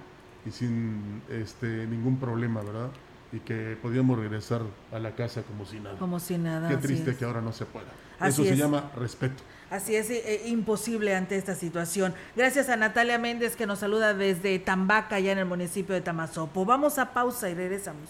y 0.46 0.51
sin 0.51 1.22
este, 1.28 1.86
ningún 1.86 2.18
problema, 2.18 2.62
¿verdad? 2.62 2.90
y 3.32 3.40
que 3.40 3.76
podíamos 3.80 4.18
regresar 4.18 4.62
a 4.92 4.99
la 4.99 5.14
casa 5.14 5.42
como 5.42 5.66
si 5.66 5.80
nada. 5.80 5.99
Como 5.99 6.18
si 6.18 6.38
nada. 6.38 6.68
Qué 6.68 6.76
triste 6.78 7.11
es. 7.11 7.16
que 7.16 7.24
ahora 7.24 7.40
no 7.40 7.53
se 7.53 7.66
pueda. 7.66 7.88
Así 8.18 8.40
Eso 8.40 8.44
se 8.44 8.55
es. 8.55 8.59
llama 8.59 8.90
respeto. 8.96 9.42
Así 9.71 9.97
es, 9.97 10.11
eh, 10.11 10.43
imposible 10.47 11.14
ante 11.14 11.37
esta 11.37 11.55
situación. 11.55 12.14
Gracias 12.35 12.69
a 12.69 12.77
Natalia 12.77 13.19
Méndez 13.19 13.55
que 13.55 13.66
nos 13.66 13.81
saluda 13.81 14.14
desde 14.14 14.59
Tambaca, 14.59 15.21
ya 15.21 15.33
en 15.33 15.39
el 15.39 15.47
municipio 15.47 15.95
de 15.95 16.01
Tamazopo. 16.01 16.64
Vamos 16.64 16.99
a 16.99 17.12
pausa 17.12 17.51
y 17.51 17.55
regresamos. 17.55 18.09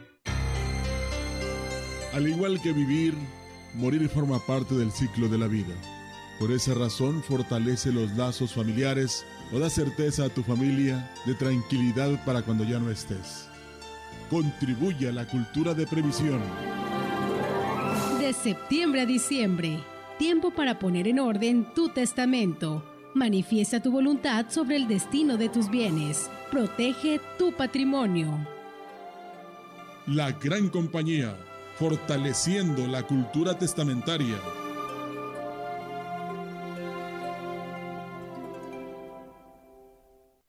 Al 2.13 2.27
igual 2.27 2.61
que 2.61 2.73
vivir, 2.73 3.13
morir 3.73 4.09
forma 4.09 4.39
parte 4.45 4.75
del 4.75 4.91
ciclo 4.91 5.29
de 5.29 5.37
la 5.37 5.47
vida. 5.47 5.73
Por 6.39 6.51
esa 6.51 6.73
razón 6.73 7.23
fortalece 7.23 7.91
los 7.91 8.11
lazos 8.17 8.53
familiares 8.53 9.25
o 9.53 9.59
da 9.59 9.69
certeza 9.69 10.25
a 10.25 10.29
tu 10.29 10.43
familia 10.43 11.09
de 11.25 11.35
tranquilidad 11.35 12.23
para 12.25 12.41
cuando 12.41 12.63
ya 12.63 12.79
no 12.79 12.89
estés. 12.89 13.47
Contribuye 14.29 15.07
a 15.07 15.11
la 15.11 15.27
cultura 15.27 15.73
de 15.73 15.85
previsión. 15.85 16.41
De 18.19 18.33
septiembre 18.33 19.01
a 19.01 19.05
diciembre, 19.05 19.79
tiempo 20.17 20.51
para 20.51 20.79
poner 20.79 21.07
en 21.07 21.19
orden 21.19 21.67
tu 21.73 21.89
testamento. 21.89 22.83
Manifiesta 23.13 23.81
tu 23.81 23.91
voluntad 23.91 24.47
sobre 24.49 24.77
el 24.77 24.87
destino 24.87 25.37
de 25.37 25.47
tus 25.47 25.69
bienes. 25.69 26.29
Protege 26.49 27.21
tu 27.37 27.53
patrimonio. 27.53 28.47
La 30.07 30.31
gran 30.31 30.69
compañía, 30.69 31.37
fortaleciendo 31.81 32.85
la 32.85 33.01
cultura 33.01 33.57
testamentaria. 33.57 34.37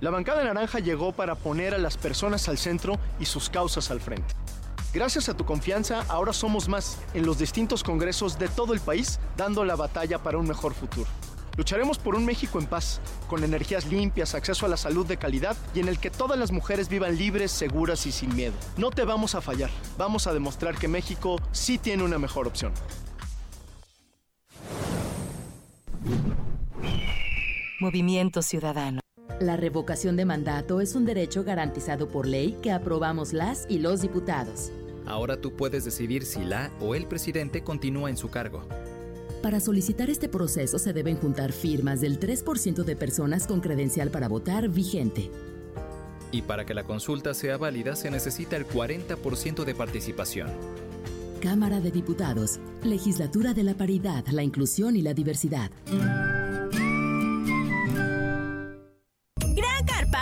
La 0.00 0.10
bancada 0.10 0.44
naranja 0.44 0.78
llegó 0.78 1.12
para 1.12 1.34
poner 1.34 1.74
a 1.74 1.78
las 1.78 1.96
personas 1.96 2.48
al 2.48 2.58
centro 2.58 2.98
y 3.20 3.26
sus 3.26 3.50
causas 3.50 3.90
al 3.90 4.00
frente. 4.00 4.34
Gracias 4.94 5.28
a 5.28 5.36
tu 5.36 5.44
confianza, 5.44 6.04
ahora 6.08 6.32
somos 6.32 6.68
más 6.68 6.98
en 7.14 7.26
los 7.26 7.38
distintos 7.38 7.82
congresos 7.82 8.38
de 8.38 8.48
todo 8.48 8.72
el 8.72 8.80
país, 8.80 9.18
dando 9.36 9.64
la 9.64 9.76
batalla 9.76 10.22
para 10.22 10.38
un 10.38 10.46
mejor 10.46 10.72
futuro. 10.72 11.08
Lucharemos 11.56 11.98
por 11.98 12.14
un 12.14 12.24
México 12.24 12.58
en 12.58 12.66
paz, 12.66 13.00
con 13.28 13.44
energías 13.44 13.86
limpias, 13.86 14.34
acceso 14.34 14.66
a 14.66 14.68
la 14.68 14.76
salud 14.76 15.06
de 15.06 15.16
calidad 15.16 15.56
y 15.74 15.80
en 15.80 15.88
el 15.88 15.98
que 15.98 16.10
todas 16.10 16.38
las 16.38 16.50
mujeres 16.50 16.88
vivan 16.88 17.16
libres, 17.16 17.52
seguras 17.52 18.06
y 18.06 18.12
sin 18.12 18.34
miedo. 18.34 18.54
No 18.76 18.90
te 18.90 19.04
vamos 19.04 19.34
a 19.34 19.40
fallar, 19.40 19.70
vamos 19.98 20.26
a 20.26 20.32
demostrar 20.32 20.76
que 20.76 20.88
México 20.88 21.40
sí 21.52 21.78
tiene 21.78 22.02
una 22.02 22.18
mejor 22.18 22.46
opción. 22.46 22.72
Movimiento 27.84 28.40
Ciudadano. 28.40 29.00
La 29.40 29.58
revocación 29.58 30.16
de 30.16 30.24
mandato 30.24 30.80
es 30.80 30.94
un 30.94 31.04
derecho 31.04 31.44
garantizado 31.44 32.08
por 32.08 32.26
ley 32.26 32.56
que 32.62 32.72
aprobamos 32.72 33.34
las 33.34 33.66
y 33.68 33.78
los 33.78 34.00
diputados. 34.00 34.72
Ahora 35.04 35.38
tú 35.38 35.54
puedes 35.54 35.84
decidir 35.84 36.24
si 36.24 36.42
la 36.46 36.70
o 36.80 36.94
el 36.94 37.06
presidente 37.06 37.62
continúa 37.62 38.08
en 38.08 38.16
su 38.16 38.30
cargo. 38.30 38.66
Para 39.42 39.60
solicitar 39.60 40.08
este 40.08 40.30
proceso 40.30 40.78
se 40.78 40.94
deben 40.94 41.18
juntar 41.18 41.52
firmas 41.52 42.00
del 42.00 42.18
3% 42.18 42.84
de 42.84 42.96
personas 42.96 43.46
con 43.46 43.60
credencial 43.60 44.08
para 44.08 44.28
votar 44.28 44.70
vigente. 44.70 45.30
Y 46.32 46.40
para 46.40 46.64
que 46.64 46.72
la 46.72 46.84
consulta 46.84 47.34
sea 47.34 47.58
válida 47.58 47.96
se 47.96 48.10
necesita 48.10 48.56
el 48.56 48.66
40% 48.66 49.64
de 49.64 49.74
participación. 49.74 50.48
Cámara 51.42 51.80
de 51.80 51.90
Diputados, 51.90 52.60
Legislatura 52.82 53.52
de 53.52 53.64
la 53.64 53.74
Paridad, 53.74 54.26
la 54.28 54.42
Inclusión 54.42 54.96
y 54.96 55.02
la 55.02 55.12
Diversidad. 55.12 55.70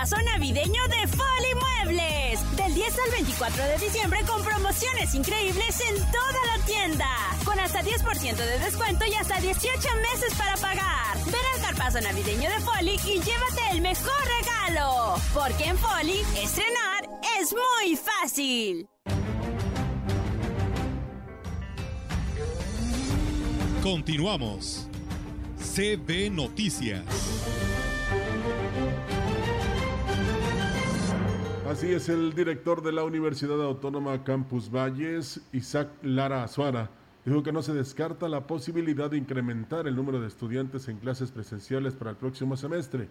Carpazo 0.03 0.25
navideño 0.33 0.83
de 0.89 1.07
Foli 1.07 1.55
Muebles. 1.87 2.57
Del 2.57 2.75
10 2.75 2.99
al 3.07 3.11
24 3.13 3.63
de 3.63 3.79
diciembre 3.79 4.19
con 4.27 4.43
promociones 4.43 5.15
increíbles 5.15 5.81
en 5.81 5.95
toda 5.95 6.57
la 6.57 6.65
tienda. 6.67 7.07
Con 7.45 7.57
hasta 7.61 7.83
10% 7.83 8.35
de 8.35 8.59
descuento 8.59 9.05
y 9.07 9.15
hasta 9.15 9.39
18 9.39 9.71
meses 10.13 10.37
para 10.37 10.57
pagar. 10.57 11.19
Ven 11.27 11.35
al 11.55 11.61
carpazo 11.61 12.01
navideño 12.01 12.51
de 12.51 12.59
Foli 12.59 12.97
y 13.07 13.21
llévate 13.21 13.71
el 13.71 13.81
mejor 13.81 14.13
regalo. 14.41 15.15
Porque 15.33 15.67
en 15.67 15.79
Foli, 15.79 16.19
estrenar 16.43 17.09
es 17.41 17.53
muy 17.53 17.95
fácil. 17.95 18.89
Continuamos. 23.85 24.89
CB 25.61 26.29
Noticias. 26.33 27.05
Así 31.73 31.91
es, 31.91 32.11
el 32.11 32.35
director 32.35 32.83
de 32.83 32.93
la 32.93 33.03
Universidad 33.03 33.65
Autónoma 33.65 34.25
Campus 34.25 34.71
Valles, 34.71 35.41
Isaac 35.53 35.89
Lara 36.03 36.45
Azuara, 36.45 36.91
dijo 37.25 37.43
que 37.43 37.51
no 37.51 37.63
se 37.63 37.73
descarta 37.73 38.29
la 38.29 38.47
posibilidad 38.47 39.11
de 39.11 39.17
incrementar 39.17 39.89
el 39.89 39.97
número 39.97 40.21
de 40.21 40.29
estudiantes 40.29 40.89
en 40.89 40.99
clases 40.99 41.31
presenciales 41.31 41.95
para 41.95 42.11
el 42.11 42.19
próximo 42.19 42.59
semestre. 42.59 43.09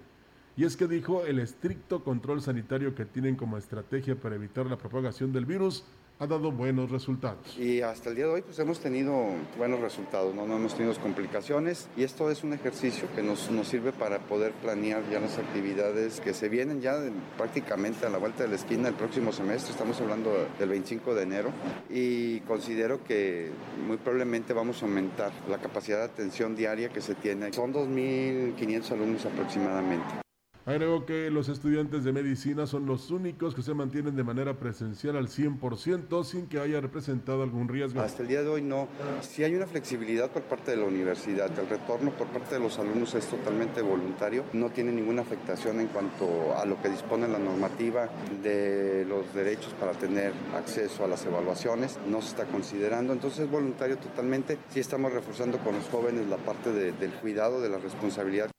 Y 0.55 0.65
es 0.65 0.77
que 0.77 0.87
dijo 0.87 1.25
el 1.25 1.39
estricto 1.39 2.03
control 2.03 2.39
sanitario 2.39 2.93
que 2.93 3.03
tienen 3.03 3.35
como 3.35 3.57
estrategia 3.57 4.15
para 4.15 4.35
evitar 4.35 4.67
la 4.67 4.77
propagación 4.77 5.33
del 5.33 5.47
virus 5.47 5.83
ha 6.21 6.27
dado 6.27 6.51
buenos 6.51 6.91
resultados. 6.91 7.57
Y 7.57 7.81
hasta 7.81 8.09
el 8.09 8.15
día 8.15 8.25
de 8.25 8.31
hoy 8.31 8.41
pues 8.43 8.59
hemos 8.59 8.79
tenido 8.79 9.25
buenos 9.57 9.79
resultados, 9.79 10.35
no, 10.35 10.45
no 10.45 10.55
hemos 10.57 10.75
tenido 10.75 10.93
complicaciones 11.01 11.87
y 11.97 12.03
esto 12.03 12.29
es 12.29 12.43
un 12.43 12.53
ejercicio 12.53 13.07
que 13.15 13.23
nos, 13.23 13.49
nos 13.49 13.67
sirve 13.67 13.91
para 13.91 14.19
poder 14.19 14.51
planear 14.53 15.01
ya 15.11 15.19
las 15.19 15.39
actividades 15.39 16.21
que 16.21 16.35
se 16.35 16.47
vienen 16.47 16.79
ya 16.79 16.95
de- 16.99 17.11
prácticamente 17.37 18.05
a 18.05 18.09
la 18.09 18.19
vuelta 18.19 18.43
de 18.43 18.49
la 18.49 18.55
esquina 18.55 18.87
el 18.87 18.93
próximo 18.93 19.31
semestre, 19.31 19.71
estamos 19.71 19.99
hablando 19.99 20.31
del 20.59 20.69
25 20.69 21.15
de 21.15 21.23
enero 21.23 21.49
y 21.89 22.39
considero 22.41 23.03
que 23.03 23.49
muy 23.87 23.97
probablemente 23.97 24.53
vamos 24.53 24.83
a 24.83 24.85
aumentar 24.85 25.31
la 25.49 25.57
capacidad 25.57 25.97
de 25.97 26.03
atención 26.05 26.55
diaria 26.55 26.89
que 26.89 27.01
se 27.01 27.15
tiene. 27.15 27.51
Son 27.51 27.73
2.500 27.73 28.91
alumnos 28.91 29.25
aproximadamente. 29.25 30.21
Agregó 30.63 31.07
que 31.07 31.31
los 31.31 31.49
estudiantes 31.49 32.03
de 32.03 32.11
medicina 32.11 32.67
son 32.67 32.85
los 32.85 33.09
únicos 33.09 33.55
que 33.55 33.63
se 33.63 33.73
mantienen 33.73 34.15
de 34.15 34.23
manera 34.23 34.59
presencial 34.59 35.17
al 35.17 35.27
100% 35.27 36.23
sin 36.23 36.45
que 36.45 36.59
haya 36.59 36.79
representado 36.79 37.41
algún 37.41 37.67
riesgo. 37.67 37.99
Hasta 37.99 38.21
el 38.21 38.27
día 38.27 38.43
de 38.43 38.49
hoy 38.49 38.61
no. 38.61 38.87
Si 39.21 39.43
hay 39.43 39.55
una 39.55 39.65
flexibilidad 39.65 40.29
por 40.29 40.43
parte 40.43 40.69
de 40.71 40.77
la 40.77 40.85
universidad, 40.85 41.49
el 41.57 41.67
retorno 41.67 42.11
por 42.11 42.27
parte 42.27 42.55
de 42.55 42.61
los 42.61 42.77
alumnos 42.77 43.15
es 43.15 43.25
totalmente 43.25 43.81
voluntario, 43.81 44.43
no 44.53 44.69
tiene 44.69 44.91
ninguna 44.91 45.23
afectación 45.23 45.79
en 45.79 45.87
cuanto 45.87 46.55
a 46.55 46.63
lo 46.65 46.79
que 46.79 46.89
dispone 46.89 47.27
la 47.27 47.39
normativa 47.39 48.07
de 48.43 49.03
los 49.09 49.33
derechos 49.33 49.73
para 49.79 49.93
tener 49.93 50.31
acceso 50.55 51.03
a 51.03 51.07
las 51.07 51.25
evaluaciones, 51.25 51.97
no 52.07 52.21
se 52.21 52.29
está 52.29 52.45
considerando, 52.45 53.13
entonces 53.13 53.45
es 53.45 53.49
voluntario 53.49 53.97
totalmente. 53.97 54.59
Sí 54.69 54.79
estamos 54.79 55.11
reforzando 55.11 55.57
con 55.57 55.73
los 55.73 55.87
jóvenes 55.89 56.27
la 56.27 56.37
parte 56.37 56.71
del 56.71 57.11
cuidado, 57.13 57.61
de 57.61 57.69
la 57.69 57.79
responsabilidad 57.79 58.51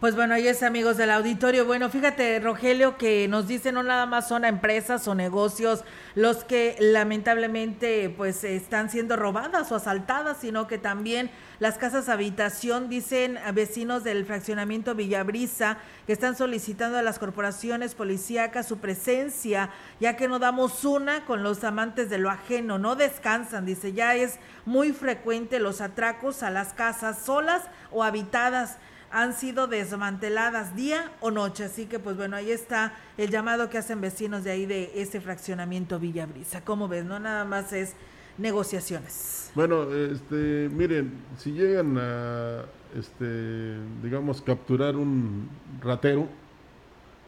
pues 0.00 0.14
bueno, 0.14 0.34
ahí 0.34 0.46
es 0.46 0.62
amigos 0.62 0.98
del 0.98 1.10
auditorio. 1.10 1.64
Bueno, 1.64 1.88
fíjate, 1.88 2.38
Rogelio, 2.38 2.98
que 2.98 3.28
nos 3.28 3.48
dice 3.48 3.72
no 3.72 3.82
nada 3.82 4.04
más 4.04 4.28
son 4.28 4.44
empresas 4.44 5.08
o 5.08 5.14
negocios 5.14 5.84
los 6.14 6.44
que 6.44 6.76
lamentablemente 6.78 8.10
pues 8.10 8.44
están 8.44 8.90
siendo 8.90 9.16
robadas 9.16 9.72
o 9.72 9.76
asaltadas, 9.76 10.36
sino 10.38 10.66
que 10.66 10.76
también 10.76 11.30
las 11.60 11.78
casas 11.78 12.10
habitación, 12.10 12.90
dicen 12.90 13.38
vecinos 13.54 14.04
del 14.04 14.26
fraccionamiento 14.26 14.94
Villabrisa, 14.94 15.78
que 16.06 16.12
están 16.12 16.36
solicitando 16.36 16.98
a 16.98 17.02
las 17.02 17.18
corporaciones 17.18 17.94
policíacas 17.94 18.66
su 18.66 18.76
presencia, 18.78 19.70
ya 19.98 20.16
que 20.16 20.28
no 20.28 20.38
damos 20.38 20.84
una 20.84 21.24
con 21.24 21.42
los 21.42 21.64
amantes 21.64 22.10
de 22.10 22.18
lo 22.18 22.28
ajeno, 22.28 22.78
no 22.78 22.96
descansan, 22.96 23.64
dice, 23.64 23.94
ya 23.94 24.14
es 24.14 24.38
muy 24.66 24.92
frecuente 24.92 25.58
los 25.58 25.80
atracos 25.80 26.42
a 26.42 26.50
las 26.50 26.74
casas 26.74 27.20
solas 27.24 27.62
o 27.90 28.04
habitadas 28.04 28.76
han 29.16 29.32
sido 29.32 29.66
desmanteladas 29.66 30.76
día 30.76 31.10
o 31.20 31.30
noche. 31.30 31.64
Así 31.64 31.86
que, 31.86 31.98
pues 31.98 32.18
bueno, 32.18 32.36
ahí 32.36 32.50
está 32.50 32.92
el 33.16 33.30
llamado 33.30 33.70
que 33.70 33.78
hacen 33.78 34.02
vecinos 34.02 34.44
de 34.44 34.50
ahí 34.50 34.66
de 34.66 34.92
ese 34.94 35.22
fraccionamiento 35.22 35.98
Villabrisa. 35.98 36.62
¿Cómo 36.62 36.86
ves? 36.86 37.06
No 37.06 37.18
nada 37.18 37.46
más 37.46 37.72
es 37.72 37.94
negociaciones. 38.36 39.50
Bueno, 39.54 39.90
este, 39.90 40.68
miren, 40.70 41.14
si 41.38 41.52
llegan 41.52 41.96
a, 41.96 42.66
este, 42.94 43.78
digamos, 44.02 44.42
capturar 44.42 44.96
un 44.96 45.48
ratero, 45.80 46.28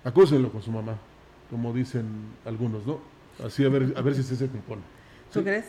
acúsenlo 0.04 0.52
con 0.52 0.60
su 0.60 0.70
mamá, 0.70 0.98
como 1.48 1.72
dicen 1.72 2.04
algunos, 2.44 2.86
¿no? 2.86 3.00
Así 3.42 3.64
a 3.64 3.70
ver, 3.70 3.94
a 3.96 4.02
ver 4.02 4.14
si 4.14 4.22
se 4.24 4.46
compone. 4.46 4.82
¿Tú 5.32 5.42
crees? 5.42 5.64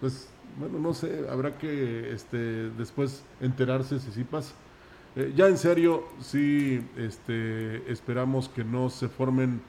Pues, 0.00 0.28
bueno, 0.58 0.80
no 0.80 0.92
sé, 0.94 1.26
habrá 1.30 1.56
que 1.56 2.12
este, 2.12 2.70
después 2.70 3.22
enterarse 3.40 4.00
si 4.00 4.10
sí 4.10 4.24
pasa. 4.24 4.52
Eh, 5.16 5.32
ya 5.34 5.48
en 5.48 5.58
serio, 5.58 6.04
sí 6.20 6.80
este, 6.96 7.90
esperamos 7.90 8.48
que 8.48 8.62
no 8.62 8.90
se 8.90 9.08
formen 9.08 9.60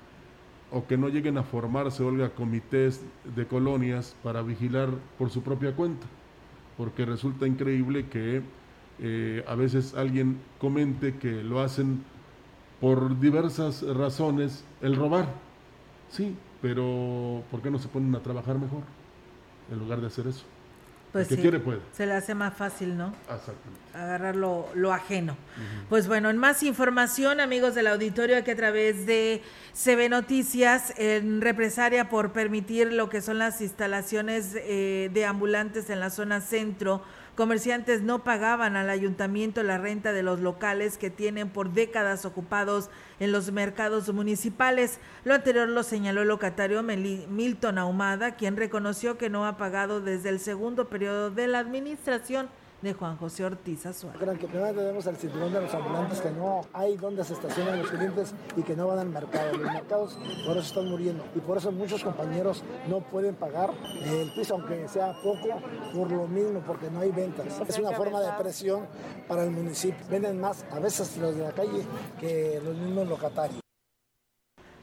o 0.72 0.86
que 0.88 0.98
no 0.98 1.10
lleguen 1.10 1.38
a 1.38 1.44
formarse, 1.44 2.04
Olga, 2.04 2.30
comités 2.30 3.02
de 3.36 3.46
colonias 3.48 4.16
para 4.24 4.42
vigilar 4.42 4.89
por 5.18 5.30
su 5.32 5.42
propia 5.42 5.76
cuenta, 5.76 6.06
porque 6.78 7.06
resulta 7.06 7.48
increíble 7.48 8.08
que 8.08 8.42
eh, 9.00 9.44
a 9.48 9.56
veces 9.56 9.96
alguien 9.96 10.39
comente 10.60 11.18
que 11.18 11.44
lo 11.44 11.60
hacen 11.60 12.04
por 12.80 13.20
diversas 13.20 13.82
razones 13.82 14.64
el 14.82 14.96
robar. 14.96 15.28
Sí, 16.10 16.36
pero 16.62 17.44
¿por 17.50 17.62
qué 17.62 17.72
no 17.72 17.80
se 17.80 17.88
ponen 17.88 18.14
a 18.16 18.20
trabajar 18.20 18.60
mejor 18.60 18.84
en 19.72 19.80
lugar 19.80 20.02
de 20.02 20.08
hacer 20.08 20.28
eso? 20.28 20.46
Pues 21.12 21.28
que 21.28 21.38
quiere 21.38 21.59
puede. 21.59 21.80
Se 21.91 22.05
le 22.05 22.14
hace 22.14 22.34
más 22.36 22.53
fácil, 22.53 22.97
¿no? 22.97 23.14
Exactamente. 23.24 23.82
Agarrar 23.93 24.36
lo, 24.36 24.93
ajeno. 24.93 25.36
Pues 25.89 26.07
bueno, 26.07 26.30
en 26.30 26.38
más 26.38 26.64
información, 26.64 27.41
amigos 27.41 27.76
del 27.76 27.88
auditorio, 27.88 28.41
que 28.45 28.51
a 28.51 28.55
través 28.55 29.05
de 29.05 29.41
CB 29.74 30.09
Noticias, 30.09 30.93
en 30.97 31.41
represaria 31.41 32.07
por 32.07 32.32
permitir 32.32 32.93
lo 32.93 33.09
que 33.09 33.22
son 33.22 33.38
las 33.38 33.59
instalaciones 33.59 34.55
eh, 34.55 35.09
de 35.14 35.26
ambulantes 35.26 35.89
en 35.89 35.99
la 35.99 36.09
zona 36.09 36.39
centro, 36.39 37.03
comerciantes 37.36 38.01
no 38.01 38.23
pagaban 38.23 38.75
al 38.75 38.89
ayuntamiento 38.89 39.63
la 39.63 39.77
renta 39.77 40.13
de 40.13 40.23
los 40.23 40.39
locales 40.39 40.97
que 40.97 41.09
tienen 41.09 41.49
por 41.49 41.71
décadas 41.71 42.25
ocupados 42.25 42.89
en 43.19 43.32
los 43.32 43.51
mercados 43.51 44.11
municipales. 44.13 44.99
Lo 45.23 45.34
anterior 45.34 45.67
lo 45.69 45.84
señaló 45.84 46.21
el 46.21 46.27
locatario 46.27 46.84
Milton 46.84 47.77
Ahumada, 47.77 48.36
quien 48.36 48.57
reconoció 48.57 49.17
que 49.17 49.29
no 49.29 49.45
ha 49.45 49.57
pagado 49.57 50.01
desde 50.01 50.29
el 50.29 50.39
segundo 50.39 50.89
periodo 50.89 51.32
de 51.32 51.47
la 51.47 51.59
administración 51.59 52.49
de 52.82 52.93
Juan 52.93 53.17
José 53.17 53.45
Ortiz 53.45 53.86
Azuara. 53.86 54.17
Creo 54.17 54.38
que 54.38 54.47
primero 54.47 54.73
tenemos 54.73 55.05
el 55.05 55.15
cinturón 55.15 55.53
de 55.53 55.61
los 55.61 55.73
ambulantes 55.73 56.19
que 56.21 56.32
no 56.32 56.61
hay 56.73 56.97
donde 56.97 57.23
se 57.23 57.34
estacionan 57.34 57.79
los 57.79 57.89
clientes 57.89 58.34
y 58.55 58.63
que 58.63 58.75
no 58.75 58.88
van 58.88 58.99
al 58.99 59.09
mercado. 59.09 59.53
Los 59.57 59.71
mercados 59.71 60.17
por 60.45 60.57
eso 60.57 60.67
están 60.67 60.89
muriendo 60.89 61.23
y 61.36 61.39
por 61.39 61.57
eso 61.57 61.71
muchos 61.71 62.03
compañeros 62.03 62.63
no 62.88 63.01
pueden 63.01 63.36
pagar 63.36 63.71
el 64.03 64.32
piso, 64.34 64.55
aunque 64.55 64.88
sea 64.88 65.13
poco, 65.21 65.61
por 65.93 66.11
lo 66.11 66.27
mismo, 66.27 66.61
porque 66.65 66.89
no 66.89 67.01
hay 67.01 67.11
ventas. 67.11 67.61
Es 67.67 67.77
una 67.77 67.91
forma 67.91 68.19
de 68.19 68.32
presión 68.41 68.86
para 69.27 69.43
el 69.43 69.51
municipio. 69.51 70.05
Venden 70.09 70.39
más 70.39 70.65
a 70.71 70.79
veces 70.79 71.17
los 71.17 71.36
de 71.36 71.43
la 71.43 71.51
calle 71.51 71.86
que 72.19 72.59
los 72.63 72.75
mismos 72.75 73.07
locatarios. 73.07 73.61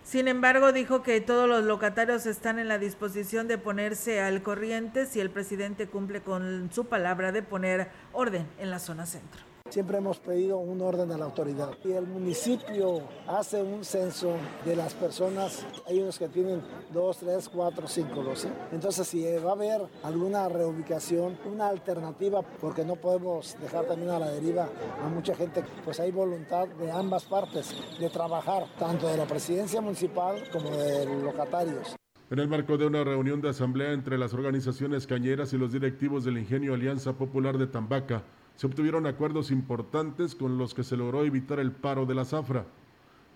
Sin 0.09 0.27
embargo, 0.27 0.73
dijo 0.73 1.03
que 1.03 1.21
todos 1.21 1.47
los 1.47 1.65
locatarios 1.65 2.25
están 2.25 2.59
en 2.59 2.67
la 2.67 2.79
disposición 2.79 3.47
de 3.47 3.59
ponerse 3.59 4.23
al 4.23 4.43
corriente 4.43 5.05
si 5.05 5.21
el 5.21 5.29
presidente 5.29 5.87
cumple 5.87 6.23
con 6.23 6.71
su 6.73 6.87
palabra 6.87 7.31
de 7.31 7.43
poner 7.43 7.91
orden 8.15 8.47
en 8.59 8.71
la 8.71 8.79
zona 8.79 9.05
centro. 9.05 9.48
Siempre 9.71 9.99
hemos 9.99 10.19
pedido 10.19 10.57
un 10.59 10.81
orden 10.81 11.13
a 11.13 11.19
la 11.19 11.27
autoridad. 11.27 11.71
Y 11.85 11.93
el 11.93 12.07
municipio 12.07 13.03
hace 13.27 13.63
un 13.63 13.85
censo 13.85 14.35
de 14.65 14.75
las 14.75 14.95
personas, 14.95 15.67
hay 15.87 16.01
unos 16.01 16.19
que 16.19 16.29
tienen 16.29 16.63
dos, 16.93 17.19
tres, 17.19 17.49
cuatro, 17.51 17.87
cinco, 17.87 18.23
doce. 18.23 18.49
Entonces, 18.73 19.07
si 19.07 19.23
va 19.37 19.51
a 19.51 19.53
haber 19.53 19.83
alguna 20.03 20.49
reubicación, 20.49 21.39
una 21.45 21.69
alternativa, 21.69 22.41
porque 22.61 22.85
no 22.85 22.97
podemos 22.97 23.57
dejar 23.61 23.85
también 23.85 24.11
a 24.11 24.19
la 24.19 24.31
deriva 24.31 24.69
a 25.05 25.09
mucha 25.09 25.35
gente, 25.35 25.63
pues 25.85 26.01
hay 26.01 26.13
voluntad 26.13 26.67
de 26.67 26.91
ambas 26.91 27.25
partes 27.25 27.75
de 28.01 28.09
trabajar, 28.09 28.65
tanto 28.79 29.07
de 29.07 29.19
la 29.19 29.27
presidencia 29.27 29.81
municipal 29.81 30.43
como 30.51 30.71
de 30.71 31.05
los 31.05 31.23
locatarios. 31.23 31.95
En 32.31 32.39
el 32.39 32.49
marco 32.49 32.77
de 32.77 32.87
una 32.87 33.05
reunión 33.05 33.41
de 33.41 33.49
asamblea 33.49 33.93
entre 33.93 34.19
las 34.19 34.35
organizaciones 34.35 35.07
cañeras 35.07 35.53
y 35.53 35.59
los 35.59 35.73
directivos 35.73 36.25
del 36.25 36.39
Ingenio 36.39 36.75
Alianza 36.75 37.15
Popular 37.15 37.57
de 37.57 37.67
Tambaca, 37.67 38.23
se 38.59 38.67
obtuvieron 38.67 39.07
acuerdos 39.07 39.53
importantes 39.53 40.35
con 40.35 40.59
los 40.59 40.75
que 40.75 40.83
se 40.83 40.97
logró 40.97 41.25
evitar 41.25 41.61
el 41.61 41.71
paro 41.71 42.07
de 42.07 42.17
la 42.17 42.25
zafra. 42.25 42.67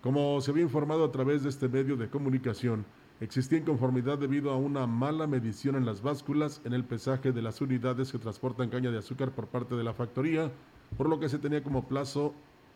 Como 0.01 0.41
se 0.41 0.51
había 0.51 0.63
informado 0.63 1.05
a 1.05 1.13
través 1.13 1.43
de 1.43 1.49
este 1.49 1.69
medio 1.69 1.95
de 1.95 2.09
comunicación, 2.09 2.85
existía 3.21 3.59
inconformidad 3.59 4.17
debido 4.17 4.51
a 4.51 4.57
una 4.57 4.85
mala 4.85 5.25
medición 5.25 5.77
en 5.77 5.85
las 5.85 6.01
básculas 6.01 6.59
en 6.65 6.73
el 6.73 6.83
pesaje 6.83 7.31
de 7.31 7.41
las 7.41 7.61
unidades 7.61 8.11
que 8.11 8.19
transportan 8.19 8.69
caña 8.69 8.91
de 8.91 8.97
azúcar 8.97 9.31
por 9.31 9.47
parte 9.47 9.75
de 9.75 9.85
la 9.85 9.93
factoría, 9.93 10.51
por 10.97 11.07
lo 11.07 11.21
que 11.21 11.29
se 11.29 11.39
tenía 11.39 11.63
como 11.63 11.87
plazo 11.87 12.33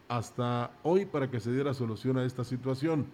hasta 0.07 0.71
hoy 0.83 1.05
para 1.05 1.29
que 1.29 1.41
se 1.41 1.51
diera 1.51 1.73
solución 1.73 2.17
a 2.17 2.23
esta 2.23 2.45
situación. 2.45 3.07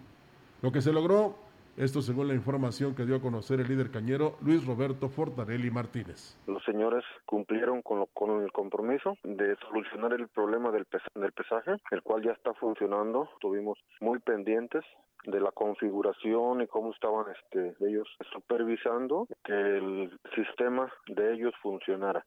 Lo 0.62 0.70
que 0.70 0.80
se 0.80 0.92
logró 0.92 1.36
esto 1.76 2.02
según 2.02 2.28
la 2.28 2.34
información 2.34 2.94
que 2.94 3.04
dio 3.04 3.16
a 3.16 3.20
conocer 3.20 3.60
el 3.60 3.68
líder 3.68 3.90
cañero 3.90 4.36
Luis 4.40 4.64
Roberto 4.66 5.08
Fortarelli 5.08 5.70
Martínez. 5.70 6.38
Los 6.46 6.62
señores 6.64 7.04
cumplieron 7.26 7.82
con, 7.82 8.06
con 8.12 8.42
el 8.42 8.52
compromiso 8.52 9.16
de 9.24 9.56
solucionar 9.68 10.12
el 10.12 10.28
problema 10.28 10.70
del, 10.70 10.86
del 11.14 11.32
pesaje, 11.32 11.72
el 11.90 12.02
cual 12.02 12.22
ya 12.22 12.32
está 12.32 12.54
funcionando. 12.54 13.28
Estuvimos 13.34 13.78
muy 14.00 14.18
pendientes 14.20 14.84
de 15.24 15.40
la 15.40 15.50
configuración 15.52 16.60
y 16.60 16.66
cómo 16.66 16.92
estaban 16.92 17.26
este, 17.32 17.74
ellos 17.86 18.08
supervisando 18.32 19.26
que 19.42 19.52
el 19.52 20.18
sistema 20.34 20.92
de 21.08 21.34
ellos 21.34 21.54
funcionara. 21.62 22.24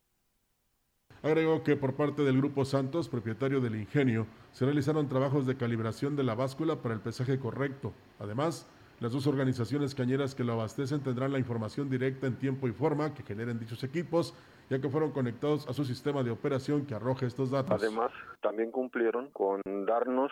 Agregó 1.23 1.63
que 1.63 1.75
por 1.75 1.95
parte 1.95 2.21
del 2.23 2.37
Grupo 2.37 2.63
Santos, 2.63 3.09
propietario 3.09 3.59
del 3.59 3.75
ingenio, 3.75 4.27
se 4.51 4.65
realizaron 4.65 5.09
trabajos 5.09 5.47
de 5.47 5.57
calibración 5.57 6.15
de 6.15 6.23
la 6.23 6.35
báscula 6.35 6.81
para 6.81 6.93
el 6.93 7.01
pesaje 7.01 7.39
correcto. 7.39 7.93
Además, 8.19 8.71
las 8.99 9.11
dos 9.11 9.27
organizaciones 9.27 9.93
cañeras 9.93 10.33
que 10.33 10.43
lo 10.43 10.53
abastecen 10.53 11.01
tendrán 11.01 11.31
la 11.31 11.39
información 11.39 11.89
directa 11.89 12.27
en 12.27 12.37
tiempo 12.37 12.67
y 12.67 12.71
forma 12.71 13.13
que 13.13 13.23
generen 13.23 13.59
dichos 13.59 13.83
equipos, 13.83 14.33
ya 14.69 14.79
que 14.81 14.89
fueron 14.89 15.11
conectados 15.11 15.67
a 15.67 15.73
su 15.73 15.85
sistema 15.85 16.23
de 16.23 16.31
operación 16.31 16.85
que 16.85 16.95
arroja 16.95 17.25
estos 17.25 17.51
datos. 17.51 17.81
Además, 17.81 18.11
también 18.41 18.71
cumplieron 18.71 19.29
con 19.31 19.61
darnos 19.85 20.31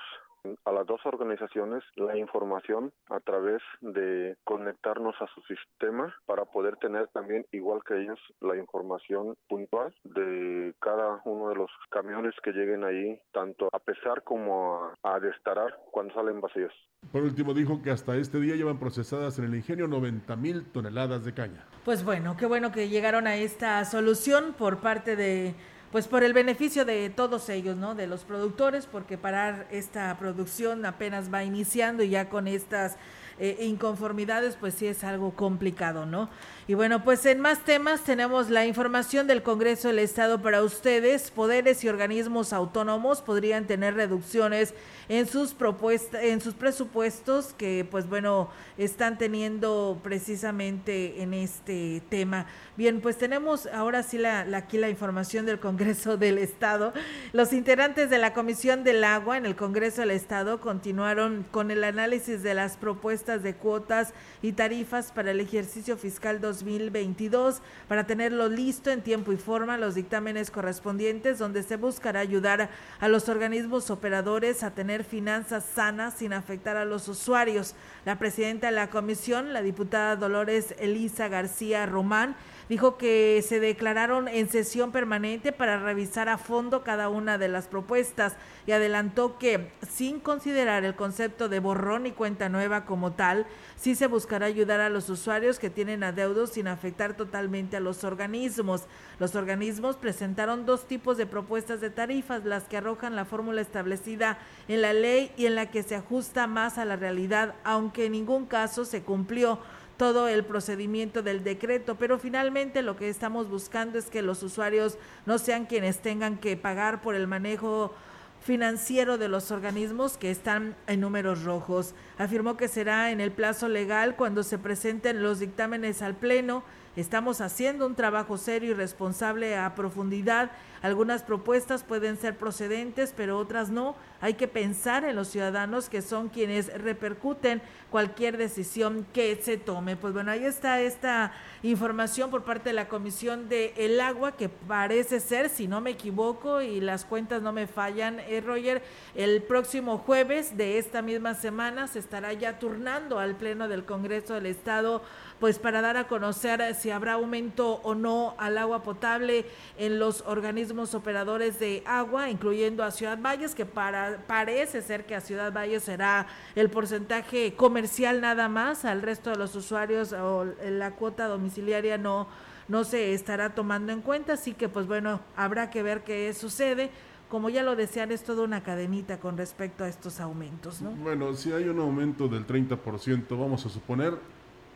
a 0.65 0.71
las 0.71 0.85
dos 0.85 1.01
organizaciones 1.05 1.83
la 1.95 2.17
información 2.17 2.91
a 3.09 3.19
través 3.19 3.61
de 3.81 4.35
conectarnos 4.43 5.15
a 5.21 5.27
su 5.33 5.41
sistema 5.41 6.15
para 6.25 6.45
poder 6.45 6.77
tener 6.77 7.07
también, 7.09 7.45
igual 7.51 7.81
que 7.87 8.01
ellos, 8.01 8.19
la 8.41 8.55
información 8.57 9.35
puntual 9.47 9.93
de 10.03 10.73
cada 10.79 11.21
uno 11.25 11.49
de 11.49 11.55
los 11.55 11.71
camiones 11.89 12.33
que 12.43 12.51
lleguen 12.51 12.83
ahí, 12.83 13.19
tanto 13.31 13.69
a 13.71 13.79
pesar 13.79 14.23
como 14.23 14.75
a, 15.03 15.15
a 15.15 15.19
destarar 15.19 15.79
cuando 15.91 16.13
salen 16.13 16.41
vacíos. 16.41 16.73
Por 17.11 17.23
último, 17.23 17.53
dijo 17.53 17.81
que 17.81 17.91
hasta 17.91 18.15
este 18.15 18.39
día 18.39 18.55
llevan 18.55 18.79
procesadas 18.79 19.37
en 19.39 19.45
el 19.45 19.55
ingenio 19.55 19.87
90 19.87 20.35
mil 20.35 20.65
toneladas 20.71 21.23
de 21.23 21.33
caña. 21.33 21.65
Pues 21.83 22.03
bueno, 22.03 22.35
qué 22.37 22.45
bueno 22.45 22.71
que 22.71 22.89
llegaron 22.89 23.27
a 23.27 23.35
esta 23.35 23.83
solución 23.85 24.55
por 24.57 24.79
parte 24.79 25.15
de 25.15 25.55
pues 25.95 26.09
por 26.09 26.25
el 26.25 26.33
beneficio 26.33 26.83
de 26.83 27.09
todos 27.09 27.47
ellos, 27.47 27.77
¿no? 27.77 27.95
De 27.95 28.05
los 28.05 28.25
productores, 28.25 28.85
porque 28.85 29.17
parar 29.17 29.65
esta 29.71 30.17
producción 30.19 30.85
apenas 30.85 31.33
va 31.33 31.45
iniciando 31.45 32.03
y 32.03 32.09
ya 32.09 32.27
con 32.27 32.49
estas 32.49 32.97
eh, 33.39 33.59
inconformidades, 33.61 34.57
pues 34.59 34.73
sí 34.73 34.87
es 34.87 35.05
algo 35.05 35.37
complicado, 35.37 36.05
¿no? 36.05 36.29
Y 36.67 36.73
bueno, 36.73 37.03
pues 37.03 37.23
en 37.27 37.41
más 37.41 37.63
temas 37.63 38.01
tenemos 38.01 38.49
la 38.49 38.65
información 38.65 39.27
del 39.27 39.43
Congreso 39.43 39.89
del 39.89 39.99
Estado 39.99 40.41
para 40.41 40.63
ustedes. 40.63 41.29
Poderes 41.29 41.83
y 41.83 41.89
organismos 41.89 42.53
autónomos 42.53 43.21
podrían 43.21 43.67
tener 43.67 43.93
reducciones 43.93 44.73
en 45.07 45.27
sus 45.27 45.53
propuestas, 45.53 46.23
en 46.23 46.41
sus 46.41 46.55
presupuestos 46.55 47.53
que, 47.53 47.87
pues 47.91 48.09
bueno, 48.09 48.49
están 48.79 49.19
teniendo 49.19 49.99
precisamente 50.01 51.21
en 51.21 51.35
este 51.35 52.01
tema. 52.09 52.47
Bien, 52.77 52.99
pues 52.99 53.19
tenemos 53.19 53.67
ahora 53.67 54.01
sí 54.01 54.17
la, 54.17 54.39
aquí 54.57 54.79
la 54.79 54.89
información 54.89 55.45
del 55.45 55.59
Congreso 55.59 56.17
del 56.17 56.39
Estado. 56.39 56.93
Los 57.31 57.53
integrantes 57.53 58.09
de 58.09 58.17
la 58.17 58.33
Comisión 58.33 58.83
del 58.83 59.03
Agua 59.03 59.37
en 59.37 59.45
el 59.45 59.55
Congreso 59.55 60.01
del 60.01 60.09
Estado 60.09 60.59
continuaron 60.59 61.45
con 61.51 61.69
el 61.69 61.83
análisis 61.83 62.41
de 62.41 62.55
las 62.55 62.75
propuestas 62.75 63.43
de 63.43 63.53
cuotas 63.53 64.15
y 64.41 64.53
tarifas 64.53 65.11
para 65.11 65.29
el 65.29 65.39
ejercicio 65.39 65.95
fiscal 65.95 66.41
2022 66.59 67.61
para 67.87 68.05
tenerlo 68.05 68.49
listo 68.49 68.89
en 68.91 69.01
tiempo 69.01 69.31
y 69.31 69.37
forma 69.37 69.77
los 69.77 69.95
dictámenes 69.95 70.51
correspondientes 70.51 71.39
donde 71.39 71.63
se 71.63 71.77
buscará 71.77 72.19
ayudar 72.19 72.69
a 72.99 73.07
los 73.07 73.29
organismos 73.29 73.89
operadores 73.89 74.63
a 74.63 74.71
tener 74.71 75.03
finanzas 75.03 75.65
sanas 75.65 76.15
sin 76.15 76.33
afectar 76.33 76.77
a 76.77 76.85
los 76.85 77.07
usuarios. 77.07 77.75
La 78.05 78.17
presidenta 78.17 78.67
de 78.67 78.73
la 78.73 78.89
comisión, 78.89 79.53
la 79.53 79.61
diputada 79.61 80.15
Dolores 80.15 80.75
Elisa 80.79 81.27
García 81.27 81.85
Román, 81.85 82.35
dijo 82.69 82.97
que 82.97 83.43
se 83.47 83.59
declararon 83.59 84.27
en 84.27 84.49
sesión 84.49 84.91
permanente 84.91 85.51
para 85.51 85.79
revisar 85.79 86.29
a 86.29 86.37
fondo 86.37 86.83
cada 86.83 87.09
una 87.09 87.37
de 87.37 87.47
las 87.47 87.67
propuestas 87.67 88.35
y 88.65 88.71
adelantó 88.71 89.37
que 89.37 89.71
sin 89.89 90.19
considerar 90.19 90.83
el 90.83 90.95
concepto 90.95 91.49
de 91.49 91.59
borrón 91.59 92.05
y 92.05 92.11
cuenta 92.11 92.49
nueva 92.49 92.85
como 92.85 93.13
tal, 93.13 93.45
sí 93.75 93.95
se 93.95 94.07
buscará 94.07 94.47
ayudar 94.47 94.79
a 94.79 94.89
los 94.89 95.09
usuarios 95.09 95.59
que 95.59 95.69
tienen 95.69 96.03
adeudos 96.03 96.51
sin 96.51 96.67
afectar 96.67 97.15
totalmente 97.15 97.77
a 97.77 97.81
los 97.81 98.03
organismos. 98.03 98.83
Los 99.19 99.35
organismos 99.35 99.95
presentaron 99.95 100.65
dos 100.65 100.87
tipos 100.87 101.17
de 101.17 101.25
propuestas 101.25 101.81
de 101.81 101.89
tarifas, 101.89 102.45
las 102.45 102.63
que 102.63 102.77
arrojan 102.77 103.15
la 103.15 103.25
fórmula 103.25 103.61
establecida 103.61 104.37
en 104.67 104.81
la 104.81 104.93
ley 104.93 105.31
y 105.37 105.45
en 105.45 105.55
la 105.55 105.69
que 105.69 105.83
se 105.83 105.95
ajusta 105.95 106.47
más 106.47 106.77
a 106.77 106.85
la 106.85 106.95
realidad, 106.95 107.55
aunque 107.63 108.05
en 108.05 108.13
ningún 108.13 108.45
caso 108.45 108.85
se 108.85 109.03
cumplió 109.03 109.59
todo 109.97 110.27
el 110.27 110.43
procedimiento 110.43 111.21
del 111.21 111.43
decreto, 111.43 111.95
pero 111.95 112.19
finalmente 112.19 112.81
lo 112.81 112.97
que 112.97 113.09
estamos 113.09 113.49
buscando 113.49 113.97
es 113.97 114.05
que 114.09 114.21
los 114.21 114.43
usuarios 114.43 114.97
no 115.25 115.37
sean 115.37 115.65
quienes 115.65 115.99
tengan 115.99 116.37
que 116.37 116.57
pagar 116.57 117.01
por 117.01 117.15
el 117.15 117.27
manejo 117.27 117.93
financiero 118.41 119.17
de 119.17 119.27
los 119.27 119.49
organismos 119.49 120.17
que 120.17 120.29
están 120.29 120.75
en 120.85 121.01
números 121.01 121.43
rojos. 121.43 121.95
Afirmó 122.17 122.57
que 122.57 122.67
será 122.67 123.11
en 123.11 123.19
el 123.19 123.31
plazo 123.31 123.67
legal 123.67 124.15
cuando 124.15 124.43
se 124.43 124.59
presenten 124.59 125.23
los 125.23 125.39
dictámenes 125.39 126.01
al 126.01 126.15
Pleno. 126.15 126.63
Estamos 126.95 127.41
haciendo 127.41 127.85
un 127.85 127.95
trabajo 127.95 128.37
serio 128.37 128.71
y 128.71 128.73
responsable 128.73 129.57
a 129.57 129.75
profundidad 129.75 130.51
algunas 130.85 131.23
propuestas 131.23 131.83
pueden 131.83 132.15
ser 132.15 132.37
procedentes, 132.37 133.11
pero 133.17 133.39
otras 133.39 133.71
no. 133.71 133.95
Hay 134.21 134.35
que 134.35 134.47
pensar 134.47 135.03
en 135.03 135.15
los 135.15 135.29
ciudadanos 135.29 135.89
que 135.89 136.03
son 136.03 136.29
quienes 136.29 136.71
repercuten 136.79 137.63
cualquier 137.89 138.37
decisión 138.37 139.03
que 139.11 139.35
se 139.37 139.57
tome. 139.57 139.95
Pues 139.95 140.13
bueno, 140.13 140.29
ahí 140.29 140.45
está 140.45 140.79
esta 140.81 141.33
información 141.63 142.29
por 142.29 142.43
parte 142.43 142.69
de 142.69 142.73
la 142.73 142.87
Comisión 142.87 143.49
de 143.49 143.73
El 143.77 143.99
Agua, 143.99 144.33
que 144.33 144.47
parece 144.47 145.19
ser, 145.21 145.49
si 145.49 145.67
no 145.67 145.81
me 145.81 145.89
equivoco 145.89 146.61
y 146.61 146.79
las 146.81 147.03
cuentas 147.03 147.41
no 147.41 147.51
me 147.51 147.65
fallan, 147.65 148.19
eh, 148.19 148.43
Roger, 148.45 148.83
el 149.15 149.41
próximo 149.41 149.97
jueves 149.97 150.55
de 150.55 150.77
esta 150.77 151.01
misma 151.01 151.33
semana 151.33 151.87
se 151.87 151.97
estará 151.97 152.31
ya 152.33 152.59
turnando 152.59 153.17
al 153.17 153.35
Pleno 153.35 153.67
del 153.67 153.85
Congreso 153.85 154.35
del 154.35 154.45
Estado 154.45 155.01
pues 155.39 155.59
para 155.59 155.81
dar 155.81 155.97
a 155.97 156.07
conocer 156.07 156.75
si 156.75 156.91
habrá 156.91 157.13
aumento 157.13 157.81
o 157.83 157.95
no 157.95 158.35
al 158.37 158.57
agua 158.57 158.83
potable 158.83 159.45
en 159.77 159.99
los 159.99 160.23
organismos 160.27 160.93
operadores 160.95 161.59
de 161.59 161.83
agua, 161.85 162.29
incluyendo 162.29 162.83
a 162.83 162.91
Ciudad 162.91 163.19
Valles, 163.19 163.55
que 163.55 163.65
para, 163.65 164.23
parece 164.27 164.81
ser 164.81 165.05
que 165.05 165.15
a 165.15 165.21
Ciudad 165.21 165.51
Valles 165.51 165.83
será 165.83 166.27
el 166.55 166.69
porcentaje 166.69 167.53
comercial 167.55 168.21
nada 168.21 168.49
más, 168.49 168.85
al 168.85 169.01
resto 169.01 169.29
de 169.29 169.37
los 169.37 169.55
usuarios 169.55 170.13
o 170.13 170.45
la 170.63 170.91
cuota 170.91 171.27
domiciliaria 171.27 171.97
no 171.97 172.27
no 172.67 172.83
se 172.83 173.13
estará 173.13 173.53
tomando 173.53 173.91
en 173.91 174.01
cuenta, 174.01 174.33
así 174.33 174.53
que 174.53 174.69
pues 174.69 174.87
bueno, 174.87 175.19
habrá 175.35 175.69
que 175.69 175.83
ver 175.83 176.03
qué 176.03 176.33
sucede 176.33 176.89
como 177.29 177.49
ya 177.49 177.63
lo 177.63 177.75
decían, 177.75 178.11
es 178.11 178.23
toda 178.23 178.43
una 178.43 178.63
cadenita 178.63 179.19
con 179.19 179.37
respecto 179.37 179.83
a 179.83 179.87
estos 179.87 180.19
aumentos, 180.19 180.81
¿no? 180.81 180.91
Bueno, 180.91 181.33
si 181.33 181.51
hay 181.51 181.67
un 181.67 181.79
aumento 181.79 182.27
del 182.27 182.45
30%, 182.45 183.25
vamos 183.29 183.65
a 183.65 183.69
suponer, 183.69 184.13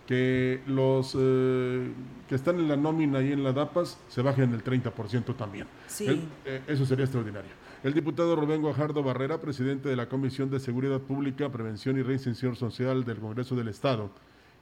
que 0.10 0.60
los 0.66 1.16
eh, 1.16 1.92
que 2.28 2.34
están 2.34 2.60
en 2.60 2.68
la 2.68 2.76
nómina 2.76 3.22
y 3.22 3.32
en 3.32 3.44
la 3.44 3.54
DAPAS 3.54 4.00
se 4.08 4.24
bajen 4.24 4.52
el 4.56 4.64
30% 4.64 5.36
también. 5.36 5.68
Sí. 5.86 6.28
Eh, 6.46 6.64
eso 6.66 6.84
sería 6.88 7.06
extraordinario. 7.06 7.52
El 7.84 7.94
diputado 7.94 8.36
Rubén 8.36 8.60
Guajardo 8.60 9.04
Barrera, 9.04 9.40
presidente 9.40 9.88
de 9.88 9.96
la 9.96 10.10
Comisión 10.10 10.50
de 10.50 10.60
Seguridad 10.60 11.00
Pública, 11.00 11.52
Prevención 11.52 12.00
y 12.00 12.02
Reinserción 12.02 12.56
Social 12.56 13.06
del 13.06 13.20
Congreso 13.20 13.56
del 13.56 13.68
Estado, 13.68 14.10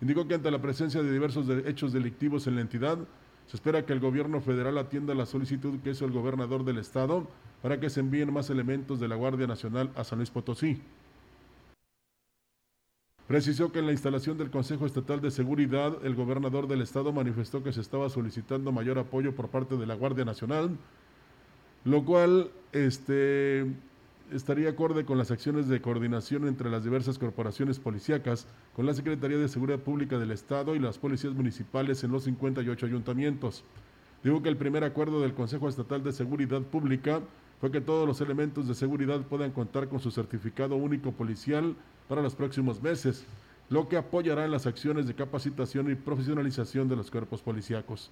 indicó 0.02 0.28
que 0.28 0.36
ante 0.36 0.52
la 0.52 0.62
presencia 0.62 1.02
de 1.02 1.14
diversos 1.14 1.48
hechos 1.66 1.94
delictivos 1.94 2.46
en 2.48 2.56
la 2.56 2.62
entidad, 2.62 2.98
se 3.46 3.56
espera 3.56 3.86
que 3.86 3.94
el 3.94 4.02
gobierno 4.02 4.42
federal 4.42 4.78
atienda 4.78 5.16
la 5.16 5.26
solicitud 5.26 5.80
que 5.80 5.92
hizo 5.92 6.04
el 6.04 6.12
gobernador 6.12 6.66
del 6.66 6.78
Estado 6.78 7.26
para 7.62 7.80
que 7.80 7.90
se 7.90 8.02
envíen 8.02 8.34
más 8.34 8.50
elementos 8.50 9.00
de 9.00 9.08
la 9.08 9.16
Guardia 9.16 9.48
Nacional 9.48 9.92
a 9.96 10.04
San 10.04 10.20
Luis 10.20 10.30
Potosí. 10.30 10.82
Precisó 13.28 13.74
que 13.74 13.80
en 13.80 13.88
la 13.88 13.92
instalación 13.92 14.38
del 14.38 14.50
Consejo 14.50 14.86
Estatal 14.86 15.20
de 15.20 15.32
Seguridad, 15.32 15.98
el 16.06 16.16
gobernador 16.16 16.68
del 16.68 16.82
estado 16.82 17.12
manifestó 17.12 17.62
que 17.62 17.74
se 17.74 17.82
estaba 17.82 18.10
solicitando 18.10 18.72
mayor 18.72 18.98
apoyo 19.00 19.36
por 19.36 19.50
parte 19.50 19.76
de 19.76 19.86
la 19.86 19.96
Guardia 19.96 20.24
Nacional, 20.24 20.78
lo 21.84 22.06
cual 22.06 22.52
este, 22.72 23.66
estaría 24.32 24.70
acorde 24.70 25.04
con 25.04 25.18
las 25.18 25.30
acciones 25.30 25.68
de 25.68 25.82
coordinación 25.82 26.48
entre 26.48 26.70
las 26.70 26.86
diversas 26.86 27.20
corporaciones 27.20 27.80
policíacas, 27.80 28.48
con 28.74 28.86
la 28.86 28.94
Secretaría 28.94 29.38
de 29.38 29.50
Seguridad 29.50 29.80
Pública 29.80 30.18
del 30.18 30.32
Estado 30.32 30.74
y 30.74 30.80
las 30.80 30.98
policías 30.98 31.34
municipales 31.34 32.06
en 32.06 32.14
los 32.14 32.24
58 32.24 32.86
ayuntamientos. 32.86 33.66
Digo 34.24 34.42
que 34.42 34.50
el 34.50 34.58
primer 34.58 34.86
acuerdo 34.86 35.20
del 35.20 35.34
Consejo 35.34 35.68
Estatal 35.68 36.02
de 36.02 36.14
Seguridad 36.14 36.62
Pública 36.62 37.20
fue 37.60 37.72
que 37.72 37.82
todos 37.82 38.08
los 38.08 38.22
elementos 38.22 38.68
de 38.68 38.76
seguridad 38.76 39.22
puedan 39.22 39.52
contar 39.52 39.88
con 39.88 40.00
su 40.00 40.12
certificado 40.12 40.76
único 40.76 41.12
policial 41.12 41.76
para 42.08 42.22
los 42.22 42.36
próximos 42.36 42.82
meses, 42.82 43.26
lo 43.70 43.88
que 43.88 43.98
apoyará 43.98 44.46
en 44.46 44.52
las 44.52 44.68
acciones 44.68 45.08
de 45.08 45.16
capacitación 45.16 45.92
y 45.92 45.96
profesionalización 45.96 46.88
de 46.88 46.96
los 46.96 47.12
cuerpos 47.12 47.42
policíacos. 47.42 48.12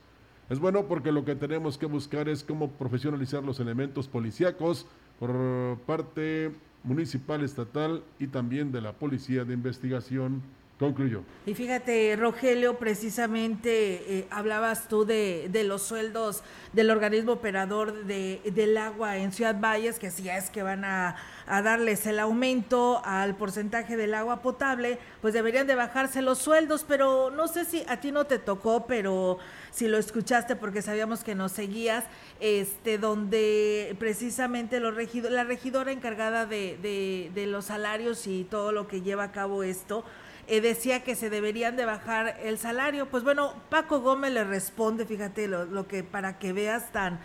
Es 0.49 0.59
bueno 0.59 0.87
porque 0.87 1.11
lo 1.11 1.25
que 1.25 1.35
tenemos 1.35 1.77
que 1.77 1.85
buscar 1.85 2.29
es 2.29 2.43
cómo 2.43 2.71
profesionalizar 2.71 3.43
los 3.43 3.59
elementos 3.59 4.07
policíacos 4.07 4.85
por 5.19 5.77
parte 5.85 6.51
municipal, 6.83 7.43
estatal 7.43 8.03
y 8.19 8.27
también 8.27 8.71
de 8.71 8.81
la 8.81 8.93
Policía 8.93 9.43
de 9.43 9.53
Investigación 9.53 10.43
concluyó. 10.79 11.23
Y 11.45 11.53
fíjate, 11.53 12.15
Rogelio, 12.17 12.77
precisamente 12.77 14.19
eh, 14.19 14.27
hablabas 14.29 14.89
tú 14.89 15.05
de, 15.05 15.47
de, 15.49 15.63
los 15.63 15.83
sueldos 15.83 16.43
del 16.73 16.89
organismo 16.89 17.33
operador 17.33 18.05
de, 18.05 18.41
del 18.53 18.77
agua 18.77 19.17
en 19.17 19.31
Ciudad 19.31 19.57
Valles, 19.57 19.99
que 19.99 20.11
si 20.11 20.27
es 20.27 20.49
que 20.49 20.63
van 20.63 20.83
a, 20.83 21.15
darles 21.47 22.05
el 22.07 22.19
aumento 22.19 23.01
al 23.05 23.35
porcentaje 23.35 23.95
del 23.95 24.15
agua 24.15 24.41
potable, 24.41 24.97
pues 25.21 25.33
deberían 25.33 25.67
de 25.67 25.75
bajarse 25.75 26.21
los 26.21 26.39
sueldos, 26.39 26.83
pero 26.85 27.29
no 27.29 27.47
sé 27.47 27.63
si 27.63 27.85
a 27.87 28.01
ti 28.01 28.11
no 28.11 28.25
te 28.25 28.39
tocó, 28.39 28.85
pero 28.85 29.37
si 29.71 29.87
lo 29.87 29.97
escuchaste 29.97 30.55
porque 30.55 30.81
sabíamos 30.81 31.23
que 31.23 31.35
nos 31.35 31.51
seguías, 31.51 32.03
este, 32.39 32.97
donde 32.97 33.95
precisamente 33.99 34.79
los 34.79 34.95
la 35.29 35.43
regidora 35.43 35.91
encargada 35.91 36.45
de 36.45 37.45
los 37.47 37.65
salarios 37.65 38.27
y 38.27 38.43
todo 38.43 38.71
lo 38.71 38.87
que 38.87 39.01
lleva 39.01 39.25
a 39.25 39.31
cabo 39.31 39.63
esto, 39.63 40.03
eh, 40.47 40.61
decía 40.61 41.03
que 41.03 41.15
se 41.15 41.29
deberían 41.29 41.75
de 41.75 41.85
bajar 41.85 42.39
el 42.43 42.57
salario. 42.57 43.07
Pues 43.07 43.23
bueno, 43.23 43.53
Paco 43.69 44.01
Gómez 44.01 44.31
le 44.33 44.43
responde, 44.43 45.05
fíjate 45.05 45.47
lo, 45.47 45.65
lo 45.65 45.87
que 45.87 46.03
para 46.03 46.39
que 46.39 46.53
veas 46.53 46.91
tan 46.91 47.19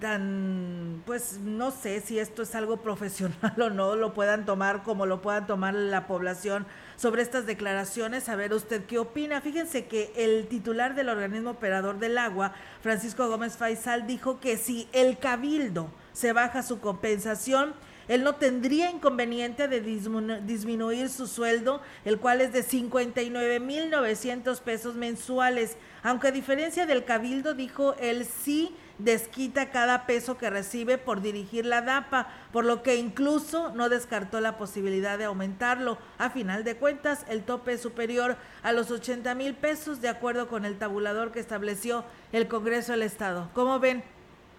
tan, 0.00 1.02
pues 1.06 1.38
no 1.42 1.70
sé 1.70 2.00
si 2.00 2.18
esto 2.18 2.42
es 2.42 2.54
algo 2.54 2.78
profesional 2.78 3.54
o 3.60 3.70
no, 3.70 3.96
lo 3.96 4.14
puedan 4.14 4.44
tomar 4.44 4.82
como 4.82 5.06
lo 5.06 5.22
puedan 5.22 5.46
tomar 5.46 5.74
la 5.74 6.06
población 6.06 6.66
sobre 6.96 7.22
estas 7.22 7.46
declaraciones. 7.46 8.28
A 8.28 8.36
ver 8.36 8.52
usted 8.52 8.84
qué 8.84 8.98
opina. 8.98 9.40
Fíjense 9.40 9.86
que 9.86 10.12
el 10.16 10.46
titular 10.48 10.94
del 10.94 11.08
organismo 11.08 11.50
operador 11.50 11.98
del 11.98 12.18
agua, 12.18 12.52
Francisco 12.82 13.28
Gómez 13.28 13.56
Faisal, 13.56 14.06
dijo 14.06 14.40
que 14.40 14.56
si 14.56 14.88
el 14.92 15.18
cabildo 15.18 15.88
se 16.12 16.32
baja 16.32 16.62
su 16.62 16.80
compensación, 16.80 17.74
él 18.08 18.24
no 18.24 18.34
tendría 18.34 18.90
inconveniente 18.90 19.68
de 19.68 19.80
disminuir 19.80 21.10
su 21.10 21.26
sueldo, 21.26 21.80
el 22.04 22.18
cual 22.18 22.40
es 22.40 22.52
de 22.52 22.64
59.900 22.64 24.60
pesos 24.60 24.94
mensuales, 24.94 25.76
aunque 26.02 26.28
a 26.28 26.32
diferencia 26.32 26.86
del 26.86 27.04
cabildo, 27.04 27.54
dijo 27.54 27.94
él 28.00 28.24
sí 28.24 28.74
desquita 28.98 29.70
cada 29.70 30.06
peso 30.06 30.36
que 30.38 30.50
recibe 30.50 30.98
por 30.98 31.20
dirigir 31.20 31.64
la 31.64 31.82
DAPA, 31.82 32.28
por 32.52 32.64
lo 32.64 32.82
que 32.82 32.96
incluso 32.96 33.72
no 33.74 33.88
descartó 33.88 34.40
la 34.40 34.58
posibilidad 34.58 35.18
de 35.18 35.24
aumentarlo. 35.24 35.98
A 36.18 36.30
final 36.30 36.64
de 36.64 36.76
cuentas, 36.76 37.24
el 37.28 37.44
tope 37.44 37.74
es 37.74 37.80
superior 37.80 38.36
a 38.62 38.72
los 38.72 38.90
80 38.90 39.34
mil 39.34 39.54
pesos, 39.54 40.00
de 40.00 40.08
acuerdo 40.08 40.48
con 40.48 40.64
el 40.64 40.78
tabulador 40.78 41.32
que 41.32 41.40
estableció 41.40 42.04
el 42.32 42.48
Congreso 42.48 42.92
del 42.92 43.02
Estado. 43.02 43.50
¿Cómo 43.54 43.78
ven? 43.78 44.02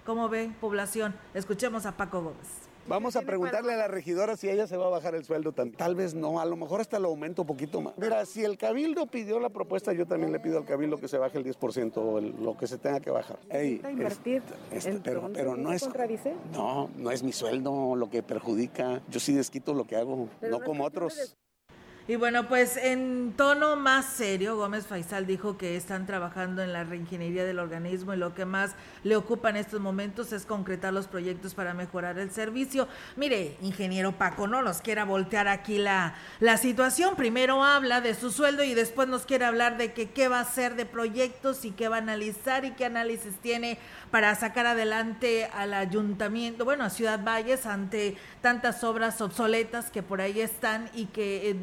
¿Cómo 0.06 0.30
ven, 0.30 0.54
población? 0.54 1.14
Escuchemos 1.34 1.86
a 1.86 1.96
Paco 1.96 2.22
Gómez. 2.22 2.59
Vamos 2.90 3.16
a 3.16 3.22
preguntarle 3.22 3.74
a 3.74 3.78
la 3.78 3.88
regidora 3.88 4.36
si 4.36 4.50
ella 4.50 4.66
se 4.66 4.76
va 4.76 4.88
a 4.88 4.90
bajar 4.90 5.14
el 5.14 5.24
sueldo 5.24 5.52
también. 5.52 5.78
Tal 5.78 5.94
vez 5.96 6.16
no, 6.16 6.40
a 6.40 6.46
lo 6.46 6.56
mejor 6.56 6.82
hasta 6.82 6.98
lo 6.98 7.10
aumento 7.10 7.44
un 7.44 7.48
poquito 7.48 7.82
más. 7.82 7.94
Mira, 7.98 8.26
si 8.26 8.44
el 8.44 8.58
cabildo 8.58 9.06
pidió 9.06 9.40
la 9.40 9.50
propuesta, 9.50 9.94
yo 9.94 10.08
también 10.08 10.32
le 10.32 10.40
pido 10.40 10.58
al 10.58 10.66
cabildo 10.66 10.98
que 10.98 11.08
se 11.08 11.18
baje 11.20 11.38
el 11.38 11.46
10% 11.46 11.98
o 11.98 12.20
lo 12.20 12.58
que 12.58 12.68
se 12.68 12.78
tenga 12.80 13.00
que 13.00 13.12
bajar. 13.12 13.40
Ey, 13.50 13.82
invertir 13.90 14.42
pero, 15.04 15.30
pero 15.32 15.56
no 15.56 15.72
es 15.72 15.88
No, 16.52 16.90
no 16.98 17.12
es 17.12 17.22
mi 17.22 17.32
sueldo 17.32 17.96
lo 17.96 18.10
que 18.10 18.24
perjudica. 18.24 19.02
Yo 19.10 19.20
sí 19.20 19.34
desquito 19.34 19.74
lo 19.74 19.86
que 19.86 19.96
hago, 19.96 20.28
no 20.42 20.60
como 20.62 20.84
otros. 20.86 21.38
Y 22.10 22.16
bueno, 22.16 22.48
pues 22.48 22.76
en 22.76 23.36
tono 23.38 23.76
más 23.76 24.04
serio, 24.04 24.58
Gómez 24.58 24.88
Faisal 24.88 25.28
dijo 25.28 25.60
que 25.60 25.76
están 25.76 26.08
trabajando 26.08 26.64
en 26.64 26.74
la 26.74 26.84
reingeniería 26.84 27.46
del 27.46 27.60
organismo 27.60 28.16
y 28.16 28.18
lo 28.18 28.34
que 28.34 28.46
más 28.46 28.72
le 29.04 29.16
ocupa 29.16 29.52
en 29.52 29.58
estos 29.58 29.80
momentos 29.80 30.34
es 30.34 30.48
concretar 30.48 30.92
los 30.92 31.06
proyectos 31.06 31.54
para 31.54 31.76
mejorar 31.76 32.18
el 32.18 32.32
servicio. 32.32 32.88
Mire, 33.16 33.58
ingeniero 33.62 34.14
Paco, 34.14 34.48
no 34.48 34.64
nos 34.64 34.82
quiera 34.82 35.06
voltear 35.06 35.48
aquí 35.48 35.78
la, 35.78 36.16
la 36.40 36.58
situación. 36.58 37.16
Primero 37.16 37.64
habla 37.64 38.02
de 38.02 38.16
su 38.16 38.32
sueldo 38.32 38.64
y 38.64 38.74
después 38.74 39.08
nos 39.08 39.28
quiere 39.28 39.46
hablar 39.46 39.78
de 39.78 39.94
que 39.94 40.10
qué 40.10 40.30
va 40.30 40.40
a 40.40 40.42
hacer 40.42 40.74
de 40.74 40.88
proyectos 40.88 41.64
y 41.64 41.70
qué 41.70 41.90
va 41.90 41.98
a 41.98 42.00
analizar 42.00 42.66
y 42.66 42.72
qué 42.72 42.86
análisis 42.86 43.36
tiene 43.36 43.78
para 44.10 44.34
sacar 44.34 44.66
adelante 44.66 45.48
al 45.54 45.76
ayuntamiento, 45.76 46.66
bueno, 46.66 46.86
a 46.86 46.90
Ciudad 46.90 47.24
Valles 47.24 47.68
ante 47.68 48.18
tantas 48.42 48.84
obras 48.84 49.22
obsoletas 49.22 49.92
que 49.92 50.02
por 50.02 50.22
ahí 50.22 50.42
están 50.42 50.90
y 50.96 51.06
que 51.06 51.52
eh, 51.52 51.54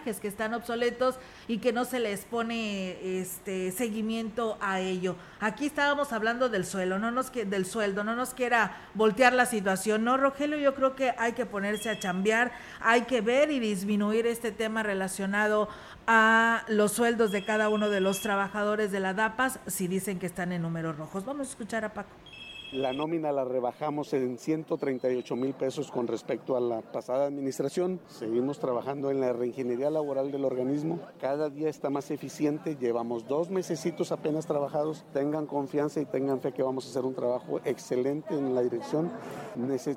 que 0.00 0.28
están 0.28 0.54
obsoletos 0.54 1.16
y 1.48 1.58
que 1.58 1.72
no 1.72 1.84
se 1.84 2.00
les 2.00 2.24
pone 2.24 3.20
este 3.20 3.70
seguimiento 3.72 4.56
a 4.60 4.80
ello. 4.80 5.16
Aquí 5.40 5.66
estábamos 5.66 6.12
hablando 6.12 6.48
del 6.48 6.64
suelo, 6.64 6.98
no 6.98 7.10
nos 7.10 7.32
del 7.32 7.66
sueldo, 7.66 8.04
no 8.04 8.16
nos 8.16 8.34
quiera 8.34 8.76
voltear 8.94 9.32
la 9.32 9.46
situación. 9.46 10.04
No, 10.04 10.16
Rogelio, 10.16 10.58
yo 10.58 10.74
creo 10.74 10.96
que 10.96 11.14
hay 11.18 11.32
que 11.32 11.46
ponerse 11.46 11.90
a 11.90 11.98
chambear, 11.98 12.52
hay 12.80 13.02
que 13.02 13.20
ver 13.20 13.50
y 13.50 13.60
disminuir 13.60 14.26
este 14.26 14.52
tema 14.52 14.82
relacionado 14.82 15.68
a 16.06 16.64
los 16.68 16.92
sueldos 16.92 17.30
de 17.32 17.44
cada 17.44 17.68
uno 17.68 17.90
de 17.90 18.00
los 18.00 18.20
trabajadores 18.20 18.90
de 18.90 19.00
la 19.00 19.14
DAPAS 19.14 19.60
si 19.66 19.88
dicen 19.88 20.18
que 20.18 20.26
están 20.26 20.52
en 20.52 20.62
números 20.62 20.96
rojos. 20.96 21.24
Vamos 21.24 21.48
a 21.48 21.50
escuchar 21.50 21.84
a 21.84 21.92
Paco. 21.92 22.31
La 22.72 22.94
nómina 22.94 23.32
la 23.32 23.44
rebajamos 23.44 24.14
en 24.14 24.38
138 24.38 25.36
mil 25.36 25.52
pesos 25.52 25.90
con 25.90 26.06
respecto 26.06 26.56
a 26.56 26.60
la 26.60 26.80
pasada 26.80 27.26
administración. 27.26 28.00
Seguimos 28.06 28.60
trabajando 28.60 29.10
en 29.10 29.20
la 29.20 29.34
reingeniería 29.34 29.90
laboral 29.90 30.32
del 30.32 30.46
organismo. 30.46 30.98
Cada 31.20 31.50
día 31.50 31.68
está 31.68 31.90
más 31.90 32.10
eficiente. 32.10 32.78
Llevamos 32.80 33.28
dos 33.28 33.50
mesecitos 33.50 34.10
apenas 34.10 34.46
trabajados. 34.46 35.04
Tengan 35.12 35.44
confianza 35.44 36.00
y 36.00 36.06
tengan 36.06 36.40
fe 36.40 36.52
que 36.52 36.62
vamos 36.62 36.86
a 36.86 36.88
hacer 36.88 37.04
un 37.04 37.14
trabajo 37.14 37.60
excelente 37.66 38.34
en 38.34 38.54
la 38.54 38.62
dirección. 38.62 39.12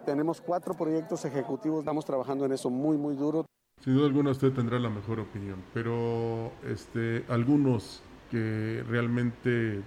tenemos 0.05 0.41
cuatro 0.41 0.73
proyectos 0.73 1.23
ejecutivos. 1.23 1.79
Estamos 1.79 2.03
trabajando 2.03 2.45
en 2.45 2.51
eso 2.51 2.69
muy, 2.69 2.97
muy 2.97 3.15
duro. 3.15 3.45
Sin 3.85 3.95
duda 3.95 4.07
alguna 4.07 4.31
usted 4.31 4.51
tendrá 4.51 4.79
la 4.79 4.89
mejor 4.89 5.21
opinión, 5.21 5.63
pero 5.73 6.51
este, 6.67 7.23
algunos 7.29 8.03
que 8.29 8.83
realmente 8.89 9.81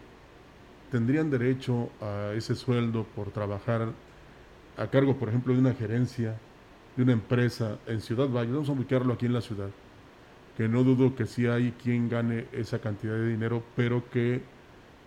tendrían 0.90 1.30
derecho 1.30 1.90
a 2.00 2.32
ese 2.34 2.54
sueldo 2.54 3.04
por 3.14 3.30
trabajar 3.30 3.88
a 4.76 4.86
cargo, 4.86 5.16
por 5.16 5.28
ejemplo, 5.28 5.52
de 5.52 5.60
una 5.60 5.74
gerencia, 5.74 6.36
de 6.96 7.02
una 7.02 7.12
empresa 7.12 7.78
en 7.86 8.00
Ciudad 8.00 8.28
Valle, 8.28 8.52
vamos 8.52 8.68
a 8.68 8.72
ubicarlo 8.72 9.12
aquí 9.12 9.26
en 9.26 9.32
la 9.32 9.40
ciudad, 9.40 9.70
que 10.56 10.68
no 10.68 10.84
dudo 10.84 11.14
que 11.14 11.26
sí 11.26 11.46
hay 11.46 11.72
quien 11.82 12.08
gane 12.08 12.46
esa 12.52 12.80
cantidad 12.80 13.14
de 13.14 13.28
dinero, 13.28 13.62
pero 13.76 14.08
que, 14.10 14.42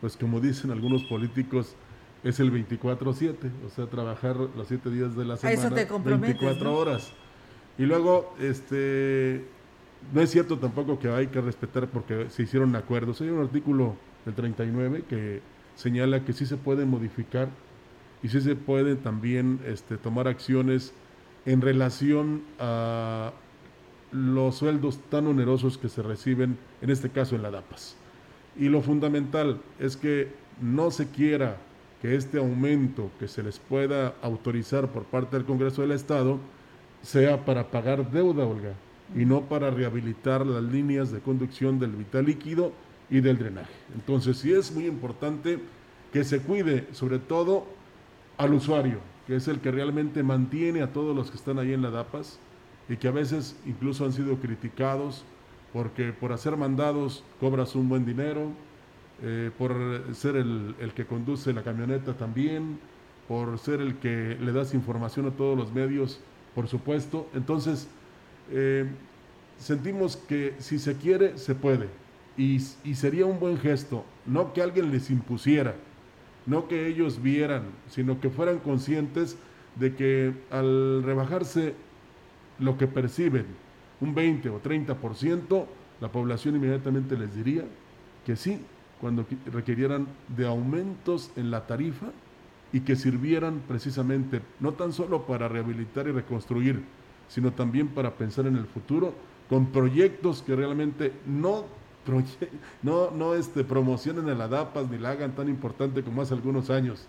pues 0.01 0.17
como 0.17 0.39
dicen 0.39 0.71
algunos 0.71 1.03
políticos, 1.03 1.75
es 2.23 2.39
el 2.39 2.51
24-7, 2.51 3.35
o 3.65 3.69
sea, 3.69 3.87
trabajar 3.87 4.35
los 4.35 4.67
7 4.67 4.89
días 4.89 5.15
de 5.15 5.25
la 5.25 5.37
semana, 5.37 5.69
24 6.03 6.77
horas. 6.77 7.11
Y 7.77 7.83
luego, 7.83 8.35
este, 8.39 9.43
no 10.13 10.21
es 10.21 10.29
cierto 10.29 10.57
tampoco 10.59 10.99
que 10.99 11.09
hay 11.09 11.27
que 11.27 11.41
respetar 11.41 11.87
porque 11.87 12.29
se 12.29 12.43
hicieron 12.43 12.75
acuerdos. 12.75 13.21
Hay 13.21 13.29
un 13.29 13.41
artículo 13.41 13.95
del 14.25 14.35
39 14.35 15.05
que 15.09 15.41
señala 15.81 16.23
que 16.23 16.33
sí 16.33 16.45
se 16.45 16.57
puede 16.57 16.85
modificar 16.85 17.49
y 18.21 18.29
sí 18.29 18.39
se 18.39 18.55
pueden 18.55 18.97
también 18.97 19.59
este, 19.65 19.97
tomar 19.97 20.27
acciones 20.27 20.93
en 21.45 21.61
relación 21.61 22.43
a 22.59 23.31
los 24.11 24.55
sueldos 24.55 24.99
tan 25.09 25.25
onerosos 25.25 25.79
que 25.79 25.89
se 25.89 26.03
reciben, 26.03 26.57
en 26.81 26.89
este 26.91 27.09
caso 27.09 27.35
en 27.35 27.41
la 27.41 27.49
DAPAS. 27.49 27.95
Y 28.59 28.69
lo 28.69 28.81
fundamental 28.81 29.59
es 29.79 29.97
que 29.97 30.31
no 30.61 30.91
se 30.91 31.09
quiera 31.09 31.57
que 32.01 32.15
este 32.15 32.37
aumento 32.37 33.09
que 33.19 33.27
se 33.27 33.41
les 33.41 33.57
pueda 33.57 34.13
autorizar 34.21 34.89
por 34.89 35.05
parte 35.05 35.35
del 35.35 35.45
Congreso 35.45 35.81
del 35.81 35.93
Estado 35.93 36.39
sea 37.01 37.43
para 37.43 37.71
pagar 37.71 38.11
deuda, 38.11 38.45
Olga, 38.45 38.73
y 39.15 39.25
no 39.25 39.41
para 39.41 39.71
rehabilitar 39.71 40.45
las 40.45 40.63
líneas 40.63 41.11
de 41.11 41.21
conducción 41.21 41.79
del 41.79 41.91
vital 41.91 42.25
líquido 42.25 42.71
y 43.11 43.21
del 43.21 43.37
drenaje. 43.37 43.73
Entonces, 43.93 44.37
sí 44.37 44.51
es 44.51 44.71
muy 44.71 44.87
importante 44.87 45.59
que 46.11 46.23
se 46.23 46.39
cuide, 46.39 46.87
sobre 46.91 47.19
todo 47.19 47.67
al 48.37 48.55
usuario, 48.55 48.97
que 49.27 49.35
es 49.35 49.47
el 49.47 49.59
que 49.59 49.69
realmente 49.69 50.23
mantiene 50.23 50.81
a 50.81 50.91
todos 50.91 51.15
los 51.15 51.29
que 51.29 51.37
están 51.37 51.59
ahí 51.59 51.73
en 51.73 51.83
la 51.83 51.91
DAPAS 51.91 52.39
y 52.89 52.97
que 52.97 53.07
a 53.07 53.11
veces 53.11 53.55
incluso 53.67 54.05
han 54.05 54.13
sido 54.13 54.37
criticados 54.37 55.23
porque 55.71 56.11
por 56.11 56.33
hacer 56.33 56.57
mandados 56.57 57.23
cobras 57.39 57.75
un 57.75 57.87
buen 57.87 58.05
dinero, 58.05 58.47
eh, 59.21 59.51
por 59.57 60.03
ser 60.13 60.35
el, 60.37 60.75
el 60.79 60.93
que 60.93 61.05
conduce 61.05 61.53
la 61.53 61.61
camioneta 61.61 62.13
también, 62.13 62.79
por 63.27 63.59
ser 63.59 63.79
el 63.81 63.97
que 63.97 64.35
le 64.41 64.51
das 64.51 64.73
información 64.73 65.27
a 65.27 65.31
todos 65.31 65.55
los 65.55 65.71
medios 65.71 66.19
por 66.55 66.67
supuesto. 66.67 67.29
Entonces, 67.33 67.87
eh, 68.51 68.85
sentimos 69.57 70.17
que 70.17 70.55
si 70.59 70.79
se 70.79 70.95
quiere, 70.97 71.37
se 71.37 71.55
puede. 71.55 71.87
Y, 72.37 72.59
sería 72.59 73.25
un 73.25 73.39
buen 73.39 73.57
gesto, 73.57 74.05
no 74.25 74.53
que 74.53 74.61
alguien 74.61 74.91
les 74.91 75.09
impusiera, 75.09 75.75
no 76.45 76.67
que 76.67 76.87
ellos 76.87 77.21
vieran, 77.21 77.63
sino 77.89 78.19
que 78.19 78.29
fueran 78.29 78.59
conscientes 78.59 79.37
de 79.75 79.95
que 79.95 80.33
al 80.49 81.03
rebajarse 81.03 81.75
lo 82.59 82.77
que 82.77 82.87
perciben, 82.87 83.45
un 83.99 84.15
20 84.15 84.49
o 84.49 84.61
30%, 84.61 85.65
la 85.99 86.11
población 86.11 86.55
inmediatamente 86.55 87.17
les 87.17 87.35
diría 87.35 87.63
que 88.25 88.35
sí, 88.35 88.59
cuando 88.99 89.25
requirieran 89.51 90.07
de 90.35 90.47
aumentos 90.47 91.31
en 91.35 91.51
la 91.51 91.67
tarifa, 91.67 92.07
y 92.73 92.81
que 92.81 92.95
sirvieran 92.95 93.61
precisamente 93.67 94.41
no 94.59 94.73
tan 94.73 94.93
solo 94.93 95.25
para 95.25 95.47
rehabilitar 95.47 96.07
y 96.07 96.11
reconstruir, 96.11 96.81
sino 97.27 97.51
también 97.51 97.89
para 97.89 98.15
pensar 98.15 98.47
en 98.47 98.55
el 98.55 98.65
futuro 98.65 99.13
con 99.49 99.67
proyectos 99.67 100.41
que 100.41 100.55
realmente 100.55 101.11
no, 101.25 101.65
no, 102.81 103.11
no 103.11 103.35
este, 103.35 103.63
promocionen 103.63 104.29
a 104.29 104.35
la 104.35 104.47
DAPAS 104.47 104.89
ni 104.89 104.97
la 104.97 105.11
hagan 105.11 105.35
tan 105.35 105.49
importante 105.49 106.03
como 106.03 106.21
hace 106.21 106.33
algunos 106.33 106.69
años, 106.69 107.05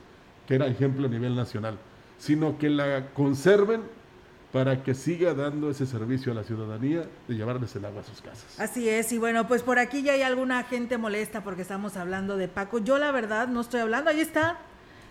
que 0.47 0.55
era 0.55 0.67
ejemplo 0.67 1.07
a 1.07 1.11
nivel 1.11 1.35
nacional, 1.35 1.79
sino 2.19 2.59
que 2.59 2.71
la 2.71 3.11
conserven 3.15 3.83
para 4.53 4.83
que 4.83 4.95
siga 4.95 5.33
dando 5.33 5.71
ese 5.71 5.87
servicio 5.87 6.33
a 6.33 6.35
la 6.35 6.45
ciudadanía 6.45 7.07
de 7.27 7.35
llevarles 7.35 7.75
el 7.75 7.87
agua 7.87 8.03
a 8.03 8.05
sus 8.05 8.21
casas. 8.21 8.61
Así 8.61 8.87
es, 8.87 9.11
y 9.13 9.19
bueno, 9.19 9.49
pues 9.49 9.63
por 9.63 9.79
aquí 9.79 10.03
ya 10.03 10.13
hay 10.13 10.23
alguna 10.23 10.63
gente 10.65 10.99
molesta 10.99 11.43
porque 11.43 11.63
estamos 11.63 11.97
hablando 11.97 12.37
de 12.37 12.49
Paco. 12.49 12.79
Yo 12.79 12.99
la 12.99 13.13
verdad 13.13 13.49
no 13.49 13.63
estoy 13.63 13.81
hablando, 13.81 14.11
ahí 14.11 14.21
está, 14.21 14.59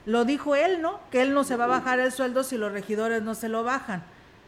lo 0.05 0.25
dijo 0.25 0.55
él, 0.55 0.81
¿no? 0.83 0.99
Que 1.09 1.23
él 1.23 1.33
no 1.33 1.43
se 1.43 1.55
va 1.55 1.63
a 1.63 1.67
bajar 1.67 1.99
el 1.99 2.11
sueldo 2.11 2.43
si 2.43 2.55
los 2.55 2.71
regidores 2.71 3.23
no 3.23 3.33
se 3.33 3.49
lo 3.49 3.63
bajan. 3.63 4.03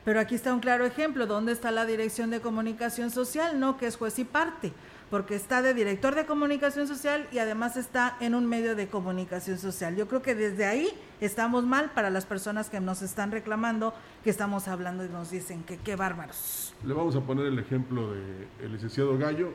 Pero 0.05 0.19
aquí 0.19 0.35
está 0.35 0.53
un 0.53 0.59
claro 0.59 0.85
ejemplo. 0.85 1.25
¿Dónde 1.25 1.51
está 1.53 1.71
la 1.71 1.85
Dirección 1.85 2.29
de 2.29 2.41
Comunicación 2.41 3.09
Social? 3.09 3.59
No, 3.59 3.77
que 3.77 3.87
es 3.87 3.95
juez 3.95 4.19
y 4.19 4.25
parte, 4.25 4.73
porque 5.13 5.35
está 5.35 5.61
de 5.61 5.75
director 5.75 6.15
de 6.15 6.25
comunicación 6.25 6.87
social 6.87 7.27
y 7.31 7.37
además 7.37 7.77
está 7.77 8.17
en 8.19 8.33
un 8.33 8.47
medio 8.47 8.75
de 8.75 8.87
comunicación 8.87 9.59
social. 9.59 9.95
Yo 9.95 10.07
creo 10.07 10.23
que 10.23 10.33
desde 10.33 10.65
ahí 10.65 10.89
estamos 11.21 11.65
mal 11.65 11.91
para 11.93 12.09
las 12.09 12.25
personas 12.25 12.67
que 12.67 12.79
nos 12.79 13.03
están 13.03 13.31
reclamando 13.31 13.93
que 14.23 14.31
estamos 14.31 14.67
hablando 14.67 15.05
y 15.05 15.09
nos 15.09 15.29
dicen 15.29 15.61
que 15.65 15.77
qué 15.77 15.95
bárbaros. 15.95 16.73
Le 16.83 16.95
vamos 16.95 17.15
a 17.15 17.21
poner 17.21 17.45
el 17.45 17.59
ejemplo 17.59 18.11
del 18.11 18.71
licenciado 18.71 19.15
Gallo, 19.19 19.49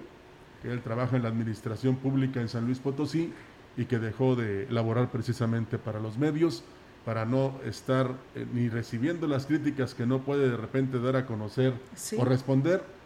que 0.63 0.71
él 0.71 0.81
trabaja 0.81 1.17
en 1.17 1.25
la 1.25 1.29
administración 1.29 1.97
pública 1.97 2.41
en 2.41 2.49
San 2.49 2.65
Luis 2.65 2.79
Potosí 2.79 3.33
y 3.77 3.87
que 3.87 3.99
dejó 3.99 4.37
de 4.37 4.69
laborar 4.71 5.11
precisamente 5.11 5.77
para 5.77 5.99
los 5.99 6.19
medios 6.19 6.63
para 7.05 7.25
no 7.25 7.59
estar 7.65 8.15
eh, 8.37 8.47
ni 8.53 8.69
recibiendo 8.69 9.27
las 9.27 9.47
críticas 9.47 9.95
que 9.95 10.07
no 10.07 10.21
puede 10.21 10.51
de 10.51 10.57
repente 10.57 11.01
dar 11.01 11.17
a 11.17 11.27
conocer 11.27 11.75
o 12.17 12.25
responder 12.25 12.98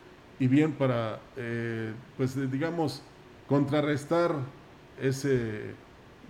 y 0.43 0.49
bien 0.49 0.73
para, 0.73 1.21
eh, 1.37 1.93
pues 2.17 2.35
digamos, 2.51 3.01
contrarrestar 3.49 4.35
ese 5.01 5.73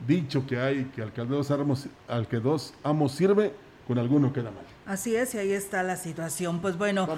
dicho 0.06 0.46
que 0.46 0.60
hay 0.60 0.84
que 0.94 1.00
al 1.00 1.14
que 1.14 1.22
dos, 1.22 1.50
al 2.08 2.28
que 2.28 2.38
dos 2.38 2.74
amos 2.84 3.12
sirve, 3.12 3.54
con 3.88 3.98
alguno 3.98 4.30
queda 4.30 4.50
mal. 4.50 4.66
Así 4.84 5.14
es, 5.14 5.32
y 5.36 5.38
ahí 5.38 5.52
está 5.52 5.84
la 5.84 5.96
situación. 5.96 6.60
Pues 6.60 6.76
bueno, 6.76 7.08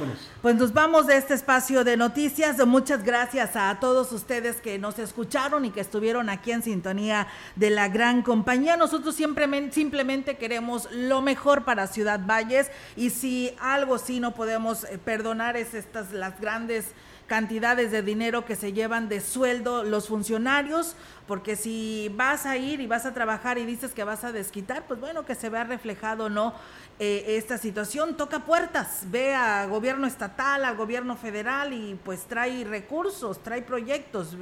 pues 0.42 0.54
nos 0.56 0.74
vamos 0.74 1.06
de 1.06 1.16
este 1.16 1.32
espacio 1.32 1.82
de 1.82 1.96
noticias. 1.96 2.64
Muchas 2.66 3.02
gracias 3.02 3.56
a 3.56 3.80
todos 3.80 4.12
ustedes 4.12 4.56
que 4.56 4.78
nos 4.78 4.98
escucharon 4.98 5.64
y 5.64 5.70
que 5.70 5.80
estuvieron 5.80 6.28
aquí 6.28 6.52
en 6.52 6.62
sintonía 6.62 7.26
de 7.56 7.70
la 7.70 7.88
gran 7.88 8.20
compañía. 8.20 8.76
Nosotros 8.76 9.14
siempre, 9.14 9.48
simplemente 9.72 10.36
queremos 10.36 10.90
lo 10.92 11.22
mejor 11.22 11.64
para 11.64 11.86
Ciudad 11.86 12.20
Valles 12.26 12.70
y 12.96 13.08
si 13.08 13.56
algo 13.58 13.96
sí 13.96 14.20
no 14.20 14.34
podemos 14.34 14.84
eh, 14.84 14.98
perdonar 14.98 15.56
es 15.56 15.72
estas 15.72 16.12
las 16.12 16.38
grandes 16.38 16.92
cantidades 17.26 17.90
de 17.90 18.02
dinero 18.02 18.44
que 18.44 18.56
se 18.56 18.72
llevan 18.72 19.08
de 19.08 19.20
sueldo 19.20 19.82
los 19.82 20.08
funcionarios, 20.08 20.94
porque 21.26 21.56
si 21.56 22.12
vas 22.14 22.44
a 22.44 22.56
ir 22.56 22.80
y 22.80 22.86
vas 22.86 23.06
a 23.06 23.14
trabajar 23.14 23.56
y 23.56 23.64
dices 23.64 23.92
que 23.92 24.04
vas 24.04 24.24
a 24.24 24.32
desquitar, 24.32 24.86
pues 24.86 25.00
bueno, 25.00 25.24
que 25.24 25.34
se 25.34 25.48
vea 25.48 25.64
reflejado 25.64 26.28
no 26.28 26.54
eh, 27.00 27.36
esta 27.36 27.58
situación, 27.58 28.16
toca 28.16 28.40
puertas, 28.40 29.06
ve 29.10 29.34
a 29.34 29.66
gobierno 29.66 30.06
estatal, 30.06 30.64
al 30.64 30.76
gobierno 30.76 31.16
federal 31.16 31.72
y 31.72 31.98
pues 32.04 32.26
trae 32.26 32.62
recursos, 32.62 33.42
trae 33.42 33.62
proyectos, 33.62 34.36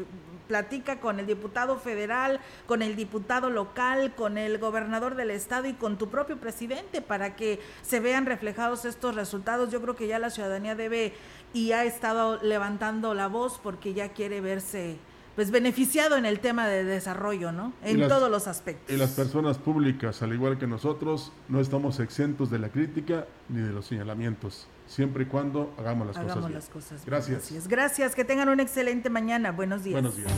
platica 0.49 1.01
con 1.01 1.19
el 1.19 1.27
diputado 1.27 1.79
federal, 1.79 2.41
con 2.67 2.83
el 2.83 2.95
diputado 2.95 3.49
local, 3.49 4.15
con 4.15 4.37
el 4.37 4.59
gobernador 4.59 5.15
del 5.15 5.31
estado 5.31 5.67
y 5.67 5.73
con 5.73 5.97
tu 5.97 6.11
propio 6.11 6.37
presidente 6.37 7.01
para 7.01 7.37
que 7.37 7.59
se 7.81 8.01
vean 8.01 8.27
reflejados 8.27 8.85
estos 8.85 9.15
resultados. 9.15 9.73
Yo 9.73 9.81
creo 9.81 9.97
que 9.97 10.07
ya 10.07 10.19
la 10.19 10.29
ciudadanía 10.29 10.75
debe 10.75 11.15
y 11.55 11.73
ha 11.73 11.85
estado 11.85 12.39
levantando 12.43 13.15
la 13.15 13.29
voz 13.29 13.59
porque 13.63 13.95
ya 13.95 14.11
quiere 14.11 14.43
verse 14.43 14.99
pues 15.35 15.51
beneficiado 15.51 16.17
en 16.17 16.27
el 16.27 16.41
tema 16.41 16.67
de 16.67 16.85
desarrollo, 16.85 17.53
¿no? 17.53 17.73
En 17.83 18.07
todos 18.09 18.31
los 18.31 18.47
aspectos. 18.47 18.95
Y 18.95 18.99
las 18.99 19.11
personas 19.13 19.59
públicas, 19.59 20.23
al 20.23 20.33
igual 20.35 20.59
que 20.59 20.67
nosotros, 20.67 21.33
no 21.49 21.61
estamos 21.61 22.01
exentos 22.01 22.51
de 22.51 22.59
la 22.59 22.69
crítica 22.69 23.27
ni 23.49 23.61
de 23.61 23.73
los 23.73 23.87
señalamientos, 23.87 24.67
siempre 24.87 25.25
y 25.25 25.27
cuando 25.27 25.75
hagamos 25.79 26.07
las 26.09 26.19
cosas 26.19 26.39
bien. 26.39 26.53
las 26.53 26.69
cosas 26.69 27.05
Gracias. 27.07 27.39
Gracias. 27.39 27.69
Gracias, 27.69 28.15
que 28.15 28.25
tengan 28.25 28.49
una 28.49 28.63
excelente 28.63 29.09
mañana. 29.11 29.53
Buenos 29.53 29.85
días. 29.85 29.95
Buenos 29.95 30.17
días. 30.17 30.33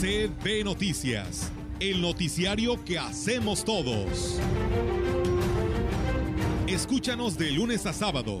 CB 0.00 0.64
Noticias, 0.64 1.50
el 1.80 2.02
noticiario 2.02 2.84
que 2.84 2.98
hacemos 2.98 3.64
todos. 3.64 4.38
Escúchanos 6.66 7.38
de 7.38 7.52
lunes 7.52 7.86
a 7.86 7.92
sábado. 7.94 8.40